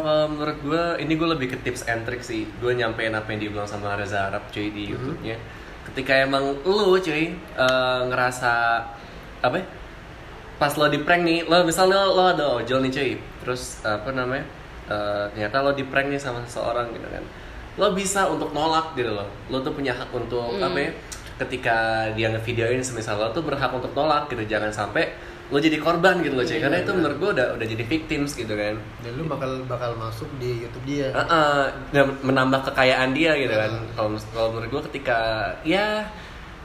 kalau 0.05 0.28
menurut 0.28 0.59
gue, 0.61 0.84
ini 1.01 1.16
gue 1.16 1.24
lebih 1.24 1.49
ke 1.49 1.64
tips 1.64 1.88
and 1.88 2.05
trick 2.05 2.20
sih. 2.20 2.45
Gue 2.61 2.76
nyampein 2.76 3.16
apa 3.16 3.32
yang 3.32 3.40
dibilang 3.40 3.64
sama 3.64 3.97
Reza 3.97 4.28
Arab 4.28 4.45
cuy 4.53 4.68
Hmm. 4.68 4.76
di 4.76 4.82
YouTube-nya. 4.93 5.36
Ketika 5.88 6.20
emang 6.20 6.61
lu 6.61 7.01
cuy 7.01 7.32
eh, 7.32 8.01
ngerasa 8.12 8.53
apa? 9.40 9.57
ya, 9.57 9.64
Pas 10.62 10.72
lo 10.72 10.86
di 10.86 10.98
prank 10.98 11.22
nih, 11.22 11.38
lo 11.42 11.62
misalnya 11.62 12.06
lo 12.06 12.22
ada 12.28 12.46
ojol 12.54 12.78
nih 12.80 12.92
cuy, 12.92 13.10
terus 13.40 13.82
apa 13.82 14.10
namanya? 14.10 14.46
eh, 14.84 15.24
ternyata 15.30 15.56
lo 15.60 15.72
di 15.72 15.82
prank 15.82 16.06
nih 16.06 16.18
sama 16.18 16.38
seseorang 16.42 16.86
gitu 16.90 17.08
kan. 17.08 17.24
Lo 17.74 17.90
bisa 17.92 18.28
untuk 18.28 18.50
nolak 18.50 18.94
gitu 18.94 19.10
loh. 19.10 19.26
Lo 19.48 19.58
tuh 19.58 19.72
punya 19.72 19.90
hak 19.90 20.10
untuk 20.12 20.54
Hmm. 20.54 20.62
apa 20.62 20.78
ya? 20.78 20.90
Ketika 21.36 21.76
dia 22.12 22.28
ngevideoin 22.28 22.78
semisal 22.78 23.16
lo 23.16 23.30
tuh 23.30 23.42
berhak 23.42 23.72
untuk 23.72 23.90
nolak 23.90 24.28
gitu. 24.28 24.44
Jangan 24.44 24.70
sampai 24.70 25.10
lo 25.48 25.58
jadi 25.58 25.76
korban 25.76 26.20
gitu 26.20 26.32
loh 26.32 26.44
cuy. 26.44 26.54
Iya, 26.54 26.62
Karena 26.62 26.76
itu 26.78 26.86
benar. 26.86 26.98
menurut 26.98 27.16
gue 27.18 27.30
udah 27.32 27.46
udah 27.56 27.66
jadi 27.66 27.84
victims 27.84 28.30
gitu 28.34 28.52
kan. 28.52 28.74
dan 29.00 29.10
lu 29.12 29.24
bakal 29.26 29.50
bakal 29.66 29.90
masuk 29.96 30.28
di 30.36 30.62
YouTube 30.62 30.84
dia 30.84 31.08
Heeh, 31.10 31.62
dan 31.90 32.04
menambah 32.20 32.60
kekayaan 32.68 33.10
dia 33.12 33.32
gitu 33.34 33.50
kan. 33.52 33.70
Hmm. 33.72 33.88
Kalau 33.92 34.08
kalau 34.30 34.48
menurut 34.52 34.68
gua 34.70 34.82
ketika 34.86 35.18
ya 35.62 36.06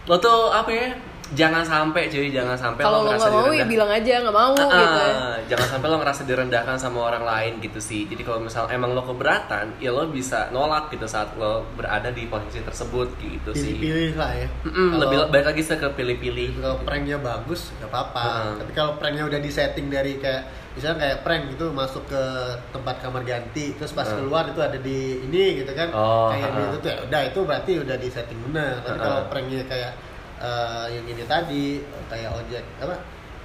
lo 0.06 0.16
tuh 0.18 0.52
apa 0.52 0.70
ya? 0.70 0.90
Jangan 1.30 1.60
sampai 1.60 2.08
cuy, 2.08 2.30
jangan 2.30 2.56
sampai 2.56 2.82
kalau 2.82 3.04
lo 3.04 3.12
ngerasa 3.12 3.28
nggak 3.28 3.36
mau 3.42 3.52
ya 3.52 3.66
bilang 3.66 3.92
aja 3.92 4.14
nggak 4.24 4.32
mau 4.34 4.54
Heeh, 4.54 4.72
gitu 4.72 4.98
ya. 4.98 5.12
jangan 5.50 5.68
sampai 5.70 5.88
lo 5.88 5.98
ngerasa 5.98 6.22
direndahkan 6.24 6.76
sama 6.78 7.00
orang 7.04 7.24
lain 7.24 7.54
gitu 7.60 7.80
sih. 7.80 8.06
Jadi 8.06 8.22
kalau 8.22 8.40
misal 8.40 8.64
emang 8.68 8.92
lo 8.92 9.04
keberatan, 9.04 9.76
ya 9.78 9.92
lo 9.92 10.08
bisa 10.08 10.48
nolak 10.50 10.88
gitu 10.88 11.04
saat 11.04 11.36
lo 11.36 11.68
berada 11.74 12.08
di 12.10 12.24
posisi 12.26 12.60
tersebut 12.60 13.12
gitu 13.18 13.52
sih. 13.52 13.76
pilih-pilih 13.76 14.16
lah 14.16 14.32
ya 14.34 14.48
Mm-mm, 14.64 14.88
Kalau- 14.90 15.02
lebih 15.04 15.18
baik 15.30 15.46
lagi 15.48 15.62
ke 15.68 15.88
pilih-pilih. 15.90 16.50
kalau 16.58 16.78
pranknya 16.82 17.18
bagus 17.18 17.72
nggak 17.74 17.90
apa-apa 17.90 18.24
Heeh. 18.24 18.54
tapi 18.58 18.72
kalau 18.72 18.92
pranknya 18.96 19.24
udah 19.24 19.40
disetting 19.40 19.88
dari 19.88 20.16
kayak 20.16 20.48
misalnya 20.74 20.98
kayak 21.02 21.18
prank 21.22 21.44
gitu 21.50 21.66
masuk 21.72 22.06
ke 22.06 22.24
tempat 22.72 22.96
kamar 23.00 23.22
ganti 23.22 23.74
terus 23.74 23.92
pas 23.92 24.06
Heeh. 24.06 24.16
keluar 24.18 24.46
itu 24.46 24.60
ada 24.60 24.78
di 24.78 25.00
ini 25.22 25.60
gitu 25.60 25.72
kan 25.74 25.92
Oh, 25.92 26.30
kayak 26.30 26.48
heeh. 26.48 26.62
gitu 26.64 26.76
tuh 26.80 26.90
ya 26.90 26.98
udah 27.04 27.22
itu 27.26 27.40
berarti 27.42 27.72
udah 27.78 27.96
disetting 27.98 28.40
benar 28.42 28.80
tapi 28.80 28.94
Heeh. 28.94 29.04
kalau 29.04 29.22
pranknya 29.28 29.62
kayak 29.66 29.92
eh, 30.38 30.86
yang 30.92 31.06
ini 31.08 31.24
tadi 31.24 31.66
kayak 32.06 32.32
ojek 32.32 32.64
apa 32.78 32.96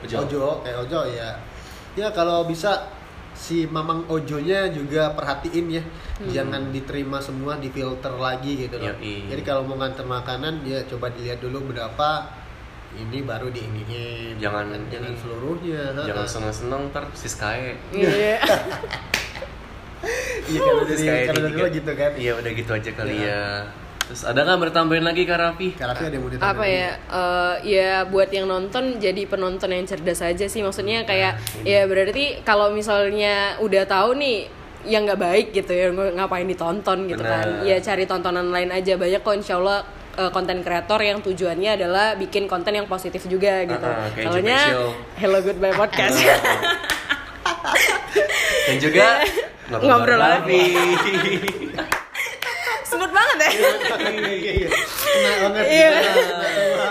Ojo. 0.02 0.60
kayak 0.60 0.78
ojo 0.80 1.00
ya 1.06 1.30
ya 1.92 2.08
kalau 2.10 2.42
bisa 2.42 2.90
si 3.32 3.64
mamang 3.64 4.04
ojonya 4.06 4.68
juga 4.68 5.10
perhatiin 5.10 5.66
ya 5.70 5.84
Hmm. 6.12 6.28
jangan 6.28 6.62
diterima 6.68 7.18
semua 7.18 7.56
difilter 7.56 8.12
lagi 8.12 8.54
gitu 8.60 8.76
loh 8.76 8.92
Yoi. 8.92 9.26
jadi 9.26 9.42
kalau 9.42 9.64
mau 9.64 9.74
nganter 9.76 10.04
makanan 10.04 10.62
ya 10.62 10.78
coba 10.84 11.10
dilihat 11.10 11.38
dulu 11.38 11.66
berapa 11.66 12.28
ini 12.92 13.22
baru 13.22 13.48
diiniin 13.48 14.36
Jangan 14.36 14.70
jangan 14.86 15.08
ini. 15.08 15.18
seluruhnya 15.18 15.82
Jangan 15.96 16.12
ha-ha. 16.14 16.28
seneng-seneng 16.28 16.82
ntar 16.88 17.04
siskae. 17.12 17.74
Iya. 17.90 18.36
Iya 20.44 20.58
kalau 20.60 20.82
dari 20.90 20.98
kayak 21.00 21.24
kalau 21.24 21.38
di 21.38 21.42
dari 21.42 21.48
tiga- 21.48 21.62
lo 21.62 21.68
gitu 21.72 21.92
kan. 21.94 22.10
Iya 22.14 22.32
udah 22.36 22.50
gitu 22.52 22.70
aja 22.72 22.90
kali 22.92 23.12
Iya. 23.16 23.24
ya. 23.24 23.42
Terus 24.12 24.28
ada 24.28 24.44
nggak 24.44 24.56
mau 24.60 24.68
ditambahin 24.68 25.08
lagi 25.08 25.24
Kak 25.24 25.38
Raffi? 25.40 25.72
Karena 25.72 25.96
ada 25.96 26.04
yang 26.04 26.20
mau 26.20 26.28
ditambahin. 26.28 26.52
apa 26.52 26.64
ya 26.68 26.88
eh, 26.92 27.54
ya 27.64 28.04
buat 28.04 28.28
yang 28.28 28.44
nonton 28.44 29.00
jadi 29.00 29.24
penonton 29.24 29.72
yang 29.72 29.88
cerdas 29.88 30.20
aja 30.20 30.44
sih 30.44 30.60
maksudnya 30.60 31.08
kayak 31.08 31.40
ya 31.64 31.88
berarti 31.88 32.44
kalau 32.44 32.76
misalnya 32.76 33.56
udah 33.64 33.88
tahu 33.88 34.12
nih 34.20 34.52
yang 34.84 35.08
nggak 35.08 35.16
baik 35.16 35.56
gitu 35.56 35.72
ya 35.72 35.88
ng- 35.88 36.20
ngapain 36.20 36.44
ditonton 36.44 37.08
gitu 37.08 37.24
kan 37.24 37.64
Benar. 37.64 37.64
ya 37.64 37.80
cari 37.80 38.04
tontonan 38.04 38.52
lain 38.52 38.68
aja 38.68 39.00
banyak 39.00 39.24
kok 39.24 39.32
insya 39.32 39.56
Allah 39.56 39.80
eh, 40.20 40.28
konten 40.28 40.60
kreator 40.60 41.00
yang 41.00 41.24
tujuannya 41.24 41.80
adalah 41.80 42.12
bikin 42.12 42.44
konten 42.44 42.76
yang 42.76 42.84
positif 42.84 43.24
juga 43.24 43.64
gitu. 43.64 43.80
Ah, 43.80 44.12
kayak 44.12 44.28
Soalnya. 44.28 44.60
Hello 45.16 45.40
Goodbye 45.40 45.72
Podcast. 45.72 46.20
Dan 48.68 48.76
juga 48.76 49.24
Ngobrol 49.72 50.20
Raffi. 50.20 50.60
Smooth 50.68 51.96
banget 53.12 53.38
ya. 53.38 53.50
Iya, 54.32 54.52
iya. 54.66 54.68
Kena 55.12 55.32
banget. 55.42 55.64
Iya. 55.66 55.90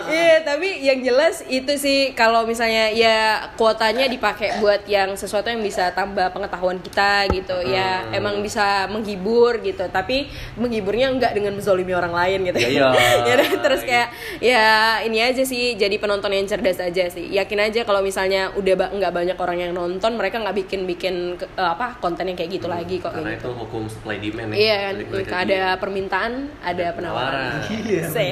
Iya, 0.04 0.36
tapi 0.44 0.82
yang 0.82 1.00
jelas 1.02 1.40
itu 1.48 1.74
sih 1.76 2.12
kalau 2.12 2.44
misalnya 2.44 2.90
ya 2.90 3.18
kuotanya 3.54 4.06
dipakai 4.06 4.60
buat 4.60 4.84
yang 4.86 5.14
sesuatu 5.14 5.48
yang 5.48 5.60
bisa 5.60 5.90
tambah 5.92 6.30
pengetahuan 6.30 6.78
kita 6.78 7.32
gitu. 7.32 7.56
Ya 7.64 8.04
Hmm. 8.04 8.18
emang 8.18 8.36
bisa 8.40 8.62
menghibur 8.88 9.60
gitu, 9.60 9.88
tapi 9.88 10.28
menghiburnya 10.56 11.10
enggak 11.10 11.32
dengan 11.32 11.54
menzolimi 11.54 11.92
orang 11.92 12.12
lain 12.12 12.40
gitu. 12.46 12.60
Ya 12.72 12.92
udah, 13.32 13.50
terus 13.62 13.82
kayak 13.82 14.10
ya 14.40 14.64
ini 15.02 15.22
aja 15.22 15.42
sih 15.42 15.76
jadi 15.76 15.96
penonton 15.96 16.30
yang 16.30 16.46
cerdas 16.46 16.78
aja 16.78 17.08
sih. 17.08 17.30
Yakin 17.30 17.60
aja 17.62 17.82
kalau 17.84 18.02
misalnya 18.02 18.52
udah 18.52 18.74
ba- 18.76 18.92
nggak 18.92 19.12
banyak 19.12 19.38
orang 19.38 19.58
yang 19.60 19.72
nonton, 19.72 20.12
mereka 20.14 20.38
nggak 20.38 20.58
bikin-bikin 20.58 21.16
ke- 21.38 21.50
eh, 21.52 21.70
apa 21.70 21.96
konten 21.98 22.26
yang 22.26 22.36
kayak 22.36 22.52
gitu 22.52 22.68
lagi 22.68 22.98
kok 22.98 23.12
Karena 23.12 23.34
gitu. 23.34 23.48
itu 23.48 23.58
hukum 23.58 23.84
supply 23.86 24.18
demand 24.18 24.52
ya. 24.52 24.58
Iya 24.58 24.76
kan, 24.82 24.94
ada 25.38 25.62
permintaan, 25.78 26.32
ada 26.60 26.86
penawaran. 26.92 27.64
Iya. 27.72 28.04
Se. 28.12 28.28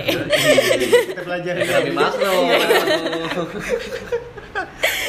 Kita 1.09 1.21
pelajari 1.21 1.59
Kayak 1.59 1.73
Raffi 1.73 1.91
Masno. 1.91 2.31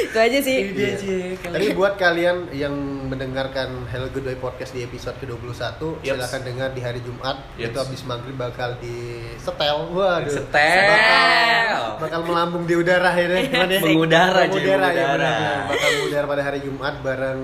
Itu 0.01 0.17
aja 0.17 0.39
sih. 0.41 0.59
Iya 0.71 0.89
aja. 0.97 1.15
Tapi 1.51 1.67
buat 1.73 1.95
kalian 1.95 2.51
yang 2.51 2.73
mendengarkan 3.07 3.85
Hello 3.87 4.09
Goodbye 4.09 4.35
Podcast 4.35 4.71
di 4.71 4.83
episode 4.83 5.15
ke-21 5.19 5.61
Yups. 5.77 6.03
silahkan 6.05 6.41
dengar 6.43 6.69
di 6.71 6.81
hari 6.81 7.01
Jumat 7.01 7.37
Yups. 7.55 7.69
itu 7.69 7.79
habis 7.79 8.01
maghrib 8.05 8.35
bakal 8.35 8.79
di 8.79 8.97
setel 9.37 9.91
waduh 9.91 10.31
Setel. 10.31 10.89
bakal, 10.89 11.83
bakal 11.99 12.21
melambung 12.25 12.65
di 12.65 12.75
udara 12.75 13.11
ya 13.13 13.27
deh 13.29 13.43
ya? 13.51 13.81
Mengudara, 13.81 14.47
mengudara 14.47 14.87
ya 14.89 15.05
mengudara. 15.05 15.17
benar. 15.21 15.59
bakal 15.69 15.89
mengudara 15.93 16.25
pada 16.27 16.43
hari 16.45 16.59
Jumat 16.61 16.95
bareng 17.01 17.41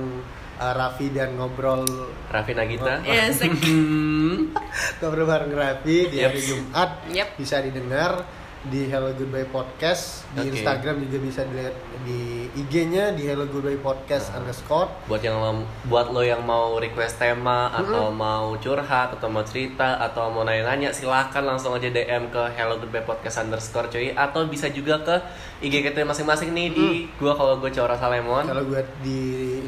uh, 0.60 0.72
Raffi 0.72 1.12
dan 1.12 1.36
ngobrol 1.36 1.84
Raffi 2.28 2.52
Nagita. 2.52 3.00
Iya, 3.04 3.32
ngobrol 5.00 5.26
bareng 5.28 5.52
Raffi 5.52 6.10
di 6.10 6.18
hari 6.20 6.40
Yups. 6.40 6.48
Jumat 6.48 6.90
Yep. 7.12 7.28
bisa 7.38 7.56
didengar 7.62 8.12
di 8.66 8.90
Hello 8.90 9.14
Goodbye 9.14 9.46
Podcast 9.46 10.26
di 10.34 10.50
Oke. 10.50 10.58
Instagram 10.58 10.98
juga 11.06 11.18
bisa 11.22 11.46
dilihat 11.46 11.74
di 12.02 12.50
IG-nya 12.56 13.14
di 13.14 13.22
Hello 13.30 13.46
Goodbye 13.46 13.78
Podcast 13.78 14.34
underscore. 14.34 14.90
Buat 15.06 15.22
yang 15.22 15.38
buat 15.86 16.10
lo 16.10 16.26
yang 16.26 16.42
mau 16.42 16.74
request 16.82 17.22
tema 17.22 17.70
atau 17.70 18.10
mau 18.10 18.58
curhat 18.58 19.14
atau 19.14 19.30
mau 19.30 19.46
cerita 19.46 20.02
atau 20.02 20.34
mau 20.34 20.42
nanya-nanya 20.42 20.90
silahkan 20.90 21.46
langsung 21.46 21.78
aja 21.78 21.86
DM 21.86 22.26
ke 22.34 22.42
Hello 22.58 22.82
Goodbye 22.82 23.06
Podcast 23.06 23.46
underscore 23.46 23.86
cuy. 23.86 24.10
Atau 24.10 24.50
bisa 24.50 24.66
juga 24.66 24.98
ke 25.04 25.16
IG 25.62 25.86
kita 25.86 26.02
masing-masing 26.02 26.50
nih 26.50 26.68
di 26.74 26.88
gua 27.22 27.38
kalau 27.38 27.62
gue 27.62 27.70
Cora 27.70 27.94
Salemon. 27.94 28.50
Kalau 28.50 28.64
gue 28.66 28.82
di 29.06 29.20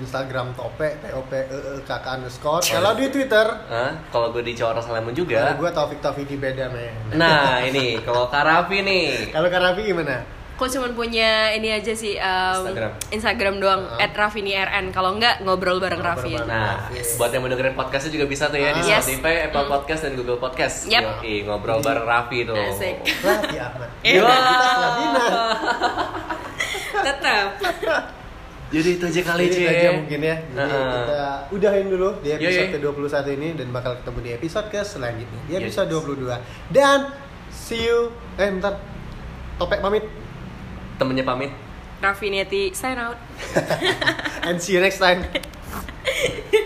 Instagram 0.02 0.58
tope 0.58 0.98
t 0.98 1.04
o 1.14 1.22
p 1.28 1.32
e 1.38 1.44
e 1.46 1.80
k 1.86 1.90
k 1.90 2.06
underscore. 2.18 2.66
Kalau 2.66 2.98
di 2.98 3.06
Twitter, 3.14 3.46
Hah? 3.46 3.92
kalau 4.10 4.34
gue 4.34 4.42
di 4.42 4.58
Cora 4.58 4.82
Salemon 4.82 5.14
kalau 5.14 5.22
juga 5.22 5.54
gue 5.54 5.70
Taufik 5.70 6.00
Taufik 6.02 6.28
beda 6.38 6.70
men. 6.72 7.18
nah 7.18 7.60
ini 7.62 8.00
kalau 8.02 8.30
Kak 8.30 8.42
Raffi 8.44 8.87
nih 8.88 9.04
Kalau 9.28 9.46
Kak 9.46 9.60
Raffi 9.60 9.82
gimana? 9.84 10.16
Kok 10.54 10.66
cuma 10.68 10.90
punya 10.90 11.30
ini 11.52 11.70
aja 11.70 11.94
sih 11.94 12.18
um, 12.18 12.66
Instagram. 12.66 12.90
Instagram 13.10 13.54
doang 13.58 13.80
Uh-huh. 13.86 14.10
@raffini_rn. 14.10 14.90
Kalau 14.90 15.14
enggak 15.14 15.38
ngobrol 15.40 15.78
bareng 15.78 16.02
Ngobrol 16.02 16.18
Raffi. 16.18 16.34
bareng. 16.34 16.50
Nah, 16.50 16.90
Yes. 16.90 17.14
buat 17.14 17.30
yang 17.30 17.40
mau 17.40 17.48
dengerin 17.48 17.72
podcastnya 17.72 18.10
juga 18.12 18.26
bisa 18.26 18.46
tuh 18.46 18.58
ya 18.58 18.72
di 18.72 18.82
Yes. 18.82 19.06
Spotify, 19.06 19.46
Apple 19.46 19.66
Podcast, 19.66 20.00
dan 20.02 20.12
Google 20.14 20.36
Podcast. 20.36 20.76
Yep. 20.84 21.22
Yoi, 21.22 21.46
ngobrol 21.46 21.78
bareng 21.78 22.02
Raffi 22.02 22.42
tuh. 22.42 22.58
Asik. 22.58 22.96
Raffi 23.22 23.56
Ahmad. 23.56 23.88
Iya. 24.02 24.22
Tetap. 26.98 27.46
Jadi 28.68 28.88
itu 28.92 29.04
aja 29.06 29.22
kali 29.24 29.44
Jadi 29.46 29.54
itu 29.54 29.70
aja 29.70 29.88
mungkin 29.94 30.20
ya. 30.20 30.36
Jadi 30.44 30.60
Heeh. 30.60 30.92
kita 31.00 31.20
udahin 31.48 31.86
dulu 31.88 32.08
di 32.20 32.28
episode 32.30 32.68
Yoi. 32.68 32.74
ke-21 32.76 33.14
ini 33.32 33.48
dan 33.56 33.68
bakal 33.70 33.96
ketemu 33.96 34.18
di 34.20 34.30
episode 34.34 34.66
ke 34.68 34.80
selanjutnya. 34.82 35.40
Di 35.46 35.52
Yes. 35.54 35.60
episode 35.62 35.88
22. 35.88 36.36
Dan 36.68 36.98
see 37.68 37.84
you. 37.84 38.08
Eh 38.40 38.48
bentar. 38.48 38.80
Topek 39.60 39.84
pamit. 39.84 40.08
Temennya 40.96 41.28
pamit. 41.28 41.52
Raffinetti 42.00 42.72
sign 42.72 42.96
out. 42.96 43.20
And 44.46 44.56
see 44.56 44.72
you 44.72 44.80
next 44.80 44.96
time. 44.96 45.28